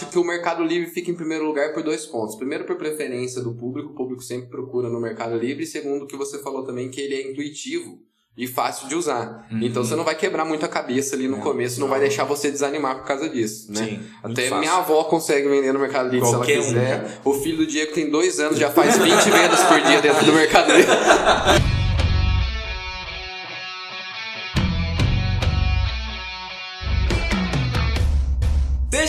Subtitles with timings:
[0.00, 2.36] acho que o Mercado Livre fica em primeiro lugar por dois pontos.
[2.36, 5.64] Primeiro, por preferência do público, o público sempre procura no Mercado Livre.
[5.64, 7.98] E segundo, que você falou também que ele é intuitivo
[8.36, 9.46] e fácil de usar.
[9.50, 9.58] Uhum.
[9.62, 12.00] Então você não vai quebrar muito a cabeça ali no não, começo, não, não, vai
[12.00, 13.84] deixar você desanimar por causa disso, né?
[13.84, 17.00] Sim, Até minha avó consegue vender no Mercado Livre se ela quiser.
[17.00, 17.02] Um.
[17.02, 17.18] Né?
[17.24, 20.32] O filho do Diego tem dois anos, já faz 20 vendas por dia dentro do
[20.32, 20.90] Mercado Livre.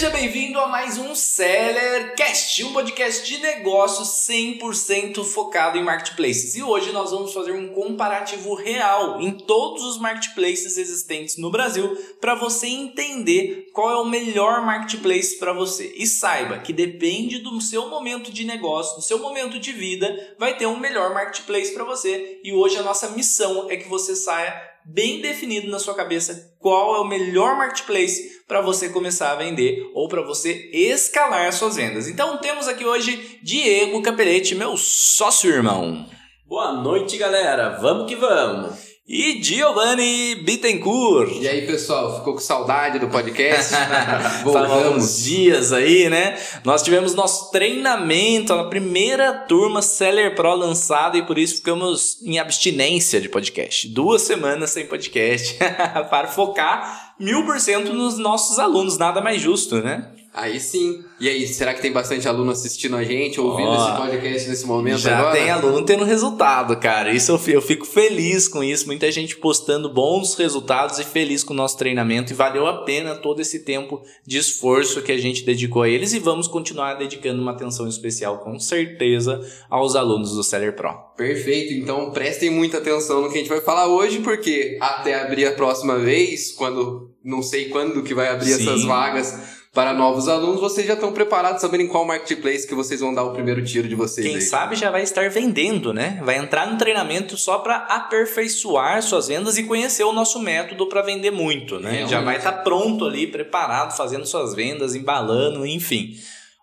[0.02, 6.56] Seja bem-vindo a mais um Sellercast, um podcast de negócios 100% focado em marketplaces.
[6.56, 11.96] E hoje nós vamos fazer um comparativo real em todos os marketplaces existentes no Brasil
[12.20, 15.94] para você entender qual é o melhor marketplace para você.
[15.96, 20.58] E saiba que depende do seu momento de negócio, do seu momento de vida, vai
[20.58, 22.40] ter um melhor marketplace para você.
[22.44, 26.96] E hoje a nossa missão é que você saia bem definido na sua cabeça qual
[26.96, 32.08] é o melhor marketplace para você começar a vender ou para você escalar suas vendas.
[32.08, 36.06] Então temos aqui hoje Diego Capelete, meu sócio irmão.
[36.46, 37.78] Boa noite, galera.
[37.80, 41.34] Vamos que vamos e Giovanni Bittencourt.
[41.42, 43.74] E aí, pessoal, ficou com saudade do podcast?
[44.42, 45.22] Voltamos.
[45.22, 46.40] dias aí, né?
[46.64, 52.40] Nós tivemos nosso treinamento, a primeira turma Seller Pro lançada e por isso ficamos em
[52.40, 53.90] abstinência de podcast.
[53.90, 55.58] Duas semanas sem podcast
[56.10, 60.08] para focar mil por cento nos nossos alunos, nada mais justo, né?
[60.34, 61.04] Aí sim.
[61.20, 64.66] E aí, será que tem bastante aluno assistindo a gente, ouvindo oh, esse podcast nesse
[64.66, 65.36] momento já agora?
[65.36, 67.14] tem aluno tendo resultado, cara.
[67.14, 68.88] Isso eu, eu fico feliz com isso.
[68.88, 72.32] Muita gente postando bons resultados e feliz com o nosso treinamento.
[72.32, 76.14] E valeu a pena todo esse tempo de esforço que a gente dedicou a eles.
[76.14, 80.94] E vamos continuar dedicando uma atenção especial, com certeza, aos alunos do Seller Pro.
[81.18, 81.74] Perfeito.
[81.74, 85.52] Então prestem muita atenção no que a gente vai falar hoje, porque até abrir a
[85.52, 88.64] próxima vez, quando não sei quando que vai abrir Sim.
[88.64, 93.00] essas vagas para novos alunos, vocês já estão preparados, sabendo em qual marketplace que vocês
[93.00, 94.28] vão dar o primeiro tiro de vocês.
[94.28, 94.42] Quem aí.
[94.42, 96.20] sabe já vai estar vendendo, né?
[96.26, 101.02] Vai entrar no treinamento só para aperfeiçoar suas vendas e conhecer o nosso método para
[101.02, 102.06] vender muito, né?
[102.06, 106.16] Já vai estar pronto ali, preparado, fazendo suas vendas, embalando, enfim.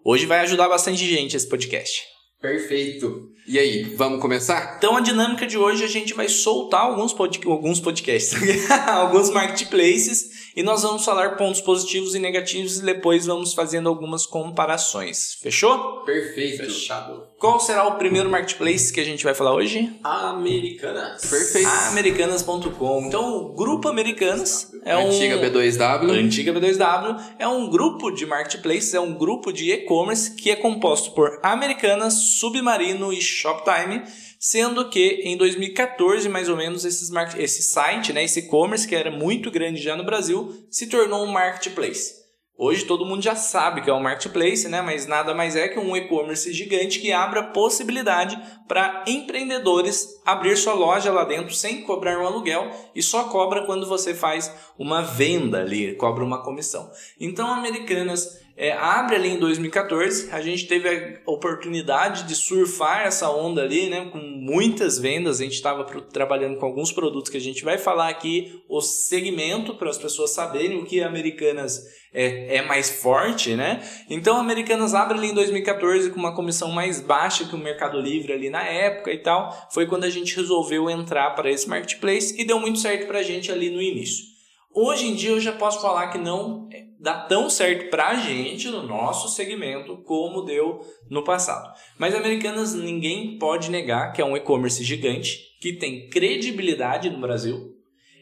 [0.05, 2.03] Hoje vai ajudar bastante gente esse podcast.
[2.41, 3.31] Perfeito.
[3.49, 4.77] E aí, vamos começar?
[4.77, 8.39] Então, a dinâmica de hoje a gente vai soltar alguns, pod alguns podcasts,
[8.87, 14.27] alguns marketplaces, e nós vamos falar pontos positivos e negativos e depois vamos fazendo algumas
[14.27, 15.39] comparações.
[15.41, 16.01] Fechou?
[16.01, 16.65] Perfeito.
[16.65, 17.29] Fechado.
[17.39, 19.97] Qual será o primeiro marketplace que a gente vai falar hoje?
[20.03, 21.25] Americanas.
[21.31, 21.69] Perfeito.
[21.91, 23.05] Americanas.com.
[23.07, 25.07] Então, o Grupo Americanas é um.
[25.07, 26.11] Antiga B2W.
[26.11, 31.13] Antiga B2W é um grupo de marketplaces, é um grupo de e-commerce que é composto
[31.13, 34.03] por Americanas, Submarino e Shoptime,
[34.38, 39.10] sendo que em 2014, mais ou menos, esses esse site, né, esse e-commerce que era
[39.10, 42.19] muito grande já no Brasil, se tornou um marketplace.
[42.60, 44.82] Hoje todo mundo já sabe que é um marketplace, né?
[44.82, 50.56] mas nada mais é que um e-commerce gigante que abre a possibilidade para empreendedores abrir
[50.56, 55.03] sua loja lá dentro sem cobrar um aluguel e só cobra quando você faz uma
[55.03, 56.91] venda ali, cobra uma comissão.
[57.20, 63.31] Então, Americanas é, abre ali em 2014, a gente teve a oportunidade de surfar essa
[63.31, 67.41] onda ali, né, com muitas vendas, a gente estava trabalhando com alguns produtos que a
[67.41, 72.63] gente vai falar aqui, o segmento para as pessoas saberem o que Americanas é, é
[72.63, 73.81] mais forte, né?
[74.11, 78.33] Então Americanas abre ali em 2014 com uma comissão mais baixa que o Mercado Livre
[78.33, 82.45] ali na época e tal, foi quando a gente resolveu entrar para esse marketplace e
[82.45, 84.38] deu muito certo para a gente ali no início.
[84.75, 86.69] Hoje em dia eu já posso falar que não
[87.01, 91.73] dá tão certo para a gente no nosso segmento como deu no passado.
[91.99, 97.75] Mas Americanas ninguém pode negar que é um e-commerce gigante que tem credibilidade no Brasil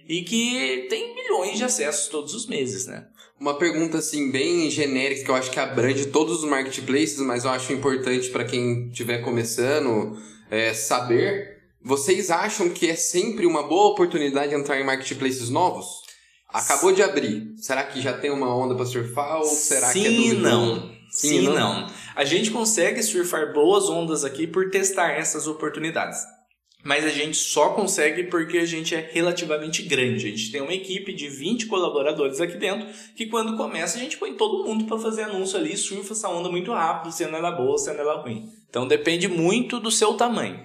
[0.09, 3.07] e que tem milhões de acessos todos os meses, né?
[3.39, 7.51] Uma pergunta assim bem genérica que eu acho que abrange todos os marketplaces, mas eu
[7.51, 10.17] acho importante para quem estiver começando
[10.51, 11.57] é, saber.
[11.83, 16.06] Vocês acham que é sempre uma boa oportunidade entrar em marketplaces novos?
[16.59, 17.55] Acabou de abrir.
[17.57, 20.43] Será que já tem uma onda para surfar ou será Sim que é duvidoso?
[20.43, 20.97] não.
[21.11, 21.55] Sim, Sim não.
[21.55, 21.87] não.
[22.15, 26.19] A gente consegue surfar boas ondas aqui por testar essas oportunidades.
[26.85, 30.27] Mas a gente só consegue porque a gente é relativamente grande.
[30.27, 32.87] A gente tem uma equipe de 20 colaboradores aqui dentro
[33.17, 36.49] que quando começa a gente põe todo mundo para fazer anúncio ali, surfa essa onda
[36.49, 38.49] muito rápido, sendo ela boa, sendo ela ruim.
[38.71, 40.65] Então depende muito do seu tamanho.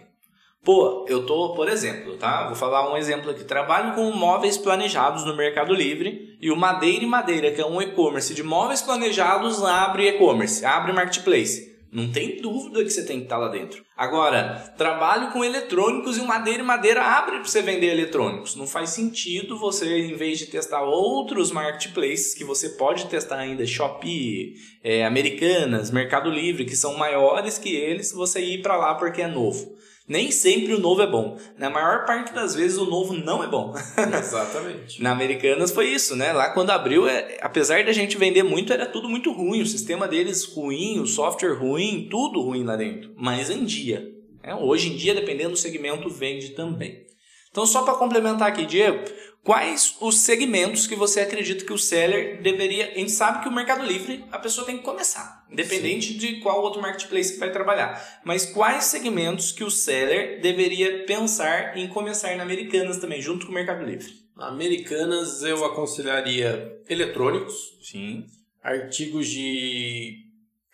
[0.64, 2.46] Pô, eu tô, por exemplo, tá?
[2.46, 3.44] Vou falar um exemplo aqui.
[3.44, 7.82] Trabalho com móveis planejados no Mercado Livre e o Madeira e Madeira, que é um
[7.82, 11.72] e-commerce de móveis planejados, abre e-commerce, abre marketplace.
[11.92, 13.84] Não tem dúvida que você tem que estar lá dentro.
[13.98, 18.56] Agora, trabalho com eletrônicos e madeira e madeira abre para você vender eletrônicos.
[18.56, 23.66] Não faz sentido você, em vez de testar outros marketplaces que você pode testar ainda,
[23.66, 24.54] Shopee,
[24.84, 29.28] é, Americanas, Mercado Livre, que são maiores que eles, você ir para lá porque é
[29.28, 29.82] novo.
[30.12, 31.38] Nem sempre o novo é bom.
[31.58, 33.74] Na maior parte das vezes o novo não é bom.
[34.20, 35.02] Exatamente.
[35.02, 36.34] Na Americanas foi isso, né?
[36.34, 39.62] Lá quando abriu, é, apesar da gente vender muito, era tudo muito ruim.
[39.62, 43.14] O sistema deles ruim, o software ruim, tudo ruim lá dentro.
[43.16, 44.06] Mas em dia.
[44.44, 44.54] Né?
[44.54, 47.06] Hoje em dia, dependendo do segmento, vende também.
[47.50, 49.06] Então, só para complementar aqui, Diego,
[49.44, 52.92] quais os segmentos que você acredita que o seller deveria.
[52.92, 56.18] A gente sabe que o Mercado Livre a pessoa tem que começar, independente Sim.
[56.18, 58.22] de qual outro marketplace que vai trabalhar.
[58.24, 63.52] Mas quais segmentos que o seller deveria pensar em começar na Americanas também, junto com
[63.52, 64.22] o Mercado Livre?
[64.38, 67.78] Americanas eu aconselharia eletrônicos.
[67.82, 68.26] Sim.
[68.64, 70.26] Artigos de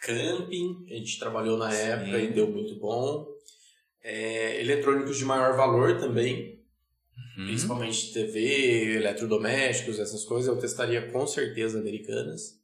[0.02, 1.90] camping, a gente trabalhou na Sim.
[1.90, 3.25] época e deu muito bom.
[4.04, 6.56] É, eletrônicos de maior valor também,
[7.38, 7.45] Uhum.
[7.45, 12.57] Principalmente TV, eletrodomésticos, essas coisas, eu testaria com certeza americanas.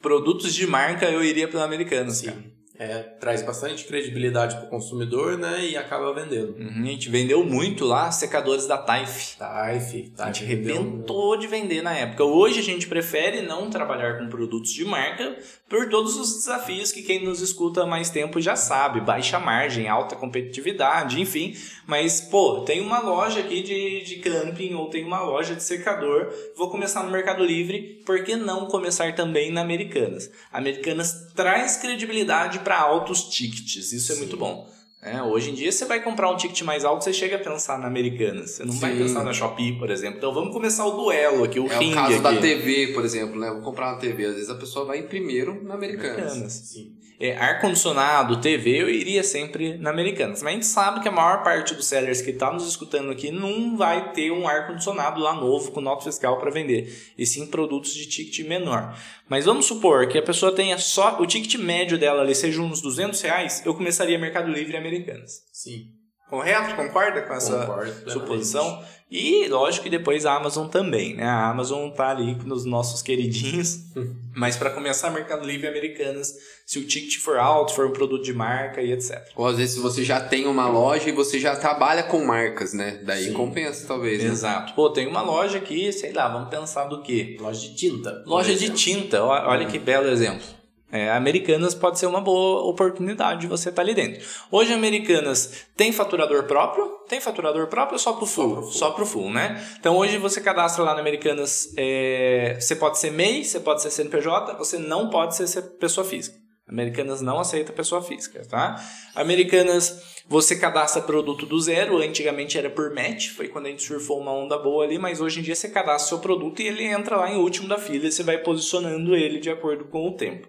[0.00, 2.26] Produtos de marca eu iria pela Americanas, Sim.
[2.26, 2.57] cara.
[2.78, 5.66] É, traz bastante credibilidade para o consumidor, né?
[5.66, 6.56] E acaba vendendo.
[6.56, 9.36] Uhum, a gente vendeu muito lá secadores da Taif.
[9.36, 12.22] Taif, A gente arrebentou de vender na época.
[12.22, 15.36] Hoje a gente prefere não trabalhar com produtos de marca
[15.68, 19.00] por todos os desafios que quem nos escuta há mais tempo já sabe.
[19.00, 21.56] Baixa margem, alta competitividade, enfim.
[21.84, 26.32] Mas, pô, tem uma loja aqui de, de camping ou tem uma loja de secador.
[26.56, 28.02] Vou começar no Mercado Livre.
[28.06, 30.30] Por que não começar também na Americanas?
[30.52, 33.92] Americanas traz credibilidade para altos tickets.
[33.92, 34.68] Isso é muito bom.
[35.00, 37.78] É, hoje em dia você vai comprar um ticket mais alto, você chega a pensar
[37.78, 38.50] na Americanas.
[38.50, 38.80] Você não Sim.
[38.80, 40.18] vai pensar na Shopee, por exemplo.
[40.18, 41.96] Então vamos começar o duelo aqui, o é ringue.
[41.96, 42.34] É o caso aqui.
[42.34, 43.50] da TV, por exemplo, né?
[43.50, 44.26] Vou comprar uma TV.
[44.26, 46.18] Às vezes a pessoa vai primeiro na Americanas.
[46.18, 46.52] Americanas.
[46.52, 50.42] Sim é, ar-condicionado, TV, eu iria sempre na Americanas.
[50.42, 53.30] Mas a gente sabe que a maior parte dos sellers que está nos escutando aqui
[53.30, 57.92] não vai ter um ar-condicionado lá novo com nota fiscal para vender, e sim produtos
[57.92, 58.96] de ticket menor.
[59.28, 62.80] Mas vamos supor que a pessoa tenha só o ticket médio dela ali seja uns
[62.80, 65.42] 200 reais, eu começaria Mercado Livre e Americanas.
[65.52, 65.97] Sim.
[66.28, 66.76] Correto?
[66.76, 68.82] Concorda com essa Concordo, suposição?
[69.10, 71.24] E lógico que depois a Amazon também, né?
[71.24, 73.78] A Amazon tá ali nos nossos queridinhos.
[74.36, 76.34] Mas para começar Mercado Livre Americanas,
[76.66, 79.26] se o ticket for alto, for um produto de marca e etc.
[79.34, 83.00] Ou às vezes você já tem uma loja e você já trabalha com marcas, né?
[83.02, 83.32] Daí Sim.
[83.32, 84.22] compensa talvez.
[84.22, 84.28] Né?
[84.28, 84.74] Exato.
[84.74, 87.38] Pô, tem uma loja aqui, sei lá, vamos pensar do quê?
[87.40, 88.22] Loja de tinta.
[88.26, 89.24] Loja de tinta.
[89.24, 89.70] Olha hum.
[89.70, 90.57] que belo exemplo.
[90.90, 94.26] É, Americanas pode ser uma boa oportunidade de você estar tá ali dentro.
[94.50, 96.86] Hoje, Americanas tem faturador próprio?
[97.06, 98.62] Tem faturador próprio só para o full?
[98.64, 99.24] Só para o full.
[99.24, 99.62] full, né?
[99.78, 103.90] Então, hoje você cadastra lá na Americanas, é, você pode ser MEI, você pode ser
[103.90, 106.38] CNPJ, você não pode ser pessoa física.
[106.66, 108.82] Americanas não aceita pessoa física, tá?
[109.14, 114.20] Americanas, você cadastra produto do zero, antigamente era por match, foi quando a gente surfou
[114.20, 117.16] uma onda boa ali, mas hoje em dia você cadastra seu produto e ele entra
[117.16, 120.46] lá em último da fila e você vai posicionando ele de acordo com o tempo.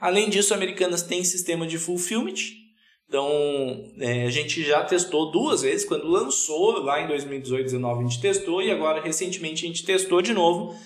[0.00, 2.56] Além disso, Americanas tem sistema de fulfillment.
[3.08, 3.30] Então,
[3.98, 5.86] é, a gente já testou duas vezes.
[5.86, 8.62] Quando lançou, lá em 2018, 2019, a gente testou.
[8.62, 10.76] E agora, recentemente, a gente testou de novo.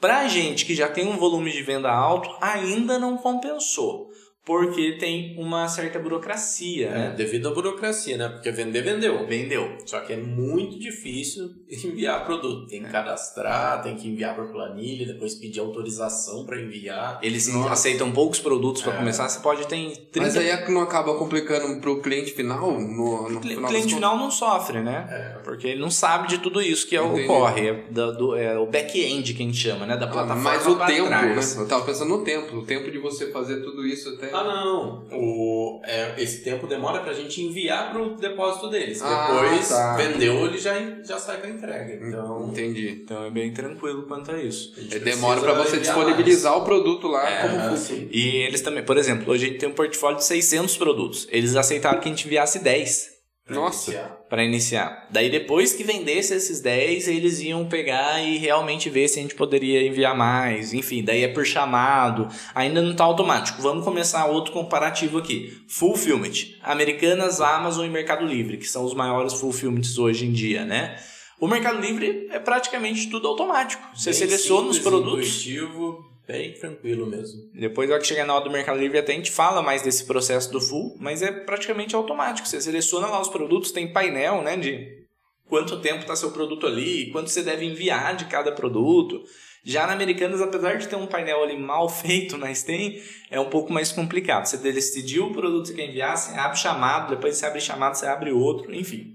[0.00, 4.08] Para gente que já tem um volume de venda alto, ainda não compensou
[4.48, 7.14] porque tem uma certa burocracia, é, né?
[7.14, 8.30] Devido à burocracia, né?
[8.30, 9.26] Porque vender, vendeu.
[9.26, 9.76] Vendeu.
[9.84, 12.66] Só que é muito difícil enviar produto.
[12.66, 12.90] Tem que é.
[12.90, 17.18] cadastrar, tem que enviar por planilha, depois pedir autorização para enviar.
[17.22, 17.74] Eles Nossa.
[17.74, 18.96] aceitam poucos produtos para é.
[18.96, 20.20] começar, você pode ter 30...
[20.20, 22.72] Mas aí é que não acaba complicando para o cliente final?
[22.72, 25.06] No, no o final cliente final não sofre, né?
[25.10, 25.42] É.
[25.44, 27.24] Porque ele não sabe de tudo isso que Entendi.
[27.24, 27.68] ocorre.
[27.68, 29.94] É, do, do, é o back-end que a gente chama, né?
[29.98, 30.42] Da ah, plataforma.
[30.42, 31.54] Mas o tempo, trás.
[31.54, 31.62] né?
[31.62, 32.56] Eu tava pensando no tempo.
[32.56, 34.37] O tempo de você fazer tudo isso até...
[34.40, 35.06] Ah, não.
[35.12, 39.00] O, é, esse tempo demora pra gente enviar pro depósito deles.
[39.02, 39.96] Ah, Depois tá.
[39.96, 42.06] vendeu, ele já, já sai com a entrega.
[42.06, 43.00] Então, Entendi.
[43.02, 44.74] Então é bem tranquilo quanto a isso.
[44.92, 46.62] A é, demora para você disponibilizar mais.
[46.62, 48.08] o produto lá é, como assim.
[48.10, 51.26] E eles também, por exemplo, hoje a gente tem um portfólio de 600 produtos.
[51.30, 53.17] Eles aceitaram que a gente enviasse 10.
[53.48, 53.92] Nossa.
[54.28, 55.06] Para iniciar.
[55.10, 59.34] Daí depois que vendesse esses 10, eles iam pegar e realmente ver se a gente
[59.34, 60.74] poderia enviar mais.
[60.74, 62.28] Enfim, daí é por chamado.
[62.54, 63.62] Ainda não está automático.
[63.62, 65.56] Vamos começar outro comparativo aqui.
[65.66, 66.56] Fulfillment.
[66.62, 70.96] Americanas, Amazon e Mercado Livre, que são os maiores fulfillments hoje em dia, né?
[71.40, 73.82] O Mercado Livre é praticamente tudo automático.
[73.94, 75.46] Você Bem seleciona simples, os produtos.
[75.46, 77.50] Intuitivo Bem tranquilo mesmo.
[77.54, 80.04] Depois, ao que chegar na hora do Mercado Livre, até a gente fala mais desse
[80.04, 82.46] processo do full, mas é praticamente automático.
[82.46, 85.06] Você seleciona lá os produtos, tem painel, né, de
[85.48, 89.22] quanto tempo está seu produto ali, quanto você deve enviar de cada produto.
[89.64, 93.48] Já na Americanas, apesar de ter um painel ali mal feito, mas tem, é um
[93.48, 94.44] pouco mais complicado.
[94.44, 98.04] Você decidiu o produto que quer enviar, você abre chamado, depois você abre chamado, você
[98.04, 99.14] abre outro, enfim.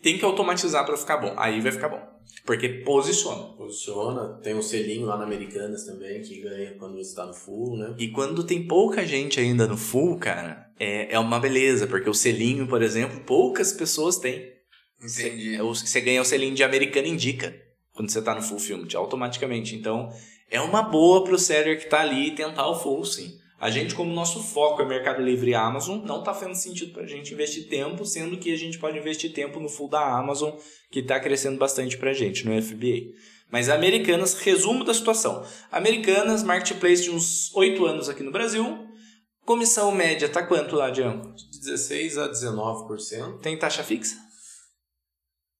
[0.00, 1.34] Tem que automatizar para ficar bom.
[1.36, 2.15] Aí vai ficar bom.
[2.44, 3.54] Porque posiciona.
[3.56, 4.40] Posiciona.
[4.42, 7.94] Tem um selinho lá na Americanas também que ganha quando você está no full, né?
[7.98, 11.86] E quando tem pouca gente ainda no full, cara, é, é uma beleza.
[11.86, 14.52] Porque o selinho, por exemplo, poucas pessoas têm.
[15.02, 15.56] Entendi.
[15.58, 17.54] Você, você ganha o selinho de Americana Indica
[17.96, 19.74] quando você tá no full film, automaticamente.
[19.74, 20.10] Então,
[20.50, 23.38] é uma boa pro seller que tá ali tentar o full, sim.
[23.58, 27.04] A gente, como nosso foco é Mercado Livre e Amazon, não está fazendo sentido para
[27.04, 30.52] a gente investir tempo, sendo que a gente pode investir tempo no full da Amazon,
[30.90, 33.14] que está crescendo bastante para a gente no FBA.
[33.50, 35.42] Mas Americanas, resumo da situação.
[35.70, 38.86] Americanas, marketplace de uns 8 anos aqui no Brasil.
[39.44, 41.32] Comissão média tá quanto lá, Diego?
[41.34, 43.38] De 16 a 19%.
[43.38, 44.16] Tem taxa fixa?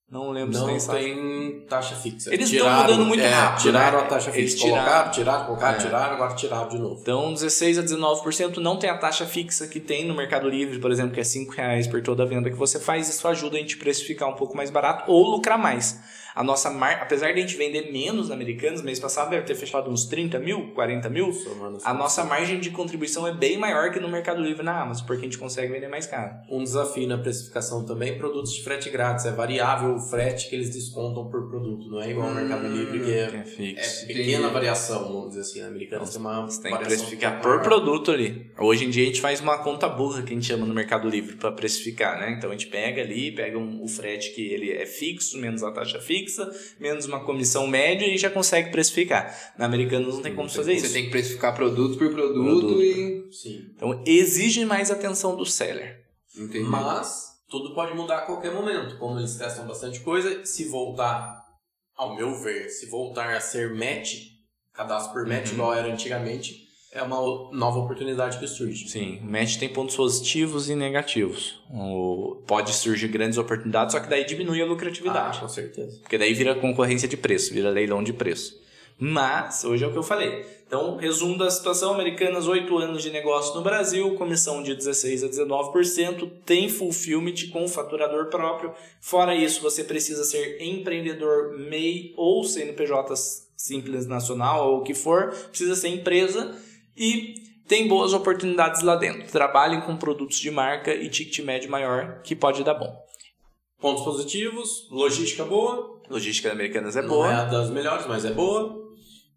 [0.09, 2.33] Não lembro não se tem, tem taxa fixa.
[2.33, 3.63] Eles estão mudando muito é, rápido.
[3.63, 4.05] Tiraram né?
[4.05, 4.65] a taxa Eles fixa.
[4.67, 5.81] tiraram- Colocaram, tiraram, colocaram, É.
[5.81, 7.01] tiraram, agora tiraram de novo.
[7.03, 10.93] Então, 16 a 19% não tem a taxa fixa que tem no Mercado Livre, por
[10.93, 13.09] exemplo, que é 5 reais por toda venda que você faz.
[13.09, 15.99] Isso ajuda a gente a precificar um pouco mais barato ou lucrar mais.
[16.37, 16.99] A nossa mar...
[17.01, 20.39] Apesar de a gente vender menos na Americanas, mês passado deve ter fechado uns 30
[20.39, 21.33] mil, 40 mil.
[21.33, 25.07] Somando A nossa margem de contribuição é bem maior que no Mercado Livre na Amazon,
[25.07, 26.35] porque a gente consegue vender mais caro.
[26.51, 29.25] Um desafio na precificação também, produtos de frete grátis.
[29.25, 31.89] É variável o frete que eles descontam por produto.
[31.89, 34.05] Não é igual ao Mercado Livre, que é, Que é fixo.
[34.05, 35.61] é pequena variação, vamos dizer assim.
[35.63, 38.51] Na Americanas tem uma Você tem que precificar por produto ali.
[38.59, 41.09] Hoje em dia a gente faz uma conta burra que a gente chama no Mercado
[41.09, 42.35] Livre para precificar, né?
[42.37, 45.71] Então a gente pega ali, pega um, o frete que ele é fixo, menos a
[45.71, 46.26] taxa fixa,
[46.81, 49.55] menos uma comissão média e já consegue precificar.
[49.59, 50.95] Na Americanas não tem como fazer Você isso.
[50.95, 52.83] tem que precificar produto por produto, Produto.
[52.83, 53.29] e.
[53.33, 53.71] Sim.
[53.75, 56.05] Então exige mais atenção do seller.
[56.37, 56.61] Entendi.
[56.69, 58.99] Mas tudo pode mudar a qualquer momento.
[58.99, 61.43] Como eles testam bastante coisa, se voltar,
[61.97, 64.17] ao meu ver, se voltar a ser match,
[64.73, 65.55] cadastro por match Uhum.
[65.55, 66.66] igual era antigamente,
[66.97, 67.19] é uma
[67.53, 68.89] nova oportunidade que surge.
[68.89, 71.61] Sim, o match tem pontos positivos e negativos.
[71.71, 75.39] O- pode surgir grandes oportunidades, só que daí diminui a lucratividade.
[75.39, 75.99] Ah, com certeza.
[76.01, 78.65] Porque daí vira concorrência de preço, vira leilão de preço.
[78.99, 80.47] Mas, hoje é o que eu falei.
[80.67, 85.29] Então, resumo da situação: Americanas, 8 anos de negócio no Brasil, comissão de 16% a
[85.29, 88.73] 19%, tem fulfillment com faturador próprio.
[89.01, 93.15] Fora isso, você precisa ser empreendedor MEI ou CNPJ
[93.55, 96.55] simples nacional ou o que for, precisa ser empresa
[96.97, 97.35] e
[97.69, 99.31] tem boas oportunidades lá dentro.
[99.31, 102.95] Trabalhem com produtos de marca e ticket médio maior, que pode dar bom.
[103.79, 107.31] Pontos positivos, logística boa, Logística da Americanas é não boa.
[107.31, 108.85] é a das melhores, mas é boa.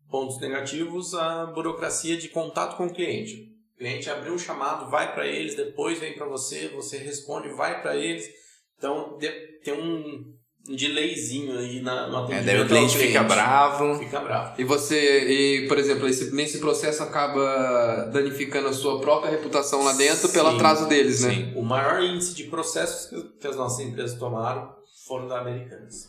[0.09, 3.51] Pontos negativos, a burocracia de contato com o cliente.
[3.75, 7.81] O cliente abriu um chamado, vai para eles, depois vem para você, você responde, vai
[7.81, 8.27] para eles.
[8.77, 9.17] Então
[9.63, 10.33] tem um
[10.67, 13.95] delayzinho aí na, no É, atendimento daí o ao cliente fica bravo.
[13.99, 14.61] Fica bravo.
[14.61, 15.29] E você,
[15.63, 20.49] e, por exemplo, esse- nesse processo acaba danificando a sua própria reputação lá dentro pelo
[20.51, 21.33] Sim, atraso deles, né?
[21.33, 21.53] sim.
[21.55, 24.69] O maior índice de processos que, as nossas empresas tomaram
[25.07, 26.07] foram da Americanas.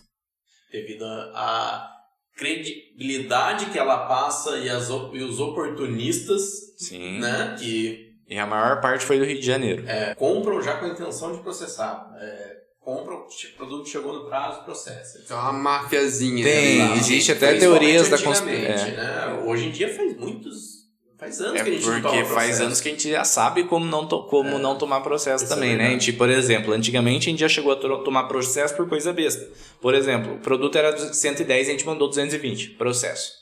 [0.71, 1.04] Devido
[1.35, 1.88] a
[2.37, 6.42] credibilidade que ela passa e, as, e os oportunistas
[6.78, 7.19] Sim.
[7.21, 9.85] né, que E a maior parte foi do Rio de Janeiro.
[9.87, 12.11] é, compram já com a intenção de processar.
[12.21, 15.22] É, compram, o produto chegou no prazo, processa.
[15.28, 16.42] É uma mafiazinha.
[16.44, 16.96] Tem, né?
[16.96, 18.87] Existe até teorias da conspiração.
[18.88, 19.42] né?
[19.46, 20.80] Hoje em dia faz muitos.
[21.18, 23.64] Faz anos É que a gente porque toma faz anos que a gente já sabe
[23.64, 24.58] como não, to- como É.
[24.58, 25.88] não tomar processo Isso é também, né?
[25.88, 29.12] A gente, por exemplo, antigamente a gente já chegou a to- tomar processo por coisa
[29.12, 29.46] besta.
[29.82, 33.32] Por exemplo, o produto era 110 e a gente mandou 220, processo.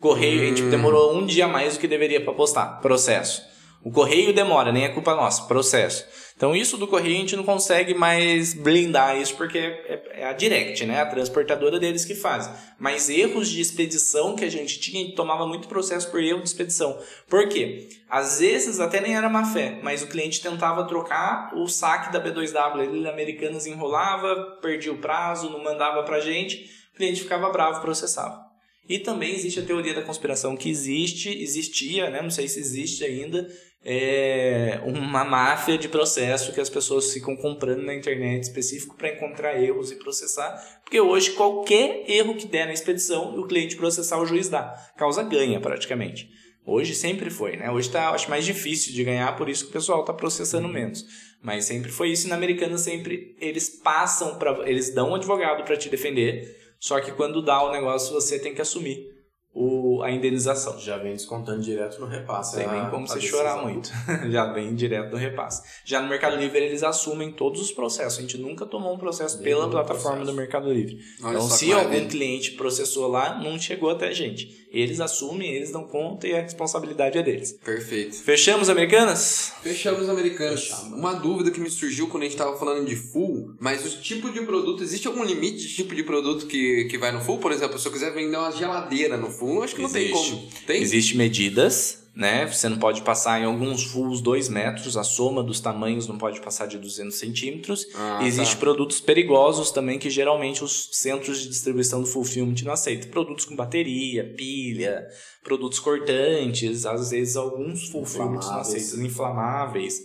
[0.00, 0.70] Correio, a gente Hum.
[0.70, 3.42] demorou um dia a mais do que deveria para postar, processo.
[3.82, 6.04] O correio demora, nem é culpa nossa, processo.
[6.36, 10.34] Então isso do correio a gente não consegue mais blindar isso porque é, é a
[10.34, 11.00] direct, né?
[11.00, 12.50] A transportadora deles que faz.
[12.78, 16.42] Mas erros de expedição que a gente tinha, a gente tomava muito processo por erro
[16.42, 17.00] de expedição.
[17.26, 17.88] Por quê?
[18.08, 22.22] Às vezes até nem era má fé, mas o cliente tentava trocar o saque da
[22.22, 27.48] B2W, ele na Americanas enrolava, perdia o prazo, não mandava pra gente, o cliente ficava
[27.50, 28.44] bravo, processava.
[28.88, 32.22] E também existe a teoria da conspiração que existe, existia, né?
[32.22, 33.48] não sei se existe ainda,
[33.88, 39.62] é uma máfia de processo que as pessoas ficam comprando na internet específico para encontrar
[39.62, 40.60] erros e processar.
[40.82, 44.74] Porque hoje qualquer erro que der na expedição, o cliente processar, o juiz dá.
[44.96, 46.28] Causa ganha praticamente.
[46.66, 47.70] Hoje sempre foi, né?
[47.70, 51.04] Hoje tá, acho mais difícil de ganhar, por isso que o pessoal tá processando menos.
[51.40, 52.26] Mas sempre foi isso.
[52.26, 56.74] E na americana sempre eles passam para, eles dão um advogado para te defender.
[56.80, 59.15] Só que quando dá o negócio, você tem que assumir
[59.58, 60.78] o, a indenização.
[60.78, 62.56] Já vem descontando direto no repasse.
[62.56, 63.90] Tem nem como você chorar muito.
[64.30, 65.62] Já vem direto no repasse.
[65.82, 68.18] Já no Mercado Livre eles assumem todos os processos.
[68.18, 70.30] A gente nunca tomou um processo Nenhum pela plataforma processo.
[70.30, 70.98] do Mercado Livre.
[71.22, 74.66] Olha então, se algum cliente processou lá, não chegou até a gente.
[74.70, 77.52] Eles assumem, eles dão conta e a responsabilidade é deles.
[77.52, 78.14] Perfeito.
[78.16, 79.54] Fechamos, americanas?
[79.62, 80.64] Fechamos americanos.
[80.64, 80.98] Fechamos.
[80.98, 84.30] Uma dúvida que me surgiu quando a gente tava falando de full, mas o tipo
[84.30, 87.38] de produto, existe algum limite de tipo de produto que, que vai no full?
[87.38, 90.30] Por exemplo, se eu quiser vender uma geladeira no full, acho que não tem Existe.
[90.30, 90.48] como.
[90.66, 90.80] Tem?
[90.82, 92.46] Existem medidas, né?
[92.46, 96.40] Você não pode passar em alguns fulls 2 metros, a soma dos tamanhos não pode
[96.40, 97.86] passar de 200 centímetros.
[97.94, 98.60] Ah, Existem tá.
[98.60, 103.10] produtos perigosos também que geralmente os centros de distribuição do Fulfillment não aceitam.
[103.10, 105.06] Produtos com bateria, pilha,
[105.44, 108.84] produtos cortantes, às vezes alguns Fulfillments não Inflamáveis.
[108.84, 110.00] aceitam, inflamáveis,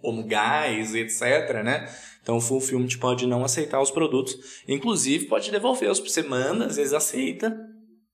[0.00, 1.88] como gás, etc, né?
[2.22, 4.36] Então o Fulfillment pode não aceitar os produtos.
[4.68, 7.56] Inclusive pode devolver os você manda, às vezes aceita.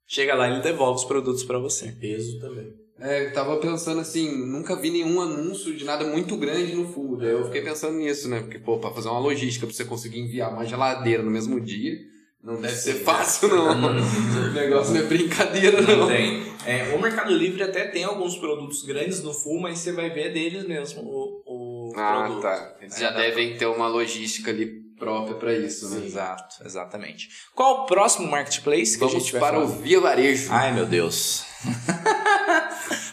[0.06, 1.88] Chega lá e ele devolve os produtos para você.
[2.00, 2.72] Peso também.
[3.00, 7.16] É, eu tava pensando assim, nunca vi nenhum anúncio de nada muito grande no full.
[7.16, 8.40] Daí eu fiquei pensando nisso, né?
[8.40, 11.98] Porque, pô, pra fazer uma logística pra você conseguir enviar uma geladeira no mesmo dia,
[12.42, 13.72] não deve ser fácil, não.
[13.96, 16.06] o negócio não é brincadeira, não.
[16.06, 16.44] tem.
[16.66, 20.32] É, o Mercado Livre até tem alguns produtos grandes no full, mas você vai ver
[20.32, 22.42] deles mesmo o, o Ah, produto.
[22.42, 22.76] tá.
[22.80, 26.02] Eles já É, dá devem ter uma logística ali própria pra isso, né?
[26.04, 27.28] Exato, exatamente.
[27.54, 29.64] Qual o próximo marketplace que a Vamos gente vai para falar?
[29.64, 30.48] o Via Varejo.
[30.50, 31.44] Ai, meu Deus.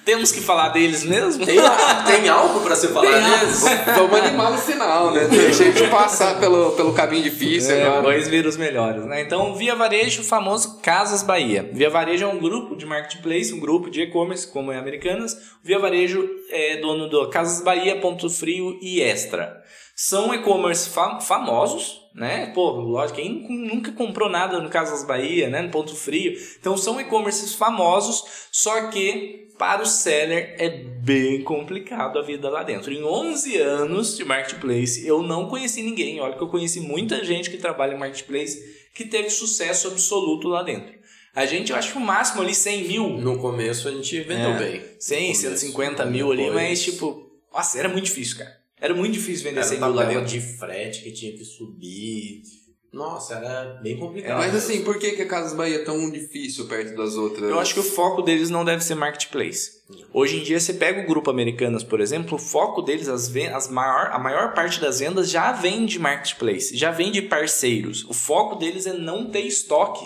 [0.04, 1.46] Temos que falar deles mesmo?
[1.46, 1.58] Tem,
[2.08, 3.64] tem algo pra ser falado Tem deles?
[3.96, 5.26] Vamos animar no final, né?
[5.26, 8.02] Deixa a gente passar pelo, pelo caminho difícil É, agora.
[8.02, 9.22] dois vira os melhores, né?
[9.22, 11.70] Então, Via Varejo, o famoso Casas Bahia.
[11.72, 15.38] Via Varejo é um grupo de marketplace, um grupo de e-commerce, como é Americanas.
[15.64, 19.61] Via Varejo é dono do Casas Bahia, Ponto Frio e Extra.
[20.04, 22.48] São e-commerce fam- famosos, né?
[22.56, 25.62] Pô, lógico, quem nunca comprou nada no Casas Bahia, né?
[25.62, 26.34] No Ponto Frio.
[26.60, 32.64] Então, são e-commerces famosos, só que para o seller é bem complicado a vida lá
[32.64, 32.92] dentro.
[32.92, 36.20] Em 11 anos de marketplace, eu não conheci ninguém.
[36.20, 38.60] Olha que eu conheci muita gente que trabalha em marketplace
[38.96, 40.94] que teve sucesso absoluto lá dentro.
[41.36, 44.50] A gente, eu acho que o máximo ali 100 mil, No começo a gente vendeu
[44.50, 44.58] É.
[44.58, 44.82] bem.
[45.00, 45.42] 100, No começo.
[45.42, 48.61] 150 mil ali, Depois, mas tipo, nossa, era muito difícil, cara.
[48.82, 50.26] Era muito difícil vender Era 100 mil dentro.
[50.26, 52.42] de frete que tinha que subir.
[52.92, 54.40] Nossa, era bem complicado.
[54.40, 57.50] Mas assim, por que, que a Casas Bahia é tão difícil perto das outras?
[57.50, 59.80] Eu acho que o foco deles não deve ser marketplace.
[60.12, 63.70] Hoje em dia, você pega o grupo Americanas, por exemplo, o foco deles, as as
[63.70, 68.04] maior, a maior parte das vendas já vem de marketplace, já vem de parceiros.
[68.10, 70.06] O foco deles é não ter estoque.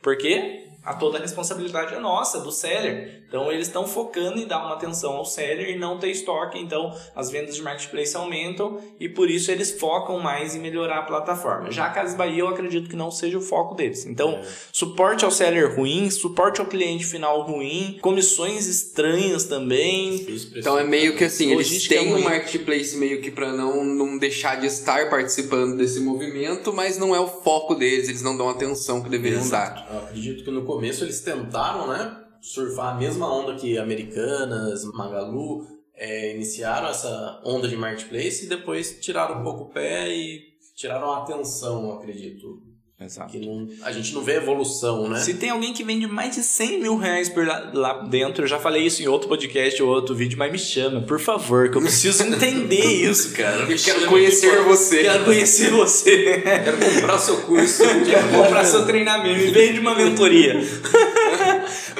[0.00, 3.19] Porque a toda a responsabilidade é nossa, do seller.
[3.30, 6.58] Então eles estão focando em dar uma atenção ao seller e não ter estoque.
[6.58, 11.02] Então as vendas de marketplace aumentam e por isso eles focam mais em melhorar a
[11.02, 11.70] plataforma.
[11.70, 14.04] Já a Casas Bahia eu acredito que não seja o foco deles.
[14.04, 14.40] Então
[14.72, 20.26] suporte ao seller ruim, suporte ao cliente final ruim, comissões estranhas também.
[20.56, 24.56] Então é meio que assim, eles têm um marketplace meio que pra não, não deixar
[24.56, 28.52] de estar participando desse movimento, mas não é o foco deles, eles não dão a
[28.52, 29.88] atenção que deveriam dar.
[29.88, 32.16] Eu acredito que no começo eles tentaram, né?
[32.40, 38.98] Surfar a mesma onda que Americanas, Magalu, é, iniciaram essa onda de marketplace e depois
[39.00, 42.70] tiraram um pouco o pé e tiraram a atenção, eu acredito.
[43.02, 43.32] Exato.
[43.32, 45.20] Que não, a gente não vê evolução, né?
[45.20, 48.46] Se tem alguém que vende mais de 100 mil reais por lá, lá dentro, eu
[48.46, 51.78] já falei isso em outro podcast ou outro vídeo, mas me chama, por favor, que
[51.78, 53.64] eu preciso entender isso, cara.
[53.64, 55.02] Me Eu quero conhecer você.
[55.02, 56.42] Quero conhecer você.
[56.42, 57.82] Quero comprar seu curso.
[58.04, 60.60] Quero comprar seu treinamento em vez de uma mentoria.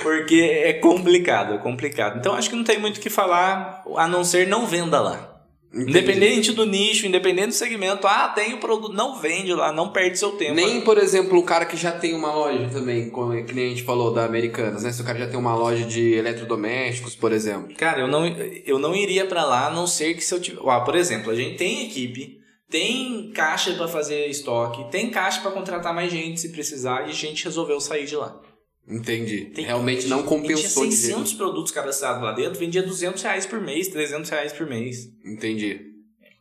[0.03, 2.19] Porque é complicado, é complicado.
[2.19, 5.31] Então acho que não tem muito o que falar, a não ser não venda lá.
[5.73, 5.91] Entendi.
[5.91, 10.19] Independente do nicho, independente do segmento, ah, tem o produto, não vende lá, não perde
[10.19, 10.55] seu tempo.
[10.55, 13.69] Nem, por exemplo, o cara que já tem uma loja também, como que nem a
[13.69, 14.91] gente falou da Americanas, né?
[14.91, 17.73] Se o cara já tem uma loja de eletrodomésticos, por exemplo.
[17.77, 20.61] Cara, eu não, eu não iria pra lá a não ser que se eu tiver.
[20.67, 25.53] Ah, por exemplo, a gente tem equipe, tem caixa pra fazer estoque, tem caixa pra
[25.53, 28.41] contratar mais gente se precisar e a gente resolveu sair de lá.
[28.91, 29.47] Entendi.
[29.55, 31.07] Tem- Realmente não compensou tinha jeito.
[31.19, 35.09] 600 produtos cadastrados lá dentro, vendia 200 reais por mês, 300 reais por mês.
[35.25, 35.87] Entendi.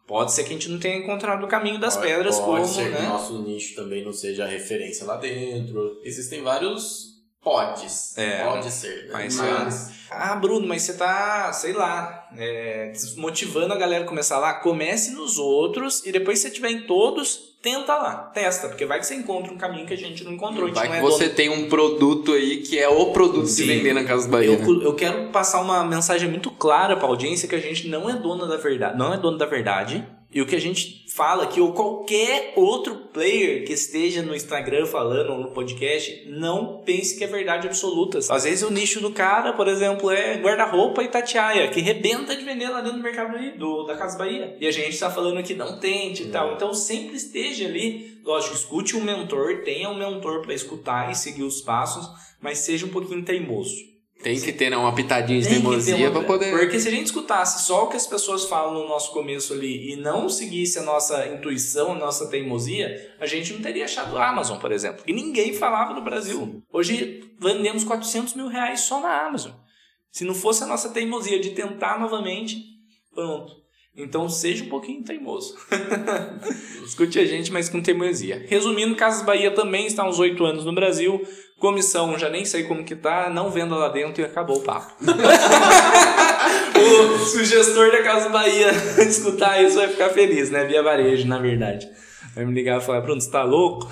[0.08, 2.66] Pode ser que a gente não tenha encontrado o caminho das Pode- pedras pode como,
[2.74, 3.08] ser que o né?
[3.08, 6.02] nosso nicho também não seja a referência lá dentro.
[6.04, 7.09] Existem vários
[7.44, 8.18] podes.
[8.18, 9.28] É, Pode ser, né?
[9.30, 14.56] mas- Ah, Bruno, mas você tá, sei lá, é, desmotivando a galera a começar lá.
[14.56, 19.00] Comece nos outros e depois que você tiver em todos, tenta lá, testa, porque vai
[19.00, 20.64] que você encontra um caminho que a gente não encontrou.
[20.64, 21.36] A gente Vai não que é você dono.
[21.36, 23.64] tem um produto aí que é o produto Sim.
[23.64, 24.58] de vender na Casa Bahia.
[24.58, 24.66] né?
[24.68, 28.14] Eu, eu quero passar uma mensagem muito clara pra audiência que a gente não é
[28.16, 30.04] dono da verdade, não é dono da verdade.
[30.32, 34.86] E o que a gente fala aqui, ou qualquer outro player que esteja no Instagram
[34.86, 38.20] falando ou no podcast, não pense que é verdade absoluta.
[38.20, 42.46] Às vezes o nicho do cara, por exemplo, é guarda-roupa e tatiaia, que rebenta de
[42.46, 44.56] vender lá dentro do mercado do, da Casa Bahia.
[44.62, 46.32] E a gente está falando que não tente e é.
[46.32, 46.54] tal.
[46.54, 48.20] Então sempre esteja ali.
[48.24, 52.08] Lógico, escute um mentor, tenha um mentor para escutar e seguir os passos,
[52.40, 53.89] mas seja um pouquinho teimoso.
[54.22, 56.52] Tem que ter né, uma pitadinha de teimosia para poder.
[56.52, 59.94] Porque se a gente escutasse só o que as pessoas falam no nosso começo ali
[59.94, 64.28] e não seguisse a nossa intuição, a nossa teimosia, a gente não teria achado a
[64.28, 65.04] Amazon, por exemplo.
[65.08, 66.62] E ninguém falava no Brasil.
[66.72, 69.54] Hoje vendemos 400 mil reais só na Amazon.
[70.12, 72.58] Se não fosse a nossa teimosia de tentar novamente,
[73.16, 73.59] pronto.
[74.00, 75.58] Então seja um pouquinho teimoso.
[76.86, 78.46] Escute a gente, mas com teimosia.
[78.48, 81.22] Resumindo, Casas Bahia também está há uns oito anos no Brasil.
[81.60, 84.94] Comissão, já nem sei como que tá, não venda lá dentro e acabou o papo.
[86.80, 88.72] o, se o gestor da Casa Bahia
[89.04, 90.64] escutar isso, vai ficar feliz, né?
[90.64, 91.86] Via varejo, na verdade.
[92.34, 93.92] Vai me ligar e falar, pronto, você tá louco?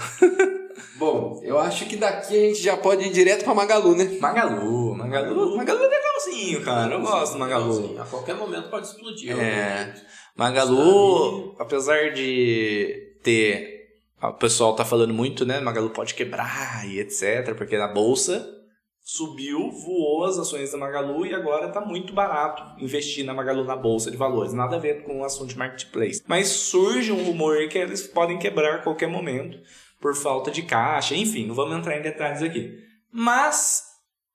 [0.97, 4.17] Bom, eu acho que daqui a gente já pode ir direto pra Magalu, né?
[4.21, 5.89] Magalu, Magalu, Magalu é
[6.27, 6.93] legalzinho, cara.
[6.93, 8.01] Eu gosto do Magalu.
[8.01, 9.37] A qualquer momento pode explodir.
[9.37, 9.93] É.
[10.35, 13.77] Magalu, apesar de ter
[14.21, 15.59] o pessoal tá falando muito, né?
[15.59, 17.55] Magalu pode quebrar e etc.
[17.55, 18.53] Porque na bolsa
[18.99, 23.75] subiu, voou as ações da Magalu e agora tá muito barato investir na Magalu na
[23.75, 24.53] bolsa de valores.
[24.53, 26.23] Nada a ver com o assunto de marketplace.
[26.27, 29.59] Mas surge um rumor que eles podem quebrar a qualquer momento
[30.01, 31.15] por falta de caixa.
[31.15, 32.75] Enfim, não vamos entrar em detalhes aqui.
[33.11, 33.86] Mas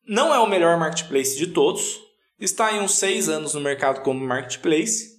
[0.06, 2.00] não é o melhor marketplace de todos.
[2.38, 5.12] Está em uns seis anos no mercado como marketplace.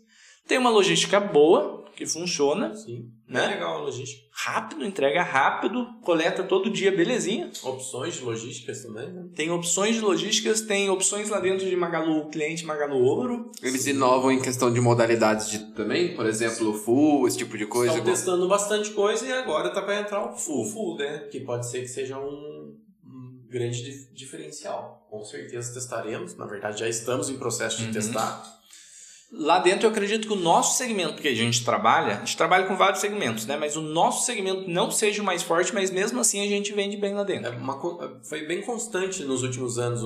[0.48, 2.76] Tem uma logística boa, que funciona.
[2.76, 3.10] Sim.
[3.28, 3.46] Né?
[3.46, 4.22] É legal a logística.
[4.32, 7.50] Rápido, entrega rápido, coleta todo dia, belezinha.
[7.64, 9.26] Opções de logísticas também, né?
[9.36, 13.52] Tem opções de logísticas, tem opções lá dentro de Magalu Cliente, Magalu Ouro.
[13.62, 17.98] Eles inovam em questão de modalidades de, também, por exemplo, full, esse tipo de coisa.
[17.98, 21.20] Estão testando bastante coisa e agora tá para entrar o full, full, né?
[21.32, 22.76] Que pode ser que seja um,
[23.54, 25.08] grande diferencial.
[25.10, 27.94] Com certeza testaremos, na verdade já estamos em processo de uhum.
[27.94, 28.64] testar
[29.36, 32.68] Lá dentro eu acredito que o nosso segmento que a gente trabalha, a gente trabalha
[32.68, 33.58] com vários segmentos, né?
[33.58, 36.98] Mas o nosso segmento não seja o mais forte, mas mesmo assim a gente vende
[36.98, 37.48] bem lá dentro.
[37.48, 40.04] É uma, foi bem constante nos últimos anos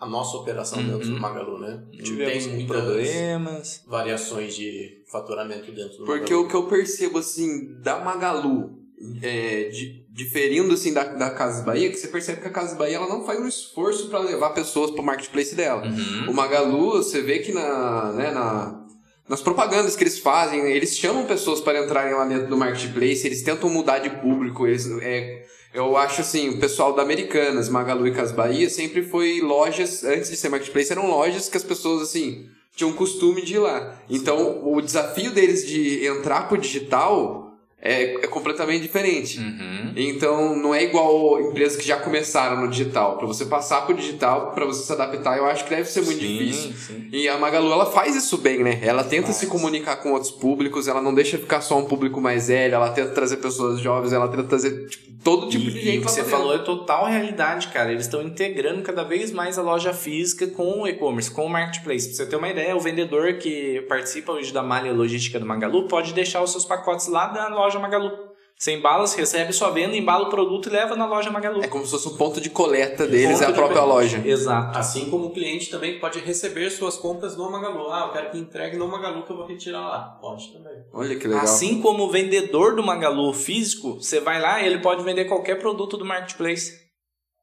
[0.00, 0.88] a nossa operação uhum.
[0.88, 1.82] dentro do Magalu, né?
[2.02, 3.84] Tivemos tem problemas.
[3.86, 6.44] Variações de faturamento dentro do Porque Magalu.
[6.46, 8.81] o que eu percebo assim da Magalu
[9.22, 9.70] é,
[10.10, 13.24] diferindo assim da, da Casas Bahia, que você percebe que a Casas Bahia ela não
[13.24, 15.84] faz um esforço para levar pessoas para o marketplace dela.
[15.84, 16.30] Uhum.
[16.30, 18.84] O Magalu, você vê que na, né, na,
[19.28, 23.42] nas propagandas que eles fazem, eles chamam pessoas para entrarem lá dentro do marketplace, eles
[23.42, 28.12] tentam mudar de público, eles, é, eu acho assim, o pessoal da Americanas, Magalu e
[28.12, 32.46] Casas Bahia, sempre foi lojas, antes de ser marketplace, eram lojas que as pessoas assim
[32.74, 33.98] tinham costume de ir lá.
[34.08, 37.51] Então, o desafio deles de entrar pro digital
[37.84, 39.40] é, é completamente diferente.
[39.40, 39.92] Uhum.
[39.96, 43.18] Então, não é igual empresas que já começaram no digital.
[43.18, 46.20] Para você passar pro digital, para você se adaptar, eu acho que deve ser muito
[46.20, 46.72] sim, difícil.
[46.74, 47.08] Sim.
[47.10, 48.78] E a Magalu, ela faz isso bem, né?
[48.82, 49.38] Ela tenta faz.
[49.38, 52.90] se comunicar com outros públicos, ela não deixa ficar só um público mais velho, ela
[52.90, 55.96] tenta trazer pessoas jovens, ela tenta trazer tipo, todo tipo e, de gente.
[55.96, 57.90] E o que você falou é total realidade, cara.
[57.90, 62.06] Eles estão integrando cada vez mais a loja física com o e-commerce, com o marketplace.
[62.06, 65.88] Pra você ter uma ideia, o vendedor que participa hoje da malha logística do Magalu
[65.88, 68.32] pode deixar os seus pacotes lá da loja loja Magalu.
[68.58, 71.64] Você embala, você recebe sua venda, embala o produto e leva na loja Magalu.
[71.64, 73.86] É como se fosse um ponto de coleta deles, é a própria de...
[73.88, 74.22] loja.
[74.24, 74.78] Exato.
[74.78, 77.90] Assim como o cliente também pode receber suas compras no Magalu.
[77.90, 80.18] Ah, eu quero que entregue no Magalu que eu vou retirar lá.
[80.20, 80.84] Pode também.
[80.92, 81.42] Olha que legal.
[81.42, 85.58] Assim como o vendedor do Magalu físico, você vai lá e ele pode vender qualquer
[85.58, 86.81] produto do marketplace.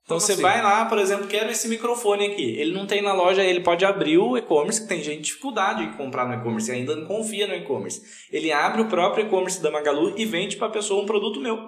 [0.10, 0.42] Então Como você assim?
[0.42, 2.60] vai lá, por exemplo, quero esse microfone aqui.
[2.60, 5.98] Ele não tem na loja, ele pode abrir o e-commerce, que tem gente dificuldade de
[5.98, 8.02] comprar no e-commerce, ainda não confia no e-commerce.
[8.32, 11.60] Ele abre o próprio e-commerce da Magalu e vende para a pessoa um produto meu.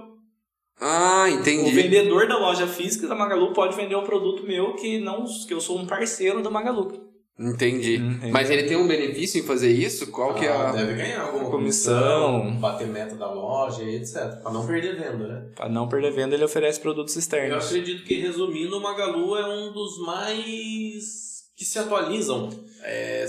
[0.80, 1.69] Ah, entendi.
[1.69, 5.54] O vendedor da loja física da Magalu pode vender um produto meu que não que
[5.54, 7.11] eu sou um parceiro da Magalu.
[7.41, 7.97] Entendi.
[7.97, 10.12] Hum, Mas ele tem um benefício em fazer isso?
[10.12, 10.71] Qual ah, que é a...
[10.71, 14.41] Deve ganhar alguma comissão, bater meta da loja e etc.
[14.43, 15.49] Para não perder venda, né?
[15.56, 17.63] Para não perder venda, ele oferece produtos externos.
[17.63, 22.49] Eu acredito que, resumindo, o Magalu é um dos mais que se atualizam
[22.84, 23.25] é,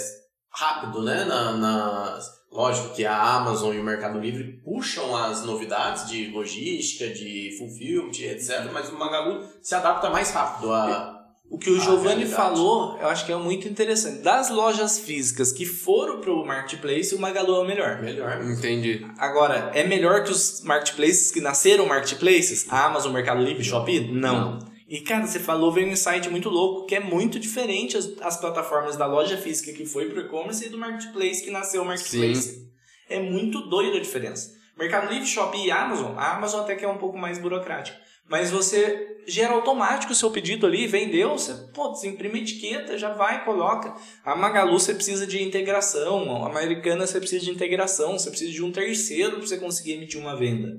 [0.51, 1.25] rápido, né?
[1.25, 2.19] Na, na...
[2.51, 8.13] Lógico que a Amazon e o Mercado Livre puxam as novidades de logística, de fulfillment,
[8.21, 8.71] etc.
[8.71, 11.22] Mas o Magalu se adapta mais rápido a
[11.53, 14.23] o que o Giovanni falou, eu acho que é muito interessante.
[14.23, 18.01] Das lojas físicas que foram para o marketplace, o Magalu é o melhor.
[18.01, 18.43] Melhor.
[18.43, 19.07] Entendi.
[19.19, 22.65] Agora, é melhor que os marketplaces que nasceram marketplaces?
[22.71, 24.01] A Amazon, Mercado Livre, Shopee?
[24.11, 24.53] Não.
[24.53, 24.73] Não.
[24.89, 28.41] E, cara, você falou, veio um insight muito louco, que é muito diferente as, as
[28.41, 31.85] plataformas da loja física que foi para o e-commerce e do marketplace que nasceu o
[31.85, 32.41] marketplace.
[32.41, 32.69] Sim.
[33.11, 34.53] É muito doido a diferença.
[34.79, 37.99] Mercado Livre, Shopee e Amazon, a Amazon até que é um pouco mais burocrática.
[38.33, 43.13] Mas você gera automático o seu pedido ali, vendeu, você pô, desimprime a etiqueta, já
[43.13, 43.95] vai, coloca.
[44.25, 48.65] A Magalu você precisa de integração, a Americana você precisa de integração, você precisa de
[48.65, 50.79] um terceiro para você conseguir emitir uma venda.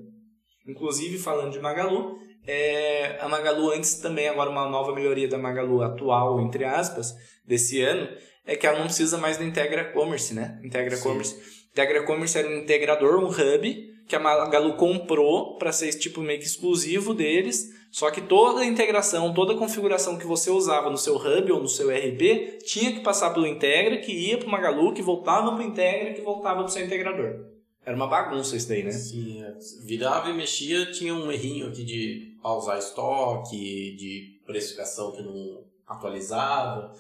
[0.67, 5.83] Inclusive, falando de Magalu, é, a Magalu antes também, agora uma nova melhoria da Magalu
[5.83, 7.13] atual, entre aspas,
[7.45, 8.09] desse ano,
[8.47, 10.59] é que ela não precisa mais do Integra Commerce, né?
[10.63, 11.03] Integra Sim.
[11.03, 11.39] Commerce.
[11.71, 16.39] Integra Commerce era um integrador, um hub, que a Magalu comprou para ser tipo meio
[16.39, 17.71] que exclusivo deles.
[17.91, 21.61] Só que toda a integração, toda a configuração que você usava no seu hub ou
[21.61, 25.51] no seu RP tinha que passar pelo Integra, que ia para o Magalu, que voltava
[25.51, 27.53] para o Integra, que voltava para o seu integrador.
[27.85, 28.91] Era uma bagunça isso daí, né?
[28.91, 29.55] Sim, é.
[29.85, 36.93] virava e mexia, tinha um errinho aqui de pausar estoque, de precificação que não atualizava.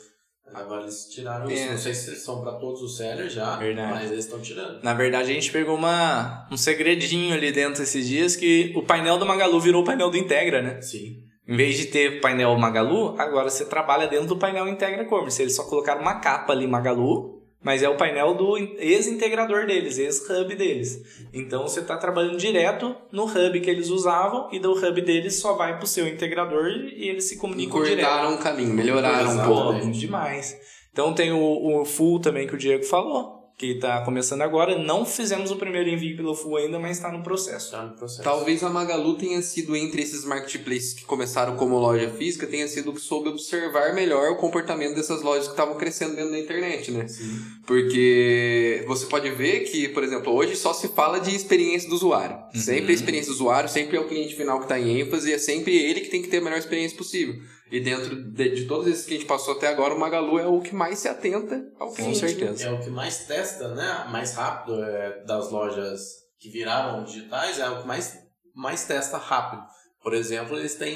[0.53, 1.53] Agora eles tiraram é.
[1.53, 1.71] isso.
[1.71, 3.91] Não sei se são para todos os sellers já, verdade.
[3.91, 4.83] mas eles estão tirando.
[4.83, 9.17] Na verdade, a gente pegou uma, um segredinho ali dentro esses dias que o painel
[9.17, 10.81] do Magalu virou o painel do Integra, né?
[10.81, 11.23] Sim.
[11.47, 15.41] Em vez de ter painel Magalu, agora você trabalha dentro do painel Integra Commerce.
[15.41, 20.55] Eles só colocaram uma capa ali Magalu mas é o painel do ex-integrador deles, ex-hub
[20.55, 21.01] deles.
[21.33, 25.53] Então você está trabalhando direto no hub que eles usavam e do hub deles só
[25.53, 27.99] vai para o seu integrador e eles se comunicam direto.
[27.99, 29.91] E cortaram o caminho, melhoraram um pouco.
[29.91, 30.57] Demais.
[30.91, 34.77] Então tem o, o full também que o Diego falou que está começando agora.
[34.77, 37.65] Não fizemos o primeiro envio pelo Full ainda, mas está no processo.
[37.65, 38.23] Está no processo.
[38.23, 42.91] Talvez a Magalu tenha sido, entre esses marketplaces que começaram como loja física, tenha sido
[42.93, 47.07] que soube observar melhor o comportamento dessas lojas que estavam crescendo dentro da internet, né?
[47.07, 47.39] Sim.
[47.65, 52.37] Porque você pode ver que, por exemplo, hoje só se fala de experiência do usuário.
[52.53, 52.59] Uhum.
[52.59, 55.33] Sempre a experiência do usuário, sempre é o cliente final que está em ênfase e
[55.33, 57.35] é sempre ele que tem que ter a melhor experiência possível.
[57.73, 60.45] E dentro de, de, todos esses que a gente passou até agora, o Magalu é
[60.45, 62.21] o que mais se atenta ao cliente.
[62.21, 62.67] Com certeza.
[62.67, 64.05] É o que mais testa, né?
[64.11, 68.15] Mais rápido é, das lojas que viraram digitais, é o que mais,
[68.53, 69.63] mais testa rápido.
[70.03, 70.95] Por exemplo, eles têm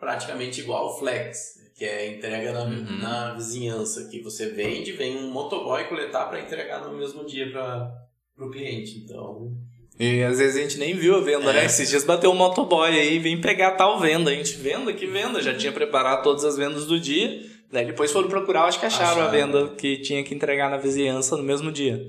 [0.00, 2.98] praticamente igual o Flex, que é entrega na, uhum.
[2.98, 7.92] na vizinhança, que você vende, vem um motoboy coletar para entregar no mesmo dia para
[8.38, 9.00] o cliente.
[9.04, 9.54] Então,
[9.98, 11.50] e às vezes a gente nem viu a venda, né?
[11.50, 11.54] é.
[11.54, 11.66] né?
[11.66, 14.30] Esses dias bateu um motoboy aí, vem pegar tal venda.
[14.30, 14.92] A gente, venda?
[14.92, 15.42] Que venda?
[15.42, 17.40] Já tinha preparado todas as vendas do dia.
[17.72, 19.28] Daí depois foram procurar, acho que acharam, acharam.
[19.28, 22.00] a venda que tinha que entregar na vizinhança no mesmo dia.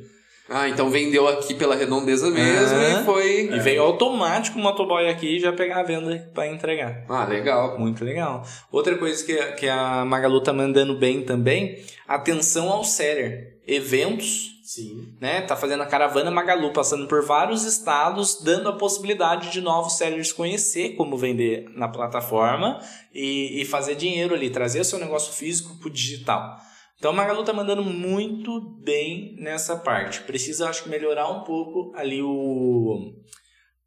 [0.50, 3.50] Ah, então vendeu aqui pela redondeza mesmo e foi.
[3.50, 3.60] E é.
[3.60, 7.04] veio automático o motoboy aqui já pegar a venda para entregar.
[7.10, 7.78] Ah, legal.
[7.78, 8.45] Muito legal.
[8.71, 13.58] Outra coisa que, que a Magalu tá mandando bem também, atenção ao seller.
[13.67, 15.15] Eventos Sim.
[15.21, 15.39] Né?
[15.43, 20.34] Tá fazendo a caravana Magalu, passando por vários estados, dando a possibilidade de novos sellers
[20.34, 22.77] conhecer como vender na plataforma
[23.13, 26.58] e, e fazer dinheiro ali, trazer o seu negócio físico pro digital.
[26.97, 30.23] Então a Magalu tá mandando muito bem nessa parte.
[30.23, 33.13] Precisa, acho que, melhorar um pouco ali o,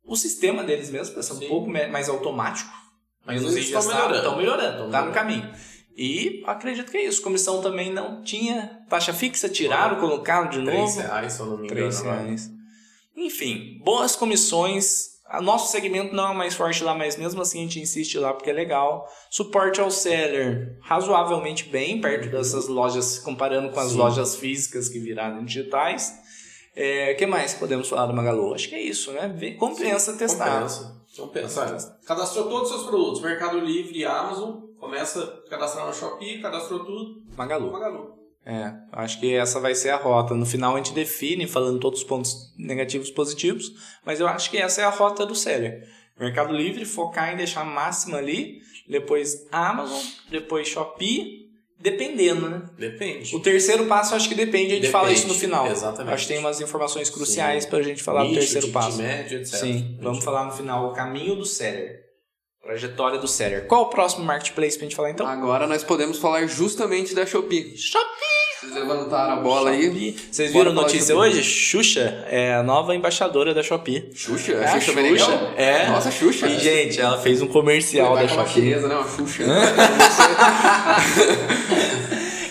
[0.03, 2.73] o sistema deles mesmo, para ser um pouco mais automático.
[3.27, 4.17] Mas eles estão melhorando.
[4.17, 5.53] Estão melhorando, tá no caminho.
[5.95, 7.21] E acredito que é isso.
[7.21, 10.71] Comissão também não tinha taxa fixa, tiraram, Bom, colocaram de novo.
[10.71, 11.81] 3 reais, se eu não me engano.
[11.81, 12.51] 3 reais.
[13.17, 15.11] Enfim, boas comissões.
[15.39, 18.35] O nosso segmento não é mais forte lá, mas mesmo assim a gente insiste lá
[18.35, 19.07] porque é legal.
[19.31, 22.33] Suporte ao seller razoavelmente bem, perto uhum.
[22.33, 23.99] dessas lojas, comparando com as Sim.
[23.99, 26.11] lojas físicas que viraram digitais.
[26.11, 28.55] O é, que mais podemos falar do Magalu?
[28.55, 29.55] Acho que é isso, né?
[29.57, 30.63] Compensa Sim, testar.
[30.63, 31.03] Compensa.
[31.17, 31.99] Compensa.
[32.07, 37.23] Cadastrou todos os seus produtos, Mercado Livre, Amazon Começa a cadastrar no Shopee, cadastrou tudo.
[37.37, 37.71] Magalu.
[37.71, 38.20] Magalu.
[38.51, 40.35] É, acho que essa vai ser a rota.
[40.35, 43.71] No final a gente define, falando todos os pontos negativos e positivos,
[44.05, 45.87] mas eu acho que essa é a rota do seller.
[46.19, 48.59] Mercado Livre, focar em deixar máxima ali,
[48.89, 52.63] depois Amazon, depois Shopee, dependendo, né?
[52.77, 53.37] Depende.
[53.37, 55.69] O terceiro passo acho que depende, a gente depende, fala isso no final.
[55.69, 56.13] Exatamente.
[56.13, 58.99] Acho que tem umas informações cruciais para a gente falar Nicho, do terceiro passo.
[58.99, 59.61] Médio, etc.
[59.61, 62.01] Sim, vamos falar no final o caminho do seller.
[62.61, 63.69] Trajetória do seller.
[63.69, 65.25] Qual o próximo marketplace pra gente falar então?
[65.25, 67.79] Agora nós podemos falar justamente da Shopee.
[67.79, 68.30] Shopee!
[68.61, 70.15] Vocês levantaram a bola aí.
[70.31, 71.43] Vocês viram a notícia hoje?
[71.43, 74.11] Xuxa é a nova embaixadora da Shopee.
[74.15, 74.53] Xuxa?
[74.53, 75.89] É a Xuxa, Xuxa É.
[75.89, 76.47] Nossa, Xuxa.
[76.47, 78.53] E, gente, ela fez um comercial da Shopee.
[78.53, 78.97] Chinesa, né?
[78.97, 79.45] Uma Xuxa.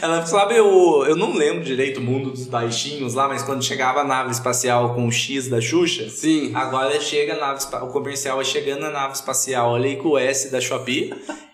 [0.02, 4.00] Ela sabe, eu, eu não lembro direito o mundo dos baixinhos lá, mas quando chegava
[4.00, 6.54] a nave espacial com o X da Xuxa, Sim.
[6.56, 10.50] agora chega a nave, o comercial é chegando na nave espacial ali com o S
[10.50, 11.13] da Shopee.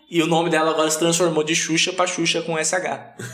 [0.09, 2.73] E o nome dela agora se transformou de Xuxa pra Xuxa com SH.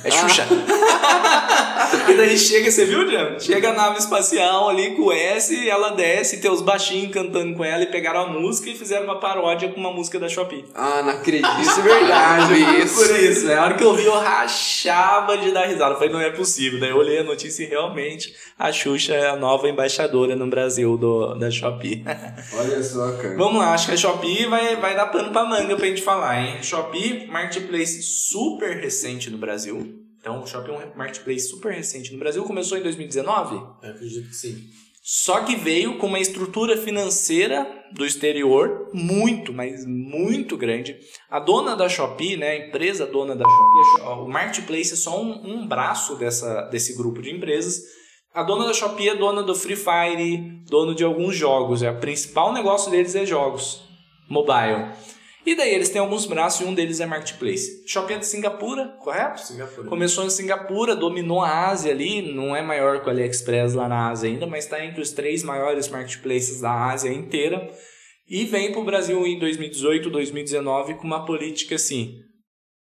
[0.03, 0.47] É Xuxa.
[2.09, 3.39] e daí chega, você viu, Diana?
[3.39, 7.63] Chega a nave espacial ali com o S, ela desce, tem os baixinhos cantando com
[7.63, 10.65] ela e pegaram a música e fizeram uma paródia com uma música da Shopee.
[10.73, 11.61] Ah, não acredito.
[11.61, 12.95] Isso é verdade, isso.
[13.07, 13.55] Por isso, né?
[13.55, 15.93] A hora que eu vi, eu rachava de dar risada.
[15.93, 16.79] Eu falei, não é possível.
[16.79, 20.97] Daí eu olhei a notícia e realmente a Xuxa é a nova embaixadora no Brasil
[20.97, 22.03] do, da Shopee.
[22.53, 23.35] Olha só, cara.
[23.35, 26.41] Vamos lá, acho que a Shopee vai, vai dar pano pra manga pra gente falar,
[26.41, 26.57] hein?
[26.61, 30.00] Shopee, marketplace super recente no Brasil.
[30.21, 32.43] Então, o Shopee é um marketplace super recente no Brasil.
[32.43, 33.55] Começou em 2019?
[33.55, 34.69] Eu acredito que sim.
[35.03, 40.95] Só que veio com uma estrutura financeira do exterior muito, mas muito grande.
[41.27, 45.41] A dona da Shopee, né, a empresa dona da Shopee, o Marketplace é só um,
[45.43, 47.81] um braço dessa, desse grupo de empresas.
[48.31, 50.37] A dona da Shopee é dona do Free Fire,
[50.69, 51.81] dono de alguns jogos.
[51.81, 53.81] É, o principal negócio deles é jogos,
[54.29, 54.91] mobile.
[55.45, 57.83] E daí eles têm alguns braços e um deles é Marketplace.
[57.87, 59.41] Shopee é de Singapura, correto?
[59.41, 59.87] Singapura.
[59.87, 64.09] Começou em Singapura, dominou a Ásia ali, não é maior que o AliExpress lá na
[64.09, 67.71] Ásia ainda, mas está entre os três maiores marketplaces da Ásia inteira.
[68.29, 72.19] E vem para o Brasil em 2018, 2019 com uma política assim: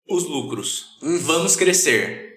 [0.09, 2.33] os lucros, vamos crescer,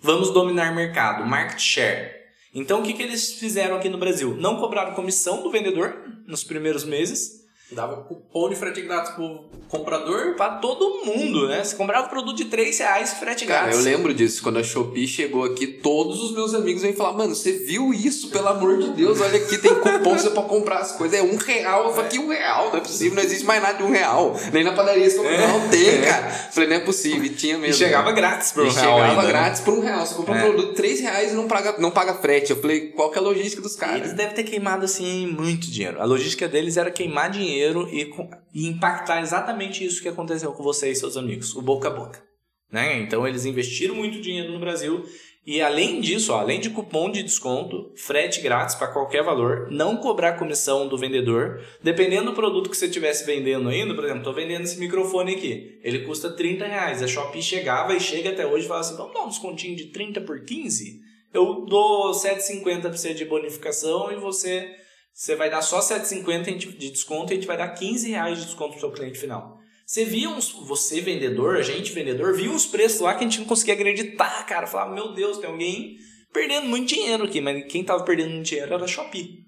[0.00, 2.12] vamos dominar mercado, market share.
[2.54, 4.36] Então o que, que eles fizeram aqui no Brasil?
[4.36, 5.96] Não cobraram comissão do vendedor
[6.28, 7.43] nos primeiros meses
[7.74, 10.34] Dava cupom de frete grátis pro comprador.
[10.36, 11.62] para todo mundo, né?
[11.64, 13.78] Você comprava produto de 3 reais, frete Cara, grátis.
[13.78, 14.42] eu lembro disso.
[14.42, 18.28] Quando a Shopee chegou aqui, todos os meus amigos vêm falar, mano, você viu isso?
[18.30, 21.18] Pelo amor de Deus, olha aqui, tem cupom você pode comprar as coisas.
[21.18, 21.86] É um real.
[21.86, 22.70] Eu falei, que um real?
[22.70, 24.36] Não é possível, não existe mais nada de um real.
[24.52, 25.46] Nem na padaria você compra, É.
[25.48, 26.02] não tem, É.
[26.02, 26.30] cara.
[26.30, 27.24] Falei, não é possível.
[27.24, 27.74] E tinha E mesmo.
[27.76, 29.28] chegava grátis por um E real chegava ainda, né?
[29.28, 30.06] grátis por um real.
[30.06, 30.38] Você compra É.
[30.38, 32.50] um produto de 3 reais e não paga, não paga frete.
[32.50, 33.96] Eu falei, qual que é a logística dos caras?
[34.02, 36.00] Eles devem ter queimado assim muito dinheiro.
[36.00, 40.62] A logística deles era queimar dinheiro e, co- e impactar exatamente isso que aconteceu com
[40.62, 42.22] você e seus amigos, o boca a boca.
[42.70, 43.00] Né?
[43.00, 45.04] Então eles investiram muito dinheiro no Brasil
[45.46, 49.98] e além disso, ó, além de cupom de desconto, frete grátis para qualquer valor, não
[49.98, 54.32] cobrar comissão do vendedor, dependendo do produto que você estivesse vendendo ainda, por exemplo, estou
[54.32, 57.02] vendendo esse microfone aqui, ele custa 30 reais.
[57.02, 59.86] A Shopee chegava e chega até hoje e fala assim: vamos dar um descontinho de
[59.86, 61.00] 30 por 15?
[61.32, 64.66] Eu dou 7,50 para você de bonificação e você
[65.14, 68.46] você vai dar só 7,50 de desconto e a gente vai dar 15 reais de
[68.46, 69.58] desconto pro seu cliente final.
[69.86, 73.38] Você via uns, você vendedor, a gente vendedor, via uns preços lá que a gente
[73.38, 74.66] não conseguia acreditar, cara.
[74.66, 75.96] Falava, meu Deus, tem alguém
[76.32, 79.44] perdendo muito dinheiro aqui, mas quem tava perdendo muito dinheiro era a Shopee.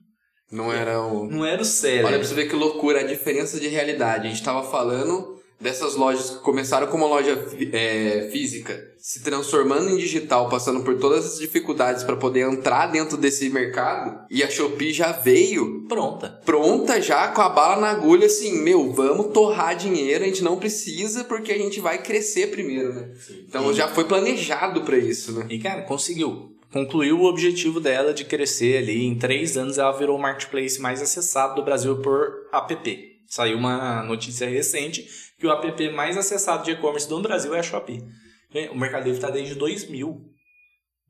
[0.52, 1.26] Não era o.
[1.26, 2.06] Não era o sério.
[2.06, 4.28] Olha pra você ver que loucura, a diferença de realidade.
[4.28, 7.32] A gente tava falando dessas lojas que começaram como loja
[7.72, 13.16] é, física, se transformando em digital, passando por todas as dificuldades para poder entrar dentro
[13.16, 16.40] desse mercado, e a Shopee já veio Pronta.
[16.44, 20.56] pronta já com a bala na agulha assim, meu, vamos torrar dinheiro, a gente não
[20.56, 23.10] precisa porque a gente vai crescer primeiro, né?
[23.48, 25.46] Então já foi planejado para isso, né?
[25.48, 26.52] E, cara, conseguiu.
[26.72, 29.04] Concluiu o objetivo dela de crescer ali.
[29.06, 33.16] Em três anos, ela virou o marketplace mais acessado do Brasil por app.
[33.28, 37.62] Saiu uma notícia recente que o app mais acessado de e-commerce do Brasil é a
[37.62, 38.02] Shopee.
[38.70, 40.32] O Mercado Livre está desde 2000.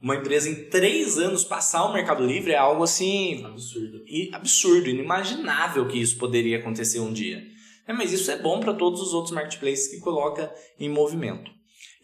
[0.02, 4.02] Uma empresa em três anos passar o Mercado Livre é algo assim Absurdo.
[4.06, 7.42] e absurdo, inimaginável que isso poderia acontecer um dia.
[7.86, 11.50] É, mas isso é bom para todos os outros marketplaces que coloca em movimento.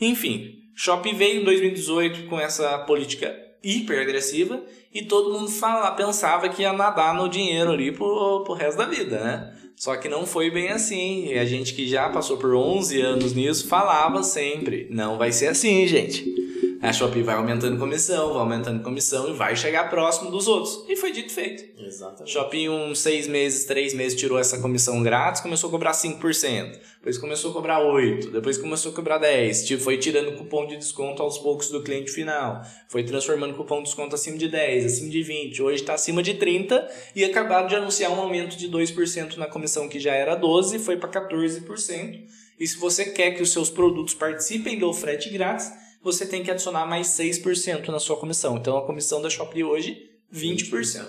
[0.00, 6.48] Enfim, Shopee veio em 2018 com essa política hiper agressiva e todo mundo fala, pensava
[6.48, 9.61] que ia nadar no dinheiro ali pro, pro resto da vida, né?
[9.76, 11.26] Só que não foi bem assim.
[11.26, 15.48] E a gente que já passou por 11 anos nisso falava sempre: não vai ser
[15.48, 16.41] assim, gente.
[16.82, 20.84] A Shopee vai aumentando comissão, vai aumentando comissão e vai chegar próximo dos outros.
[20.88, 21.80] E foi dito e feito.
[21.80, 22.32] Exatamente.
[22.32, 26.80] Shopee, uns seis meses, três meses, tirou essa comissão grátis, começou a cobrar 5%.
[26.96, 28.32] Depois começou a cobrar 8%.
[28.32, 29.64] Depois começou a cobrar 10%.
[29.64, 32.62] Tipo, Foi tirando cupom de desconto aos poucos do cliente final.
[32.88, 35.60] Foi transformando cupom de desconto acima de 10%, acima de 20%.
[35.60, 39.88] Hoje está acima de 30% e acabaram de anunciar um aumento de 2% na comissão
[39.88, 42.22] que já era 12%, foi para 14%.
[42.58, 45.70] E se você quer que os seus produtos participem do frete grátis,
[46.02, 48.56] você tem que adicionar mais 6% na sua comissão.
[48.56, 49.96] Então a comissão da Shopee hoje,
[50.32, 51.06] 20%.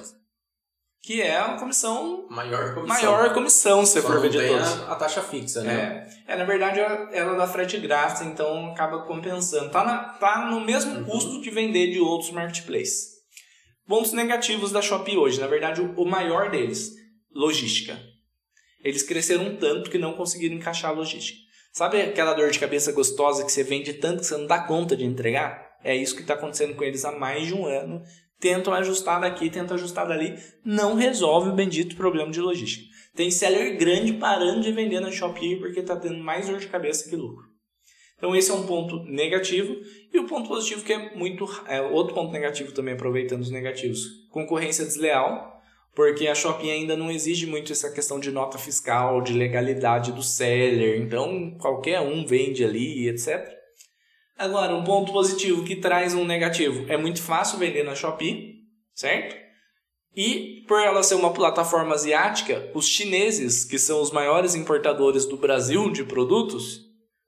[1.01, 2.87] Que é uma comissão Maior comissão.
[3.11, 4.67] maior comissão, se Só for ver de tem todos.
[4.67, 6.07] a, a taxa fixa, né?
[6.27, 6.33] É.
[6.33, 9.69] é, na verdade, ela dá frete grátis, então acaba compensando.
[9.69, 11.03] Tá, na- tá no mesmo Uhum.
[11.03, 13.11] custo de vender de outros marketplaces.
[13.85, 15.41] Pontos negativos da Shopee hoje.
[15.41, 16.91] Na verdade, o, o maior deles,
[17.35, 17.99] logística.
[18.81, 21.37] Eles cresceram tanto que não conseguiram encaixar a logística.
[21.73, 24.95] Sabe aquela dor de cabeça gostosa que você vende tanto que você não dá conta
[24.95, 25.75] de entregar?
[25.83, 28.03] É isso que está acontecendo com eles há mais de um ano.
[28.39, 30.37] Tentam ajustar daqui, tentam ajustar dali.
[30.63, 32.85] Não resolve o bendito problema de logística.
[33.15, 37.09] Tem seller grande parando de vender na Shopee porque está tendo mais dor de cabeça
[37.09, 37.43] que lucro.
[38.17, 39.75] Então esse é um ponto negativo
[40.13, 44.27] e o ponto positivo que é muito é outro ponto negativo também aproveitando os negativos,
[44.29, 45.59] concorrência desleal,
[45.95, 50.23] porque a Shopee ainda não exige muito essa questão de nota fiscal, de legalidade do
[50.23, 53.47] seller, então qualquer um vende ali, etc.
[54.37, 58.55] Agora, um ponto positivo que traz um negativo, é muito fácil vender na Shopee,
[58.93, 59.35] certo?
[60.15, 65.37] E por ela ser uma plataforma asiática, os chineses, que são os maiores importadores do
[65.37, 66.81] Brasil de produtos,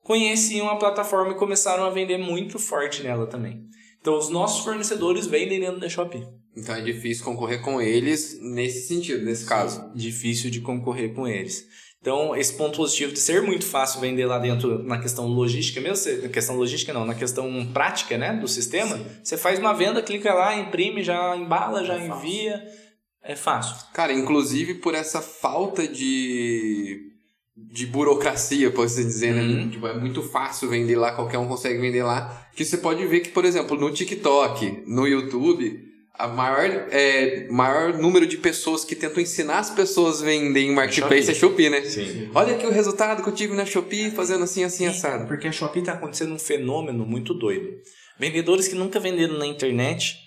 [0.03, 3.66] conheciam a plataforma e começaram a vender muito forte nela também.
[4.06, 6.28] Então os nossos fornecedores vendem dentro da Shopee.
[6.56, 9.91] Então é difícil concorrer com eles nesse sentido, nesse caso.
[9.95, 11.66] Difícil de concorrer com eles.
[11.99, 16.22] Então, esse ponto positivo de ser muito fácil vender lá dentro na questão logística, mesmo
[16.22, 19.06] na questão logística não, na questão prática, né, do sistema, Sim.
[19.24, 22.60] você faz uma venda, clica lá, imprime, já embala, já é envia.
[22.60, 22.86] Fácil.
[23.24, 23.88] É fácil.
[23.91, 27.14] Cara, inclusive por essa falta de
[27.56, 29.41] de burocracia, pode se dizer, né?
[29.41, 29.70] Uhum.
[29.70, 32.47] Tipo, é muito fácil vender lá, qualquer um consegue vender lá.
[32.53, 35.80] Que você pode ver que, por exemplo, no TikTok, no YouTube,
[36.14, 40.74] a maior, é, maior número de pessoas que tentam ensinar as pessoas a vender em
[40.74, 41.66] marketplace Shopee.
[41.66, 41.82] é Shopee, né?
[41.89, 42.30] Sim.
[42.34, 45.26] Olha aqui o resultado que eu tive na Shopee fazendo assim, assim, assado.
[45.26, 47.70] Porque a Shopee tá acontecendo um fenômeno muito doido.
[48.20, 50.18] Vendedores que nunca venderam na internet,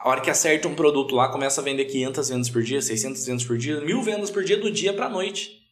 [0.00, 3.26] a hora que acerta um produto lá, começa a vender 500 vendas por dia, 600
[3.26, 5.63] vendas por dia, mil vendas por dia do dia pra noite.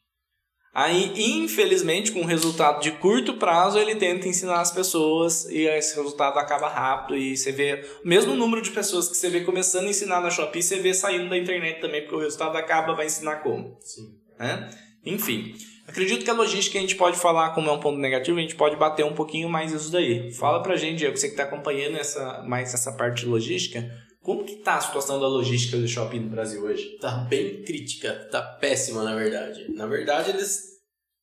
[0.74, 1.12] Aí,
[1.42, 6.38] infelizmente, com um resultado de curto prazo, ele tenta ensinar as pessoas e esse resultado
[6.38, 7.14] acaba rápido.
[7.18, 10.30] E você vê o mesmo número de pessoas que você vê começando a ensinar na
[10.30, 13.76] Shopee, você vê saindo da internet também, porque o resultado acaba, vai ensinar como.
[13.80, 14.14] Sim.
[14.38, 14.70] Né?
[15.04, 15.54] Enfim,
[15.86, 18.54] acredito que a logística a gente pode falar como é um ponto negativo, a gente
[18.54, 20.32] pode bater um pouquinho mais isso daí.
[20.32, 23.84] Fala pra gente, Diego, você que está acompanhando essa, mais essa parte de logística,
[24.22, 26.96] como que tá a situação da logística do shopping no Brasil hoje?
[27.00, 29.66] Tá bem crítica, tá péssima na verdade.
[29.72, 30.72] Na verdade, eles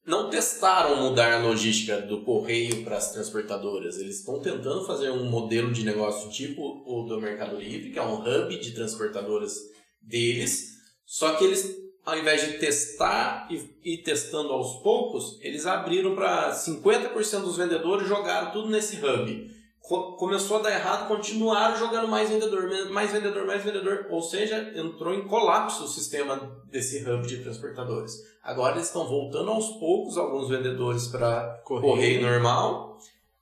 [0.06, 3.98] não testaram mudar a logística do correio para as transportadoras.
[3.98, 8.04] Eles estão tentando fazer um modelo de negócio tipo o do Mercado Livre, que é
[8.04, 9.56] um hub de transportadoras
[10.02, 10.72] deles,
[11.06, 16.52] só que eles ao invés de testar e ir testando aos poucos, eles abriram para
[16.52, 22.70] 50% dos vendedores jogaram tudo nesse hub começou a dar errado, continuaram jogando mais vendedor,
[22.92, 24.08] mais vendedor, mais vendedor.
[24.10, 28.14] Ou seja, entrou em colapso o sistema desse hub de transportadores.
[28.44, 31.94] Agora eles estão voltando aos poucos alguns vendedores para correio.
[31.94, 32.98] correio normal.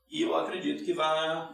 [0.10, 1.50] E eu acredito que vai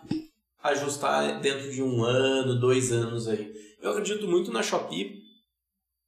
[0.62, 3.52] ajustar dentro de um ano, dois anos aí.
[3.82, 5.24] Eu acredito muito na Shopee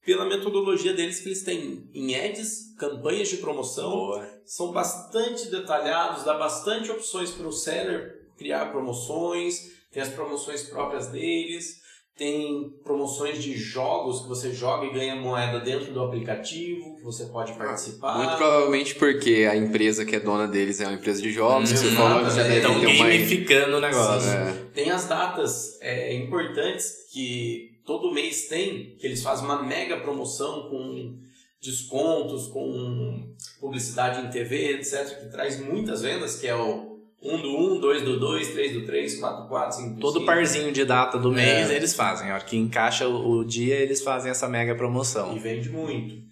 [0.06, 4.42] pela metodologia deles que eles têm em ads, campanhas de promoção, Boa.
[4.46, 11.08] são bastante detalhados, dá bastante opções para o seller criar promoções, tem as promoções próprias
[11.08, 11.84] deles,
[12.18, 17.26] tem promoções de jogos que você joga e ganha moeda dentro do aplicativo, que você
[17.26, 18.18] pode participar.
[18.18, 21.76] Muito provavelmente porque a empresa que é dona deles é uma empresa de jogos, hum,
[21.76, 23.06] você falou que já deve então, ter uma...
[23.06, 24.32] gamificando o negócio.
[24.32, 24.54] É.
[24.74, 30.70] Tem as datas é, importantes que todo mês tem, que eles fazem uma mega promoção
[30.70, 31.20] com
[31.62, 36.95] descontos, com publicidade em TV, etc., que traz muitas vendas, que é o
[37.26, 40.00] um do 1, um, dois do 2, três do 3, quatro do 4, cinco do
[40.00, 40.26] Todo cinco.
[40.26, 41.76] parzinho de data do mês é.
[41.76, 42.30] eles fazem.
[42.30, 45.36] A hora que encaixa o, o, dia, eles fazem essa mega promoção.
[45.36, 46.24] E vende muito.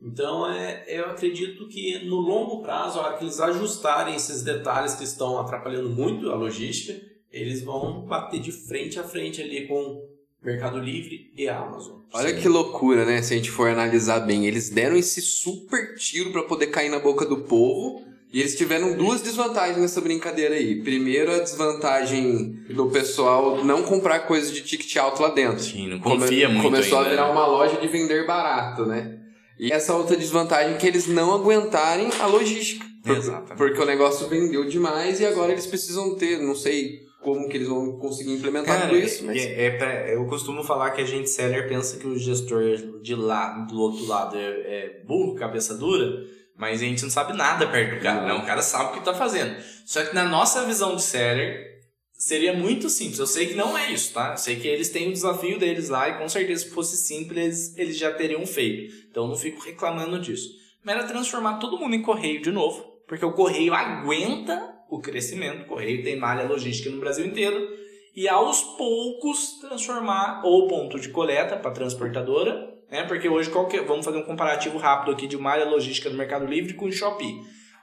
[0.00, 4.94] Então, é, eu acredito que no longo prazo, a hora que eles ajustarem esses detalhes
[4.94, 6.98] que estão atrapalhando muito a logística,
[7.30, 10.00] eles vão bater de frente a frente ali com
[10.42, 11.98] Mercado Livre e Amazon.
[12.14, 12.40] Olha Sim.
[12.40, 13.20] que loucura, né?
[13.22, 17.00] Se a gente for analisar bem, eles deram esse super tiro para poder cair na
[17.00, 20.82] boca do povo e eles tiveram duas desvantagens nessa brincadeira aí.
[20.82, 25.60] Primeiro, a desvantagem do pessoal não comprar coisas de ticket alto lá dentro.
[25.60, 27.08] Sim, não confia Come, muito Começou ainda.
[27.08, 29.18] a virar uma loja de vender barato, né?
[29.58, 32.86] E essa outra desvantagem é que eles não aguentarem a logística.
[33.06, 33.56] Exatamente.
[33.56, 37.68] Porque o negócio vendeu demais e agora eles precisam ter, não sei como que eles
[37.68, 39.24] vão conseguir implementar Cara, tudo isso.
[39.24, 39.38] Mas...
[39.38, 43.14] É, é pra, eu costumo falar que a gente seller pensa que o gestor de
[43.14, 47.68] lá, do outro lado é, é burro, cabeça dura mas a gente não sabe nada
[47.68, 48.40] perto do cara, não.
[48.40, 49.56] O cara sabe o que está fazendo.
[49.86, 51.78] Só que na nossa visão de seller,
[52.12, 53.20] seria muito simples.
[53.20, 54.32] Eu sei que não é isso, tá?
[54.32, 57.78] Eu sei que eles têm o desafio deles lá e com certeza se fosse simples,
[57.78, 58.92] eles já teriam feito.
[59.08, 60.50] Então não fico reclamando disso.
[60.82, 65.62] Mas era transformar todo mundo em correio de novo, porque o correio aguenta o crescimento.
[65.62, 67.68] O correio tem malha logística no Brasil inteiro.
[68.16, 73.04] E aos poucos transformar ou ponto de coleta para transportadora né?
[73.04, 76.74] Porque hoje, qualquer, vamos fazer um comparativo rápido aqui de malha logística do Mercado Livre
[76.74, 77.40] com o Shopee.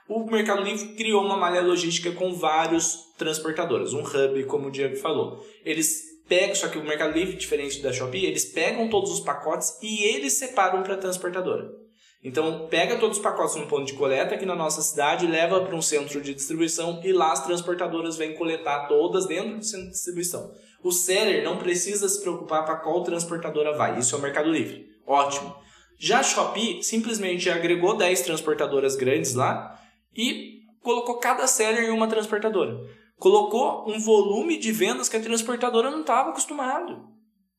[0.08, 4.96] O Mercado Livre criou uma malha logística com vários transportadores, um hub, como o Diego
[4.96, 5.44] falou.
[5.64, 9.78] Eles pegam, só que o Mercado Livre, diferente da Shopee, eles pegam todos os pacotes
[9.82, 11.68] e eles separam para a transportadora.
[12.22, 15.76] Então, pega todos os pacotes no ponto de coleta aqui na nossa cidade, leva para
[15.76, 19.92] um centro de distribuição e lá as transportadoras vêm coletar todas dentro do centro de
[19.92, 20.52] distribuição.
[20.82, 23.98] O seller não precisa se preocupar para qual transportadora vai.
[23.98, 24.95] Isso é o Mercado Livre.
[25.06, 25.54] Ótimo.
[25.98, 29.80] Já a Shopee simplesmente agregou 10 transportadoras grandes lá
[30.14, 32.78] e colocou cada seller em uma transportadora.
[33.18, 37.16] Colocou um volume de vendas que a transportadora não estava acostumado.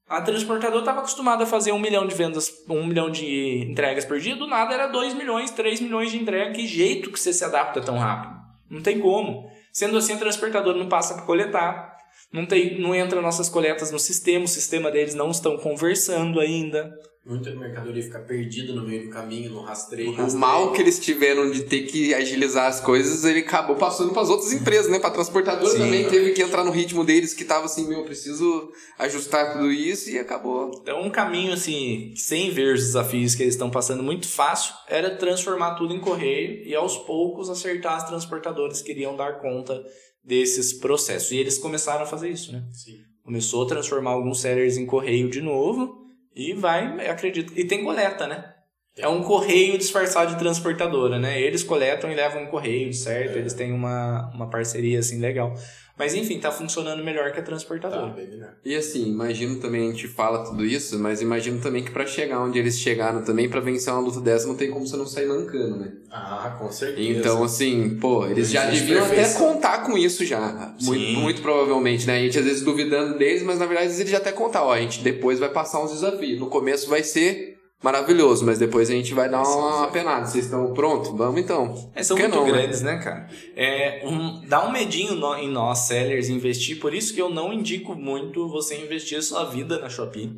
[0.08, 4.20] A transportadora estava acostumada a fazer um milhão de vendas, um milhão de entregas por
[4.20, 6.56] dia, do nada era 2 milhões, 3 milhões de entregas.
[6.56, 8.38] Que jeito que você se adapta tão rápido?
[8.70, 9.50] Não tem como.
[9.74, 11.98] Sendo assim, a transportadora não passa para coletar,
[12.32, 16.90] não, tem, não entra nossas coletas no sistema, o sistema deles não estão conversando ainda.
[17.28, 20.14] Muita mercadoria fica perdida no meio do caminho, no rastreio.
[20.14, 24.22] O mal que eles tiveram de ter que agilizar as coisas, ele acabou passando para
[24.22, 24.98] as outras empresas, né?
[24.98, 28.72] Para transportadora Sim, também teve que entrar no ritmo deles que tava assim, meu, preciso
[28.98, 30.72] ajustar tudo isso e acabou.
[30.82, 35.14] Então, um caminho assim, sem ver os desafios que eles estão passando muito fácil, era
[35.18, 39.84] transformar tudo em correio e aos poucos acertar as transportadoras que iriam dar conta
[40.24, 41.34] desses processos.
[41.34, 42.64] E eles começaram a fazer isso, né?
[42.72, 43.00] Sim.
[43.22, 46.07] Começou a transformar alguns sellers em correio de novo
[46.38, 47.52] e vai, acredito.
[47.56, 48.54] E tem coleta, né?
[48.96, 51.40] É um correio disfarçado de transportadora, né?
[51.40, 53.36] Eles coletam e levam em correio, certo?
[53.36, 53.40] É.
[53.40, 55.54] Eles têm uma, uma parceria assim legal.
[55.98, 58.12] Mas enfim, tá funcionando melhor que a transportadora.
[58.12, 62.06] Tá, e assim, imagino também, a gente fala tudo isso, mas imagino também que para
[62.06, 65.08] chegar onde eles chegaram também, para vencer uma luta dessa, não tem como você não
[65.08, 65.94] sair mancando, né?
[66.12, 67.20] Ah, com certeza.
[67.20, 70.76] Então, assim, pô, eles já deviam até contar com isso já.
[70.82, 72.18] Muito, muito, provavelmente, né?
[72.18, 74.80] A gente às vezes duvidando deles, mas na verdade eles já até contar, ó, a
[74.80, 76.40] gente depois vai passar uns desafios.
[76.40, 80.26] No começo vai ser maravilhoso, mas depois a gente vai dar uma penada.
[80.26, 81.12] Vocês estão prontos?
[81.12, 81.92] Vamos então.
[81.94, 82.52] É, são muito não, né?
[82.52, 83.28] grandes, né, cara?
[83.56, 86.80] É, um, dá um medinho no, em nós, sellers, investir.
[86.80, 90.32] Por isso que eu não indico muito você investir a sua vida na Shopee.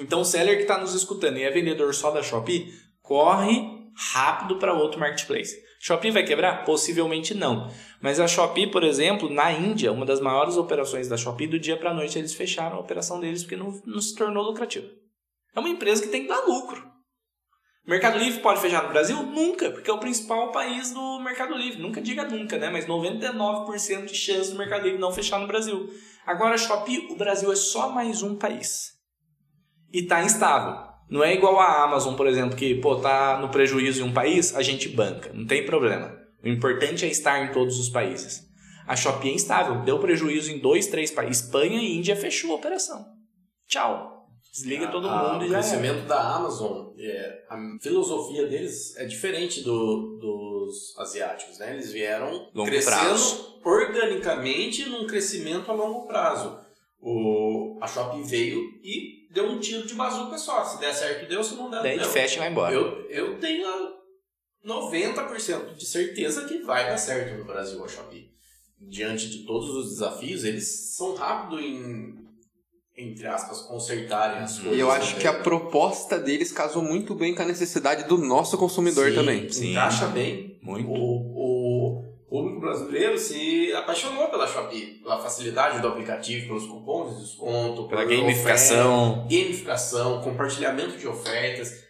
[0.00, 3.76] Então, o seller que está nos escutando e é vendedor só da Shopee, corre
[4.12, 5.56] rápido para outro marketplace.
[5.80, 6.64] Shopee vai quebrar?
[6.64, 7.70] Possivelmente não.
[8.00, 11.76] Mas a Shopee, por exemplo, na Índia, uma das maiores operações da Shopee, do dia
[11.76, 14.86] para noite eles fecharam a operação deles porque não, não se tornou lucrativo.
[15.56, 16.84] É uma empresa que tem que dar lucro.
[17.86, 19.22] Mercado Livre pode fechar no Brasil?
[19.22, 21.80] Nunca, porque é o principal país do Mercado Livre.
[21.80, 22.68] Nunca diga nunca, né?
[22.68, 25.88] Mas 99% de chance do Mercado Livre não fechar no Brasil.
[26.26, 28.90] Agora, Shopee, o Brasil é só mais um país.
[29.92, 30.84] E tá instável.
[31.08, 34.54] Não é igual a Amazon, por exemplo, que pô, tá no prejuízo em um país,
[34.56, 35.32] a gente banca.
[35.32, 36.12] Não tem problema.
[36.42, 38.42] O importante é estar em todos os países.
[38.86, 39.82] A Shopee é instável.
[39.82, 41.44] Deu prejuízo em dois, três países.
[41.44, 43.06] Espanha e Índia fechou a operação.
[43.68, 44.15] Tchau.
[44.52, 46.06] Desliga todo mundo a, e já O crescimento é.
[46.06, 51.74] da Amazon, é, a filosofia deles é diferente do, dos asiáticos, né?
[51.74, 53.60] Eles vieram longo crescendo prazo.
[53.64, 56.58] organicamente num crescimento a longo prazo.
[57.00, 60.64] O, a Shopee veio e deu um tiro de bazuca só.
[60.64, 61.44] Se der certo, deu.
[61.44, 62.08] Se não der, Daí deu.
[62.08, 62.74] fecha e vai embora.
[62.74, 63.66] Eu, eu tenho
[64.64, 68.30] 90% de certeza que vai dar certo no Brasil a Shopee.
[68.78, 72.25] Diante de todos os desafios, eles são rápidos em
[72.96, 74.76] entre aspas, consertarem as coisas.
[74.76, 78.56] E eu acho que a proposta deles casou muito bem com a necessidade do nosso
[78.56, 79.52] consumidor sim, também.
[79.52, 80.58] Sim, encaixa bem.
[80.62, 80.88] Muito.
[80.88, 87.24] O, o público brasileiro se apaixonou pela Shopee, pela facilidade do aplicativo, pelos cupons de
[87.24, 91.85] desconto, pela gamificação, oferta, gamificação, compartilhamento de ofertas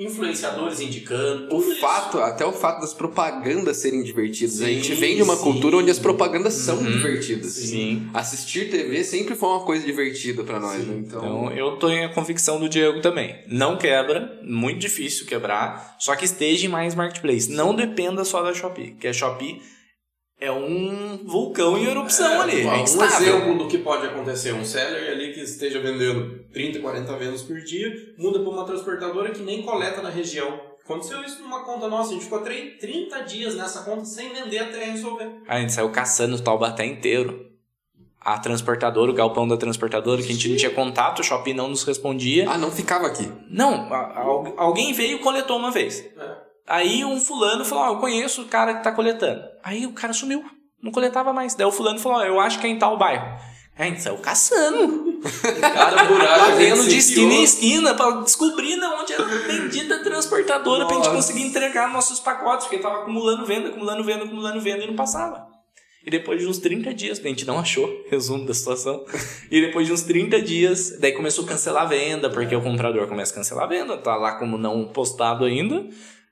[0.00, 1.54] influenciadores indicando.
[1.54, 2.24] O fato, isso.
[2.24, 4.54] até o fato das propagandas serem divertidas.
[4.54, 5.42] Sim, a gente vem de uma sim.
[5.42, 6.90] cultura onde as propagandas são uhum.
[6.90, 7.52] divertidas.
[7.52, 8.08] Sim.
[8.14, 11.02] Assistir TV sempre foi uma coisa divertida para nós, né?
[11.06, 11.20] então...
[11.20, 11.52] então...
[11.52, 13.36] eu tenho a convicção do Diego também.
[13.46, 17.50] Não quebra, muito difícil quebrar, só que esteja em mais marketplace.
[17.50, 19.60] Não dependa só da Shopee, que a Shopee
[20.40, 22.62] é um vulcão em erupção é, ali.
[22.62, 24.52] É um exemplo do que pode acontecer.
[24.54, 29.30] Um seller ali que esteja vendendo 30, 40 vendas por dia, muda para uma transportadora
[29.30, 30.58] que nem coleta na região.
[30.82, 34.86] Aconteceu isso numa conta nossa, a gente ficou 30 dias nessa conta sem vender até
[34.86, 35.30] resolver.
[35.46, 37.48] A gente saiu caçando o Taubaté inteiro.
[38.20, 41.68] A transportadora, o galpão da transportadora, que a gente não tinha contato, o shopping não
[41.68, 42.50] nos respondia.
[42.50, 43.30] Ah, não ficava aqui?
[43.48, 46.04] Não, a, a, alguém veio e coletou uma vez.
[46.18, 46.49] É.
[46.66, 49.42] Aí um fulano falou: oh, eu conheço o cara que tá coletando.
[49.62, 50.44] Aí o cara sumiu,
[50.82, 51.54] não coletava mais.
[51.54, 53.38] Daí o fulano falou: oh, eu acho que é em tal bairro.
[53.76, 55.20] A gente saiu caçando.
[55.60, 60.94] Cada buraco vendo de esquina em esquina pra descobrir onde era a bendita transportadora Nossa.
[60.94, 64.86] pra gente conseguir entregar nossos pacotes, porque tava acumulando venda, acumulando venda, acumulando venda e
[64.86, 65.46] não passava.
[66.04, 69.04] E depois de uns 30 dias, a gente não achou, resumo da situação.
[69.50, 73.06] E depois de uns 30 dias, daí começou a cancelar a venda, porque o comprador
[73.06, 75.86] começa a cancelar a venda, tá lá como não postado ainda.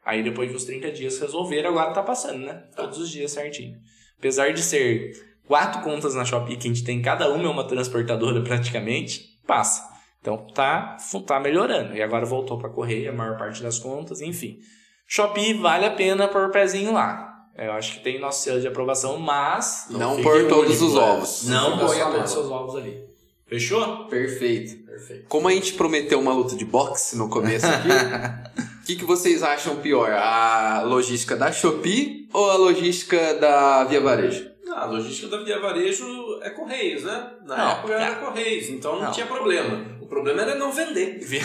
[0.08, 2.62] Aí depois dos 30 dias resolveram, agora tá passando, né?
[2.74, 3.76] Todos os dias certinho.
[4.18, 5.12] Apesar de ser
[5.46, 9.86] quatro contas na Shopee, que a gente tem cada uma é uma transportadora praticamente, passa.
[10.18, 10.96] Então tá,
[11.26, 11.94] tá melhorando.
[11.94, 14.58] E agora voltou para correr a maior parte das contas, enfim.
[15.06, 17.44] Shopee vale a pena pôr o pezinho lá.
[17.54, 21.46] Eu acho que tem nosso selo de aprovação, mas Não, fique pôr todos os ovos.
[21.46, 23.04] não só todos os seus ovos ali.
[23.46, 24.06] Fechou?
[24.06, 24.86] Perfeito.
[24.86, 25.26] Perfeito.
[25.28, 27.88] Como a gente prometeu uma luta de boxe no começo aqui,
[28.88, 30.10] que, que vocês acham pior?
[30.10, 34.48] A logística da Shopee ou a logística da Via Varejo?
[34.74, 36.06] Ah, a logística da Via Varejo
[36.42, 37.26] é Correios, né?
[37.44, 38.14] Na Não, época era é.
[38.14, 39.10] Correios, então não, Não.
[39.12, 39.84] tinha problema.
[40.00, 41.18] O problema era não vender.
[41.22, 41.42] Via,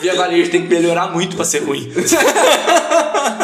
[0.00, 1.90] Via Varejo tem que melhorar muito pra ser ruim.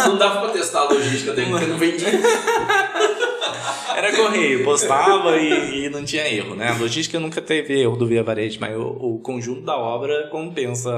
[0.06, 2.08] Não dava pra testar a logística dele, porque não vendia.
[3.94, 6.70] Era correio, postava e, e não tinha erro, né?
[6.70, 10.90] A logística nunca teve erro do Via Varejo, mas o, o conjunto da obra compensa.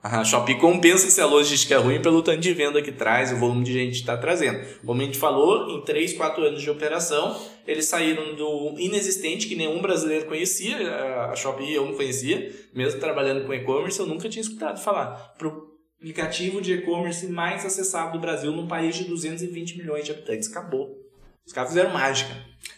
[0.00, 3.36] A Shopee compensa se a logística é ruim pelo tanto de venda que traz, o
[3.36, 4.64] volume de gente que está trazendo.
[4.86, 7.36] Como a gente falou, em 3, 4 anos de operação,
[7.66, 10.76] eles saíram do inexistente, que nenhum brasileiro conhecia,
[11.30, 15.34] a Shopee eu não conhecia, mesmo trabalhando com e-commerce, eu nunca tinha escutado falar.
[15.36, 20.48] Pro aplicativo de e-commerce mais acessado do Brasil num país de 220 milhões de habitantes.
[20.48, 20.97] Acabou.
[21.48, 22.30] Os caras fizeram mágica.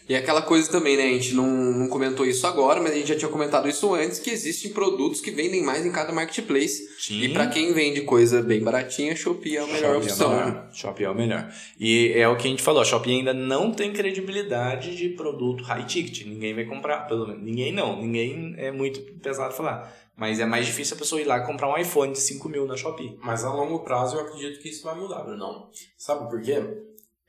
[0.07, 1.03] E aquela coisa também, né?
[1.03, 4.17] A gente não, não comentou isso agora, mas a gente já tinha comentado isso antes,
[4.17, 6.87] que existem produtos que vendem mais em cada marketplace.
[6.97, 7.21] Sim.
[7.21, 10.31] E pra quem vende coisa bem baratinha, Shopee é a melhor Shopee opção.
[10.31, 10.45] É o né?
[10.45, 10.69] melhor.
[10.71, 11.53] Shopee é o melhor.
[11.77, 15.65] E é o que a gente falou, a Shopee ainda não tem credibilidade de produto
[15.65, 16.25] high ticket.
[16.25, 17.43] Ninguém vai comprar, pelo menos.
[17.43, 18.01] Ninguém não.
[18.01, 19.93] Ninguém é muito pesado falar.
[20.15, 22.65] Mas é mais difícil a pessoa ir lá e comprar um iPhone de 5 mil
[22.65, 23.17] na Shopee.
[23.21, 25.69] Mas a longo prazo eu acredito que isso vai mudar, Brunão.
[25.97, 26.63] Sabe por quê?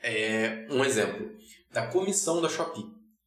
[0.03, 1.31] É, um exemplo.
[1.71, 2.85] Da comissão da Shopee.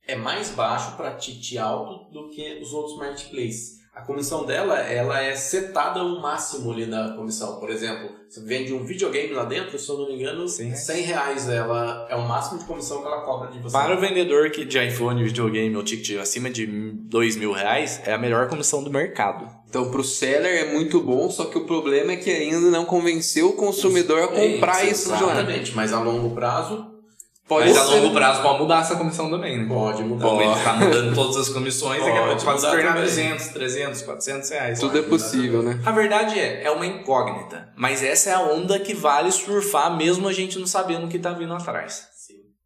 [0.08, 3.76] É mais baixo para Tite alto do que os outros marketplaces.
[3.96, 7.62] A comissão dela, ela é setada o máximo ali na comissão.
[7.62, 10.76] Por exemplo, você vende um videogame lá dentro, se eu não me engano, Sim.
[10.76, 13.72] 100 reais ela, é o máximo de comissão que ela cobra de você.
[13.72, 18.14] Para o vendedor que de iPhone, videogame ou ticket acima de 2 mil reais, é
[18.14, 19.48] a melhor comissão do mercado.
[19.76, 23.50] Então, pro seller é muito bom, só que o problema é que ainda não convenceu
[23.50, 25.18] o consumidor a comprar isso lá.
[25.18, 26.96] Exatamente, mas a longo prazo
[27.48, 29.66] Pode Mas a ser- longo prazo pode mudar essa comissão também, né?
[29.68, 30.26] pode mudar.
[30.30, 33.04] Como ele está mudando todas as comissões, daqui a Pode pouco pode se tornar também.
[33.04, 34.80] 200, 300, 400 reais.
[34.80, 35.80] Tudo é possível, né?
[35.86, 37.70] A verdade é, é uma incógnita.
[37.76, 41.20] Mas essa é a onda que vale surfar, mesmo a gente não sabendo o que
[41.20, 42.08] tá vindo atrás.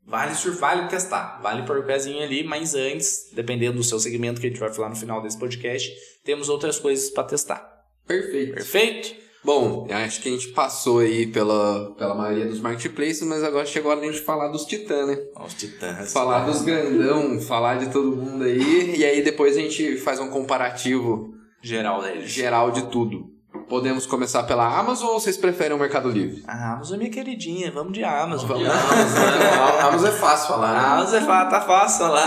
[0.09, 1.39] Vale surfar, vale testar.
[1.41, 4.73] Vale pôr o pezinho ali, mas antes, dependendo do seu segmento que a gente vai
[4.73, 5.91] falar no final desse podcast,
[6.25, 7.63] temos outras coisas para testar.
[8.07, 8.53] Perfeito.
[8.55, 9.15] Perfeito?
[9.43, 13.89] Bom, acho que a gente passou aí pela, pela maioria dos marketplaces, mas agora chegou
[13.89, 15.17] a hora de a gente falar dos titãs, né?
[15.45, 16.11] Os titãs.
[16.11, 20.29] Falar dos grandão, falar de todo mundo aí, e aí depois a gente faz um
[20.29, 22.29] comparativo Geral deles.
[22.29, 23.28] geral de tudo.
[23.69, 26.43] Podemos começar pela Amazon ou vocês preferem o Mercado Livre?
[26.47, 28.47] A Amazon é minha queridinha, vamos de Amazon.
[28.47, 30.79] Vamos lá, a Amazon é fácil falar, né?
[30.79, 32.25] Amazon é tá fácil lá.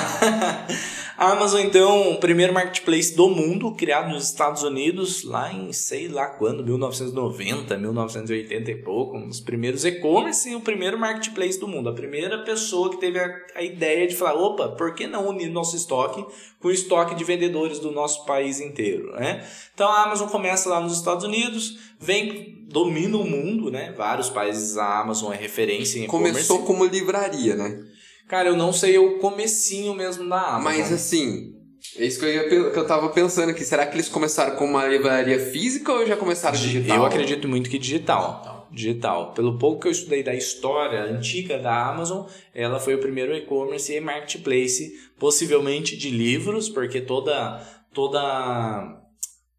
[1.22, 6.08] A Amazon, então, o primeiro marketplace do mundo, criado nos Estados Unidos, lá em sei
[6.08, 11.68] lá quando, 1990, 1980 e pouco, um dos primeiros e-commerce e o primeiro marketplace do
[11.68, 11.90] mundo.
[11.90, 15.48] A primeira pessoa que teve a, a ideia de falar, opa, por que não unir
[15.48, 16.26] nosso estoque
[16.58, 19.46] com o estoque de vendedores do nosso país inteiro, né?
[19.72, 23.94] Então a Amazon começa lá nos Estados Unidos, vem, domina o mundo, né?
[23.96, 26.08] Vários países a Amazon é referência em.
[26.08, 27.80] Começou como livraria, né?
[28.28, 30.62] Cara, eu não sei o comecinho mesmo da Amazon.
[30.64, 31.52] Mas assim,
[31.96, 33.64] é isso que eu, ia, que eu tava pensando aqui.
[33.64, 36.96] Será que eles começaram com uma livraria física ou já começaram digital?
[36.96, 38.68] Eu acredito muito que digital.
[38.72, 39.32] Digital.
[39.34, 43.92] Pelo pouco que eu estudei da história antiga da Amazon, ela foi o primeiro e-commerce
[43.92, 47.60] e marketplace, possivelmente de livros, porque toda
[47.92, 49.01] toda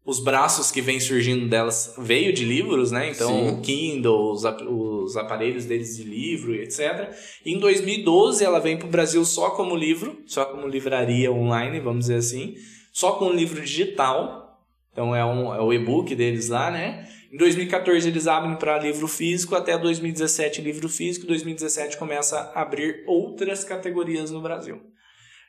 [0.04, 3.10] os braços que vem surgindo delas veio de livros, né?
[3.10, 3.48] Então, Sim.
[3.48, 7.10] o Kindle, os, os aparelhos deles de livro, etc.
[7.44, 12.00] Em 2012, ela vem para o Brasil só como livro, só como livraria online, vamos
[12.00, 12.54] dizer assim,
[12.92, 14.60] só com livro digital.
[14.92, 17.08] Então, é, um, é o e-book deles lá, né?
[17.32, 21.26] Em 2014, eles abrem para livro físico, até 2017, livro físico.
[21.26, 24.80] 2017 começa a abrir outras categorias no Brasil.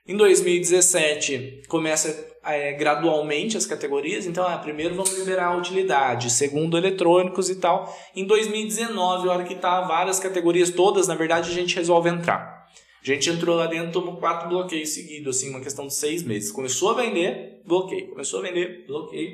[0.08, 4.26] Em 2017, começa é, gradualmente as categorias.
[4.26, 7.94] Então, ah, primeiro vamos liberar a utilidade, segundo eletrônicos e tal.
[8.16, 12.66] Em 2019, a hora que tá várias categorias todas, na verdade, a gente resolve entrar.
[13.02, 16.52] A gente entrou lá dentro, tomou quatro bloqueios seguidos, assim, uma questão de seis meses.
[16.52, 18.10] Começou a vender, bloqueio.
[18.10, 19.32] Começou a vender, bloqueio.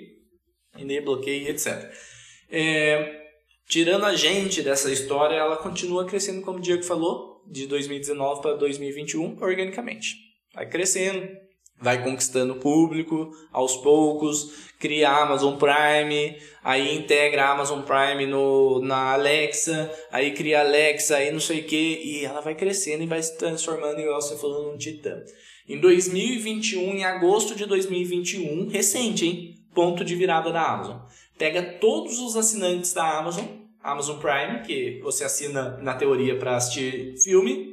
[0.76, 1.89] Vender, bloqueio, etc.
[2.49, 3.22] É,
[3.70, 8.55] tirando a gente dessa história, ela continua crescendo, como o Diego falou, de 2019 para
[8.55, 10.16] 2021, organicamente.
[10.53, 11.26] Vai crescendo,
[11.82, 18.25] vai conquistando o público aos poucos, cria a Amazon Prime, aí integra a Amazon Prime
[18.25, 22.55] no, na Alexa, aí cria a Alexa, aí não sei o que, e ela vai
[22.55, 25.21] crescendo e vai se transformando, igual você falou, num titã.
[25.67, 29.55] Em 2021, em agosto de 2021, recente, hein?
[29.73, 30.97] Ponto de virada da Amazon.
[31.38, 33.45] Pega todos os assinantes da Amazon,
[33.82, 37.71] Amazon Prime, que você assina na teoria para assistir filme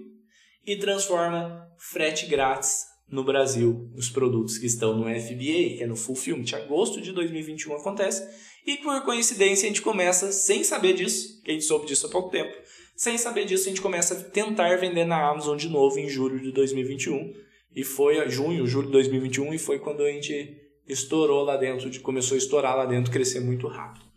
[0.65, 5.97] e transforma frete grátis no Brasil os produtos que estão no FBA, que é no
[5.97, 6.55] Fulfillment.
[6.55, 8.29] Agosto de 2021 acontece
[8.67, 12.11] e por coincidência a gente começa, sem saber disso, que a gente soube disso há
[12.11, 12.55] pouco tempo,
[12.97, 16.41] sem saber disso a gente começa a tentar vender na Amazon de novo em julho
[16.41, 17.33] de 2021
[17.75, 20.57] e foi junho, julho de 2021 e foi quando a gente
[20.87, 24.09] estourou lá dentro, começou a estourar lá dentro, crescer muito rápido.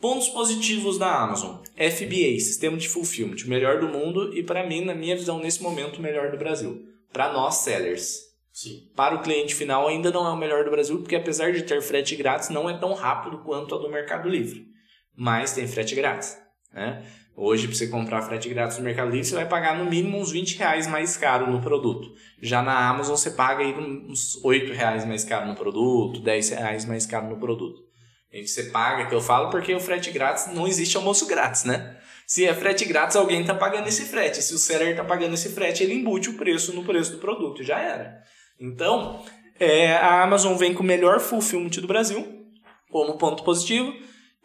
[0.00, 1.62] Pontos positivos da Amazon.
[1.76, 6.00] FBA, Sistema de Fulfillment, melhor do mundo e para mim, na minha visão, nesse momento,
[6.00, 6.82] melhor do Brasil.
[7.12, 8.23] Para nós, sellers.
[8.54, 8.88] Sim.
[8.94, 11.82] Para o cliente final, ainda não é o melhor do Brasil, porque apesar de ter
[11.82, 14.68] frete grátis, não é tão rápido quanto a do Mercado Livre.
[15.12, 16.38] Mas tem frete grátis.
[16.72, 17.04] Né?
[17.36, 20.30] Hoje, para você comprar frete grátis no Mercado Livre, você vai pagar no mínimo uns
[20.30, 22.14] 20 reais mais caro no produto.
[22.40, 26.84] Já na Amazon, você paga aí uns 8 reais mais caro no produto, 10 reais
[26.84, 27.82] mais caro no produto.
[28.32, 31.98] Gente você paga, que eu falo, porque o frete grátis não existe almoço grátis, né?
[32.24, 34.40] Se é frete grátis, alguém está pagando esse frete.
[34.40, 37.64] Se o seller está pagando esse frete, ele embute o preço no preço do produto.
[37.64, 38.22] Já era.
[38.60, 39.22] Então,
[39.58, 42.46] é, a Amazon vem com o melhor fulfillment do Brasil,
[42.90, 43.92] como ponto positivo.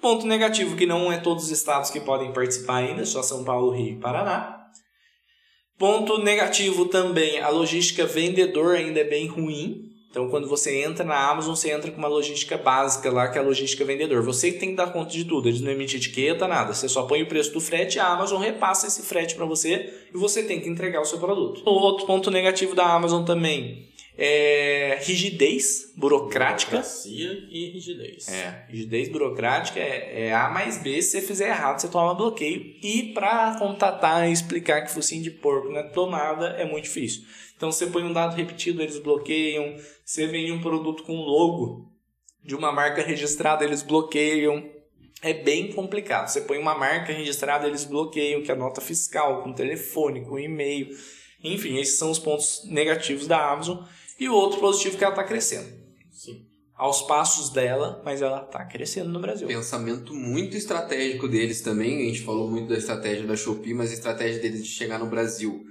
[0.02, 3.72] Ponto negativo, que não é todos os estados que podem participar ainda, só São Paulo,
[3.72, 4.56] Rio e Paraná.
[5.78, 9.90] Ponto negativo também, a logística vendedor ainda é bem ruim.
[10.10, 13.42] Então, quando você entra na Amazon, você entra com uma logística básica lá, que é
[13.42, 14.24] a logística vendedor.
[14.24, 15.48] Você tem que dar conta de tudo.
[15.48, 16.74] Eles não emitem etiqueta, nada.
[16.74, 20.18] Você só põe o preço do frete, a Amazon repassa esse frete para você e
[20.18, 21.62] você tem que entregar o seu produto.
[21.64, 23.89] O outro ponto negativo da Amazon também
[24.22, 26.72] é rigidez burocrática.
[26.72, 28.28] Burocracia e rigidez.
[28.28, 31.02] É, rigidez burocrática é, é A mais B.
[31.02, 32.76] Se você fizer errado, você toma bloqueio.
[32.84, 37.24] E para contatar e explicar que focinho de porco na tomada é muito difícil.
[37.56, 39.78] Então você põe um dado repetido, eles bloqueiam.
[40.04, 41.90] Você vende um produto com logo
[42.44, 44.70] de uma marca registrada, eles bloqueiam.
[45.22, 46.28] É bem complicado.
[46.28, 50.38] Você põe uma marca registrada, eles bloqueiam, que é a nota fiscal, com telefone, com
[50.38, 50.90] e-mail.
[51.42, 53.78] Enfim, esses são os pontos negativos da Amazon.
[54.20, 55.68] E o outro positivo é que ela está crescendo.
[56.12, 56.46] Sim.
[56.76, 59.48] Aos passos dela, mas ela está crescendo no Brasil.
[59.48, 62.02] Pensamento muito estratégico deles também.
[62.02, 65.08] A gente falou muito da estratégia da Shopee, mas a estratégia deles de chegar no
[65.08, 65.66] Brasil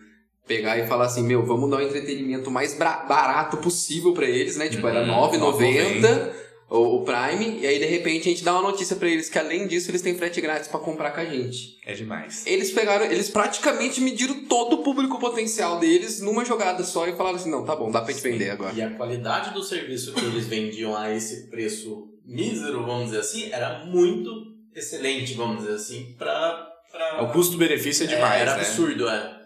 [0.46, 4.68] pegar e falar assim, meu, vamos dar o entretenimento mais barato possível para eles, né?
[4.68, 6.32] Tipo, era Uhum, 9,90
[6.70, 9.38] o, o Prime, e aí de repente a gente dá uma notícia para eles que
[9.38, 11.78] além disso eles têm frete grátis para comprar com a gente.
[11.84, 12.44] É demais.
[12.46, 17.36] Eles pegaram, eles praticamente mediram todo o público potencial deles numa jogada só e falaram
[17.36, 18.74] assim, não, tá bom, dá pra gente vender agora.
[18.74, 23.50] E a qualidade do serviço que eles vendiam a esse preço mísero, vamos dizer assim,
[23.50, 24.30] era muito
[24.74, 26.68] excelente, vamos dizer assim, pra...
[26.92, 27.24] pra...
[27.24, 28.60] O custo-benefício é demais, era né?
[28.60, 29.37] absurdo, é.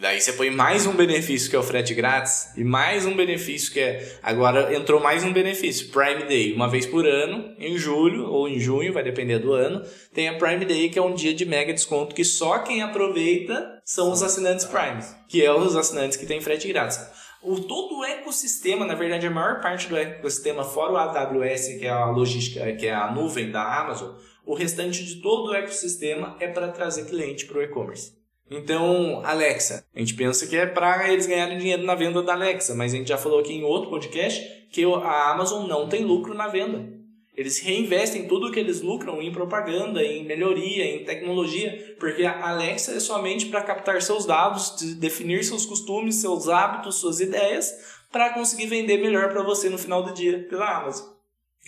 [0.00, 3.72] Daí você põe mais um benefício que é o frete grátis e mais um benefício
[3.72, 4.16] que é.
[4.22, 8.60] Agora entrou mais um benefício, Prime Day, uma vez por ano, em julho ou em
[8.60, 9.84] junho, vai depender do ano.
[10.14, 13.80] Tem a Prime Day, que é um dia de mega desconto que só quem aproveita
[13.84, 17.00] são os assinantes Prime, que é os assinantes que têm frete grátis.
[17.42, 21.86] O, todo o ecossistema, na verdade, a maior parte do ecossistema, fora o AWS, que
[21.86, 24.14] é a logística, que é a nuvem da Amazon,
[24.46, 28.17] o restante de todo o ecossistema é para trazer cliente para o e-commerce.
[28.50, 32.74] Então, Alexa, a gente pensa que é para eles ganharem dinheiro na venda da Alexa,
[32.74, 34.42] mas a gente já falou aqui em outro podcast
[34.72, 36.96] que a Amazon não tem lucro na venda.
[37.36, 42.48] Eles reinvestem tudo o que eles lucram em propaganda, em melhoria, em tecnologia, porque a
[42.48, 47.72] Alexa é somente para captar seus dados, de- definir seus costumes, seus hábitos, suas ideias,
[48.10, 51.17] para conseguir vender melhor para você no final do dia pela Amazon.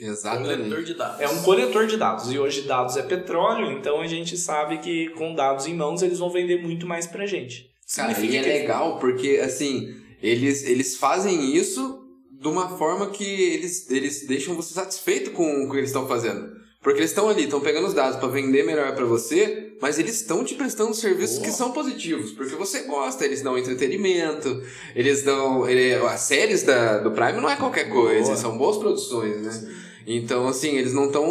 [0.01, 0.84] Coletor Exatamente.
[0.84, 1.20] de dados.
[1.20, 2.30] É um coletor de dados.
[2.32, 6.18] E hoje dados é petróleo, então a gente sabe que com dados em mãos eles
[6.18, 7.68] vão vender muito mais pra gente.
[7.94, 9.88] Cara, e Significa é que- legal porque, assim,
[10.22, 11.98] eles, eles fazem isso
[12.30, 16.59] de uma forma que eles, eles deixam você satisfeito com o que eles estão fazendo.
[16.82, 20.14] Porque eles estão ali, estão pegando os dados para vender melhor para você, mas eles
[20.14, 21.46] estão te prestando serviços Boa.
[21.51, 24.62] que são positivos, porque você gosta, eles dão entretenimento,
[24.96, 25.68] eles dão.
[25.68, 28.36] ele- as séries da, do Prime não é qualquer coisa, Boa.
[28.36, 29.74] são boas produções, né?
[30.07, 31.26] Então, assim, eles não estão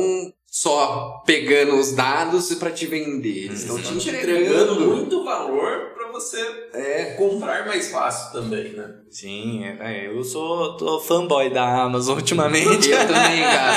[0.52, 4.42] só pegando os dados para te vender, eles estão Estão te entregando.
[4.42, 6.38] entregando muito valor pra você
[6.74, 7.14] É.
[7.18, 8.96] comprar mais fácil também, né?
[9.12, 12.90] Sim, é, eu sou tô fanboy da Amazon ultimamente.
[12.90, 13.74] Eu também, cara.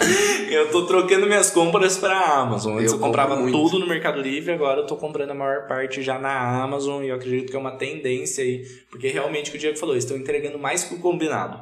[0.50, 2.78] eu tô trocando minhas compras pra Amazon.
[2.78, 3.52] Antes eu, Eu comprava muito.
[3.52, 7.08] tudo no Mercado Livre, agora eu tô comprando a maior parte já na Amazon e
[7.08, 8.64] eu acredito que é uma tendência aí.
[8.90, 11.58] Porque realmente o que o Diego falou, eles estão entregando mais que o combinado.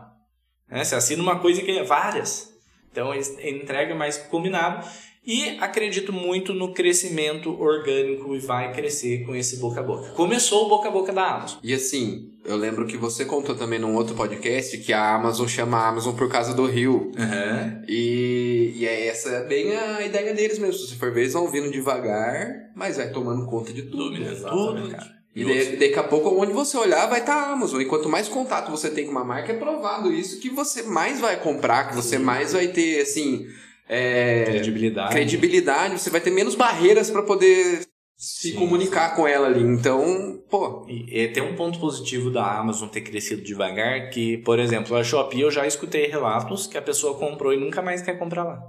[0.71, 0.85] Né?
[0.85, 2.52] Você assina uma coisa que é várias.
[2.93, 4.87] Então eles entregam mais combinado.
[5.25, 10.09] E acredito muito no crescimento orgânico e vai crescer com esse boca a boca.
[10.11, 11.61] Começou o boca a boca da Amazon.
[11.63, 15.79] E assim, eu lembro que você contou também num outro podcast que a Amazon chama
[15.79, 17.13] a Amazon por causa do Rio.
[17.17, 17.85] Uhum.
[17.87, 20.75] E, e é essa é bem a ideia deles mesmo.
[20.75, 24.17] Se você for ver, eles vão vindo devagar, mas vai tomando conta de tudo.
[24.17, 24.83] Tudo, Exatamente.
[24.83, 25.22] tudo, cara.
[25.35, 27.81] E daí- daqui a pouco, onde você olhar, vai estar a Amazon.
[27.81, 31.21] E quanto mais contato você tem com uma marca, é provado isso que você mais
[31.21, 33.47] vai comprar, que você mais vai ter, assim,
[33.89, 35.13] é, Credibilidade.
[35.15, 37.81] credibilidade, você vai ter menos barreiras para poder
[38.17, 38.57] se Sim.
[38.57, 39.63] comunicar com ela ali.
[39.63, 44.59] Então, pô, E, e tem um ponto positivo da Amazon ter crescido devagar, que, por
[44.61, 48.19] exemplo, a Shopee eu já escutei relatos que a pessoa comprou e nunca mais quer
[48.19, 48.63] comprar lá.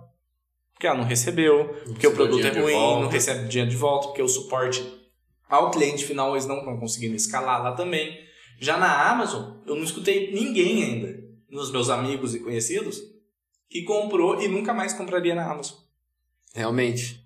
[0.74, 3.78] Porque ela não recebeu, porque o recebeu produto é de ruim, não recebe dinheiro de
[3.78, 4.82] volta, porque o suporte
[5.54, 8.18] ao cliente final eles não estão conseguindo escalar lá também.
[8.60, 13.00] Já na Amazon, eu não escutei ninguém ainda, nos meus amigos e conhecidos,
[13.70, 15.78] que comprou e nunca mais compraria na Amazon.
[16.54, 17.22] realmente.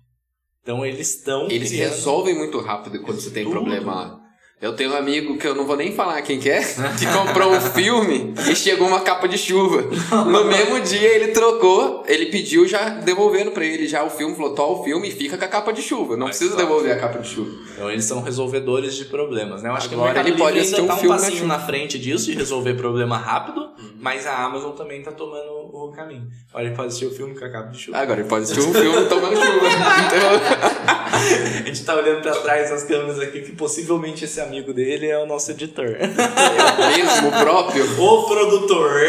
[0.62, 1.48] Então eles estão.
[1.50, 3.52] Eles criando- resolvem muito rápido quando você tem Tudo.
[3.54, 4.20] problema.
[4.60, 7.52] Eu tenho um amigo que eu não vou nem falar quem que é, que comprou
[7.52, 9.82] um filme e chegou uma capa de chuva.
[10.24, 14.80] No mesmo dia ele trocou, ele pediu já devolvendo pra ele já o filme, falou,
[14.80, 16.16] o filme e fica com a capa de chuva.
[16.16, 16.68] Não Mas precisa claro.
[16.68, 17.52] devolver a capa de chuva.
[17.72, 19.68] Então eles são resolvedores de problemas, né?
[19.68, 21.48] Eu acho Agora que o ele pode ainda um tá um filme na passinho chuva.
[21.56, 26.26] na frente disso, de resolver problema rápido, mas a Amazon também tá tomando o caminho.
[26.52, 27.96] Olha, ele pode assistir o filme com a capa de chuva.
[27.96, 29.68] Agora ele pode assistir um filme tomando chuva.
[30.08, 35.06] Então, A gente tá olhando pra trás das câmeras aqui que possivelmente esse amigo dele
[35.06, 35.96] é o nosso editor.
[36.00, 37.84] é mesmo próprio.
[37.84, 39.00] o produtor.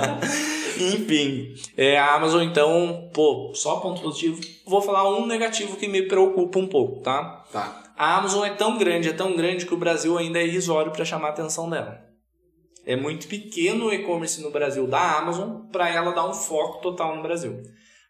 [0.80, 4.40] Enfim, é, a Amazon então, pô, só ponto positivo.
[4.66, 7.44] Vou falar um negativo que me preocupa um pouco, tá?
[7.52, 7.82] Tá.
[7.96, 11.04] A Amazon é tão grande, é tão grande que o Brasil ainda é irrisório para
[11.04, 12.00] chamar a atenção dela.
[12.86, 17.14] É muito pequeno o e-commerce no Brasil da Amazon para ela dar um foco total
[17.14, 17.60] no Brasil.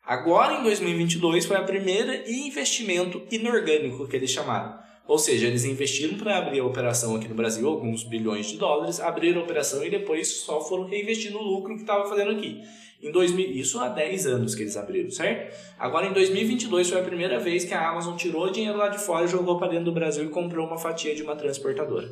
[0.06, 4.78] Agora em 2022 foi a primeira investimento inorgânico que eles chamaram.
[5.11, 9.00] Ou seja, eles investiram para abrir a operação aqui no Brasil, alguns bilhões de dólares,
[9.00, 12.62] abriram a operação e depois só foram reinvestir no lucro que estava fazendo aqui.
[13.02, 15.52] Em 2000, isso há 10 anos que eles abriram, certo?
[15.76, 19.26] Agora em 2022 foi a primeira vez que a Amazon tirou dinheiro lá de fora,
[19.26, 22.06] jogou para dentro do Brasil e comprou uma fatia de uma transportadora.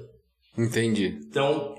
[0.58, 1.20] Entendi.
[1.30, 1.76] Então,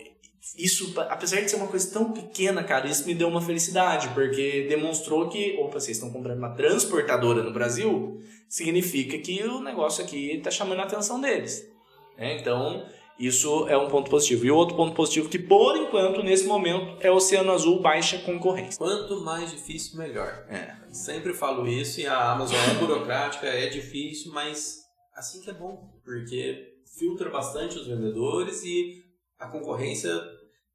[0.57, 4.65] isso, apesar de ser uma coisa tão pequena, cara, isso me deu uma felicidade, porque
[4.69, 10.37] demonstrou que, opa, vocês estão comprando uma transportadora no Brasil, significa que o negócio aqui
[10.37, 11.69] está chamando a atenção deles.
[12.17, 12.37] né?
[12.39, 12.85] Então,
[13.19, 14.45] isso é um ponto positivo.
[14.45, 18.17] E o outro ponto positivo que, por enquanto, nesse momento, é o Oceano Azul baixa
[18.19, 18.77] concorrência.
[18.77, 20.45] Quanto mais difícil, melhor.
[20.49, 20.73] É.
[20.89, 24.79] Sempre falo isso e a Amazon é burocrática, é difícil, mas
[25.13, 26.65] assim que é bom, porque
[26.97, 29.03] filtra bastante os vendedores e
[29.39, 30.11] a concorrência,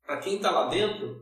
[0.06, 1.20] para quem está lá dentro,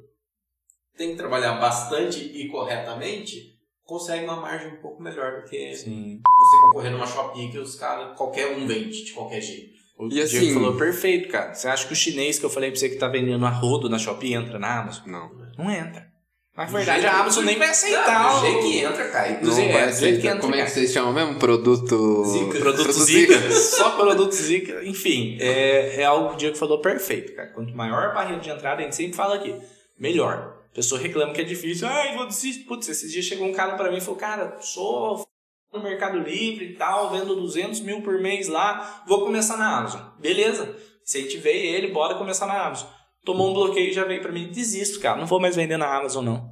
[0.96, 3.52] tem que trabalhar bastante e corretamente,
[3.84, 6.20] consegue uma margem um pouco melhor do que Sim.
[6.38, 9.72] você concorrer numa Shopee que os caras, qualquer um vende de qualquer jeito.
[9.98, 11.54] O E Diego assim- falou perfeito, cara.
[11.54, 13.88] Você acha que o chinês que eu falei pra você que tá vendendo a rodo
[13.88, 15.06] na Shopee entra na Amazon?
[15.08, 15.30] Não.
[15.58, 16.10] Não entra.
[16.56, 18.30] Na Do verdade, a Amazon nem vai Não, aceitar.
[18.32, 19.36] do o- jeito que entra, cai.
[19.38, 20.70] Do Não jeito- é, do que entra, Como é que cara.
[20.74, 21.38] vocês chamam mesmo?
[21.38, 22.24] Produto...
[22.26, 22.58] Zica.
[22.58, 23.50] Produto Zica.
[23.52, 24.84] Só produto Zica.
[24.84, 27.48] Enfim, é, é algo que o Diego falou perfeito, cara.
[27.48, 29.54] Quanto maior a barreira de entrada, a gente sempre fala aqui,
[29.98, 30.58] melhor.
[30.70, 31.88] A pessoa reclama que é difícil.
[31.88, 32.64] Ai, vou desistir.
[32.64, 35.26] Putz, esses dias chegou um cara pra mim e falou, cara, sou
[35.72, 40.02] no Mercado Livre e tal, vendo 200 mil por mês lá, vou começar na Amazon.
[40.18, 40.76] Beleza.
[41.02, 42.88] Se a gente vê ele, bora começar na Amazon.
[43.24, 45.96] Tomou um bloqueio e já veio pra mim, desisto, cara, não vou mais vender na
[45.96, 46.50] Amazon, não.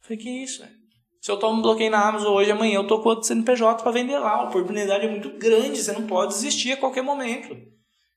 [0.00, 0.76] Falei, que isso, velho?
[1.20, 3.90] Se eu tomo um bloqueio na Amazon hoje, amanhã eu tô com outro CNPJ para
[3.90, 4.36] vender lá.
[4.36, 7.56] A oportunidade é muito grande, você não pode desistir a qualquer momento.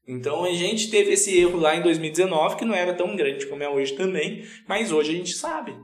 [0.08, 3.64] Então a gente teve esse erro lá em 2019, que não era tão grande como
[3.64, 5.76] é hoje também, mas hoje a gente sabe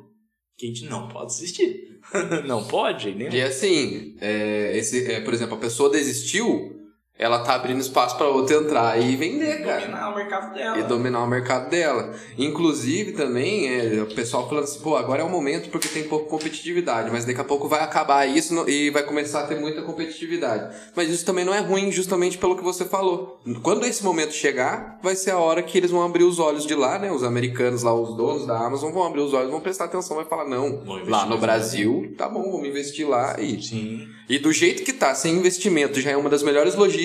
[0.57, 1.99] que a gente não pode desistir.
[2.45, 6.74] não pode, nem E assim, é, esse, é, por exemplo, a pessoa desistiu,
[7.17, 9.79] ela tá abrindo espaço pra outra entrar e vender, cara.
[9.81, 10.77] dominar o mercado dela.
[10.77, 12.13] E dominar o mercado dela.
[12.37, 16.29] Inclusive também, é, o pessoal falando assim, pô, agora é o momento porque tem pouca
[16.29, 19.81] competitividade, mas daqui a pouco vai acabar isso no- e vai começar a ter muita
[19.81, 20.75] competitividade.
[20.95, 23.39] Mas isso também não é ruim, justamente pelo que você falou.
[23.63, 26.75] Quando esse momento chegar, vai ser a hora que eles vão abrir os olhos de
[26.75, 27.11] lá, né?
[27.11, 30.25] Os americanos lá, os donos da Amazon vão abrir os olhos, vão prestar atenção, vai
[30.25, 34.07] falar, não, lá no Brasil, tá bom, vamos investir lá e Sim.
[34.29, 37.04] e do jeito que tá, sem investimento, já é uma das melhores logísticas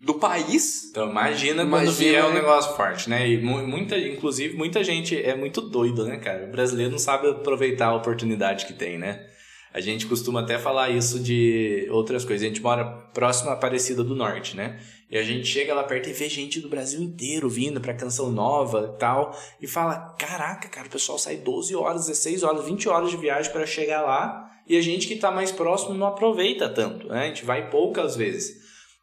[0.00, 0.88] do país.
[0.90, 3.28] Então imagina, quando Imagina, vier um negócio forte, né?
[3.28, 6.44] E mu- muita, inclusive, muita gente é muito doido, né, cara?
[6.44, 9.26] O brasileiro não sabe aproveitar a oportunidade que tem, né?
[9.74, 12.44] A gente costuma até falar isso de outras coisas.
[12.44, 14.78] A gente mora próximo à Aparecida do Norte, né?
[15.10, 18.30] E a gente chega lá perto e vê gente do Brasil inteiro vindo pra Canção
[18.30, 19.34] Nova e tal.
[19.62, 23.50] E fala, caraca, cara, o pessoal sai 12 horas, 16 horas, 20 horas de viagem
[23.50, 27.22] pra chegar lá e a gente que está mais próximo não aproveita tanto, né?
[27.24, 28.60] A gente vai poucas vezes.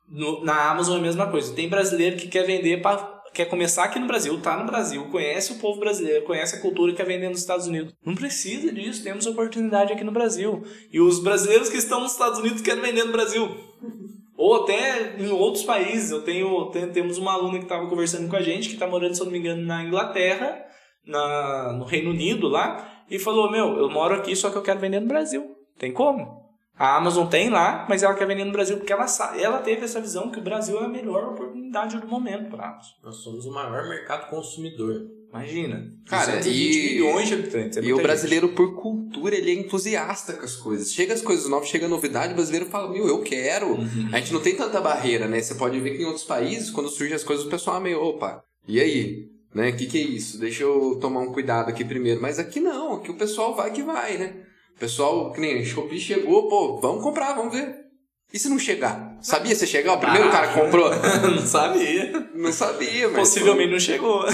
[0.09, 1.53] No, na Amazon é a mesma coisa.
[1.53, 5.53] Tem brasileiro que quer vender para quer começar aqui no Brasil, tá no Brasil, conhece
[5.53, 7.93] o povo brasileiro, conhece a cultura e quer vender nos Estados Unidos.
[8.03, 10.63] Não precisa disso, temos oportunidade aqui no Brasil.
[10.91, 13.47] E os brasileiros que estão nos Estados Unidos querem vender no Brasil.
[14.35, 16.11] Ou até em outros países.
[16.11, 19.13] Eu tenho, tem, temos uma aluna que estava conversando com a gente, que está morando,
[19.13, 20.65] se eu não me engano, na Inglaterra,
[21.05, 24.79] na, no Reino Unido lá, e falou: Meu, eu moro aqui, só que eu quero
[24.79, 25.45] vender no Brasil.
[25.77, 26.38] Tem como?
[26.79, 29.05] A Amazon tem lá, mas ela quer vender no Brasil porque ela,
[29.37, 32.69] ela teve essa visão que o Brasil é a melhor oportunidade do momento para a
[32.69, 32.91] Amazon.
[33.03, 35.05] Nós somos o maior mercado consumidor.
[35.29, 35.93] Imagina.
[36.07, 37.77] Cara, e, milhões de habitantes.
[37.77, 38.55] É e o brasileiro, gente.
[38.55, 40.93] por cultura, ele é entusiasta com as coisas.
[40.93, 43.73] Chega as coisas novas, chega a novidade, o brasileiro fala, meu, eu quero.
[43.73, 44.09] Uhum.
[44.13, 45.41] A gente não tem tanta barreira, né?
[45.41, 48.01] Você pode ver que em outros países, quando surgem as coisas, o pessoal é meio,
[48.01, 49.29] opa, e aí?
[49.53, 49.69] Né?
[49.69, 50.39] O que, que é isso?
[50.39, 52.21] Deixa eu tomar um cuidado aqui primeiro.
[52.21, 54.48] Mas aqui não, aqui o pessoal vai que vai, né?
[54.79, 57.75] Pessoal, que nem Shopee chegou, pô, vamos comprar, vamos ver.
[58.31, 59.17] E se não chegar?
[59.21, 59.93] Sabia se chegar?
[59.93, 60.89] O primeiro ah, cara que comprou?
[61.35, 62.29] não sabia.
[62.33, 63.17] Não sabia, mas.
[63.19, 64.23] Possivelmente não chegou.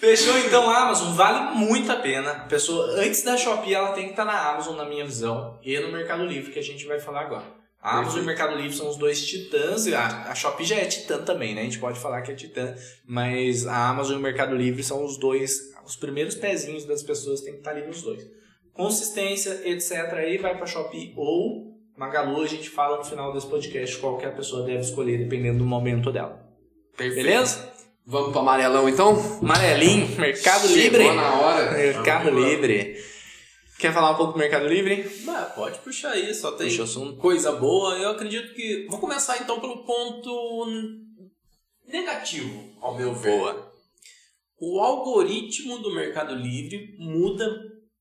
[0.00, 2.32] Fechou então a Amazon, vale muito a pena.
[2.32, 5.78] A pessoa, antes da Shopee, ela tem que estar na Amazon, na minha visão, e
[5.78, 7.61] no Mercado Livre, que a gente vai falar agora.
[7.82, 10.84] A Amazon e o Mercado Livre são os dois titãs, a, a Shopee já é
[10.84, 11.62] titã também, né?
[11.62, 12.74] A gente pode falar que é titã,
[13.04, 17.40] mas a Amazon e o Mercado Livre são os dois, os primeiros pezinhos das pessoas
[17.40, 18.24] tem que estar ali nos dois
[18.72, 20.12] consistência, etc.
[20.14, 22.42] Aí vai para Shopee ou Magalu.
[22.42, 25.64] A gente fala no final desse podcast qual que a pessoa deve escolher dependendo do
[25.64, 26.42] momento dela.
[26.96, 27.26] Perfeito.
[27.26, 27.72] Beleza?
[28.04, 29.16] Vamos para amarelão então?
[29.40, 31.14] Amarelinho, Mercado Chegou Livre.
[31.14, 31.72] na hora.
[31.72, 32.96] Mercado Livre.
[33.82, 35.02] Quer falar um pouco do Mercado Livre?
[35.24, 36.70] Bah, pode puxar aí, só tem
[37.16, 37.98] coisa boa.
[37.98, 38.86] Eu acredito que.
[38.88, 40.70] Vou começar então pelo ponto
[41.84, 43.36] negativo, ao meu ver.
[43.36, 43.72] Boa.
[44.56, 47.52] O algoritmo do Mercado Livre muda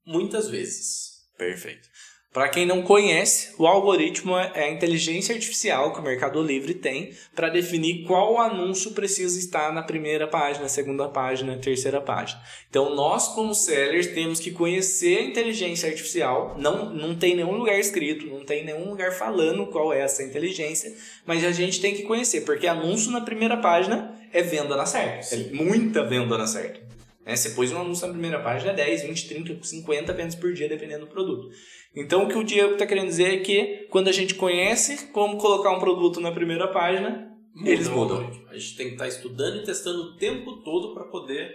[0.06, 1.24] muitas vezes.
[1.36, 1.90] Perfeito.
[2.34, 7.12] Para quem não conhece, o algoritmo é a inteligência artificial que o Mercado Livre tem
[7.36, 12.42] para definir qual anúncio precisa estar na primeira página, segunda página, terceira página.
[12.70, 16.56] Então, nós, como sellers, temos que conhecer a inteligência artificial.
[16.58, 20.96] Não, não tem nenhum lugar escrito, não tem nenhum lugar falando qual é essa inteligência,
[21.26, 25.36] mas a gente tem que conhecer, porque anúncio na primeira página é venda na certa.
[25.36, 26.91] É muita venda na certa.
[27.26, 27.36] Né?
[27.36, 31.06] Você pôs um anúncio na primeira página, 10, 20, 30, 50 vendas por dia, dependendo
[31.06, 31.50] do produto.
[31.96, 35.38] Então, o que o Diego está querendo dizer é que quando a gente conhece como
[35.38, 37.30] colocar um produto na primeira página,
[37.66, 38.30] eles mudam.
[38.50, 41.52] A gente tem que estar tá estudando e testando o tempo todo para poder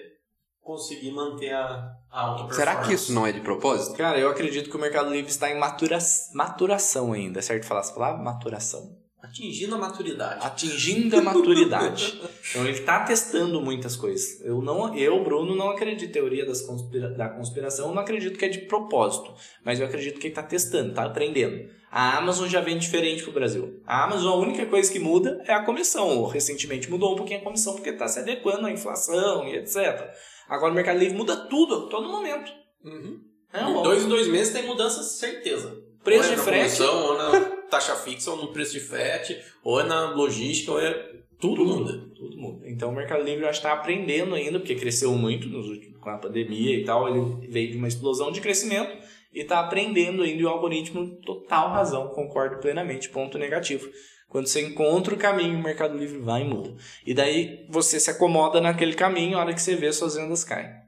[0.61, 2.57] conseguir manter a, a alta performance.
[2.57, 3.97] Será que isso não é de propósito?
[3.97, 5.99] Cara, eu acredito que o Mercado Livre está em matura...
[6.35, 7.39] maturação ainda.
[7.39, 8.23] É certo falar essa palavra?
[8.23, 9.06] Maturação.
[9.27, 10.47] Atingindo a maturidade.
[10.47, 12.21] Atingindo a maturidade.
[12.49, 14.41] então ele está testando muitas coisas.
[14.41, 18.45] Eu, não, eu, Bruno, não acredito em teoria das conspira, da conspiração, não acredito que
[18.45, 19.35] é de propósito.
[19.65, 21.69] Mas eu acredito que ele está testando, está aprendendo.
[21.91, 23.81] A Amazon já vem diferente para o Brasil.
[23.87, 26.27] A Amazon, a única coisa que muda é a comissão.
[26.27, 30.11] Recentemente mudou um pouquinho a comissão porque está se adequando à inflação e etc.
[30.49, 32.53] Agora o Mercado Livre muda tudo, a todo momento.
[32.85, 33.21] Uhum.
[33.53, 35.75] É, dois em dois meses tem mudança, certeza.
[36.05, 36.77] Preço de frete.
[36.77, 40.81] Comissão, ou na taxa fixa, ou no preço de frete, ou é na logística, ou
[40.81, 40.93] é.
[41.39, 41.93] Tudo, tudo muda.
[42.15, 42.69] Tudo muda.
[42.69, 46.17] Então o Mercado Livre que está aprendendo ainda, porque cresceu muito nos últimos, com a
[46.17, 47.09] pandemia e tal.
[47.09, 48.97] Ele veio de uma explosão de crescimento
[49.35, 50.41] e está aprendendo ainda.
[50.41, 53.11] E o algoritmo, total razão, concordo plenamente.
[53.11, 53.87] Ponto negativo.
[54.29, 56.75] Quando você encontra o caminho, o Mercado Livre vai e muda.
[57.07, 60.86] E daí você se acomoda naquele caminho, a hora que você vê suas vendas caem.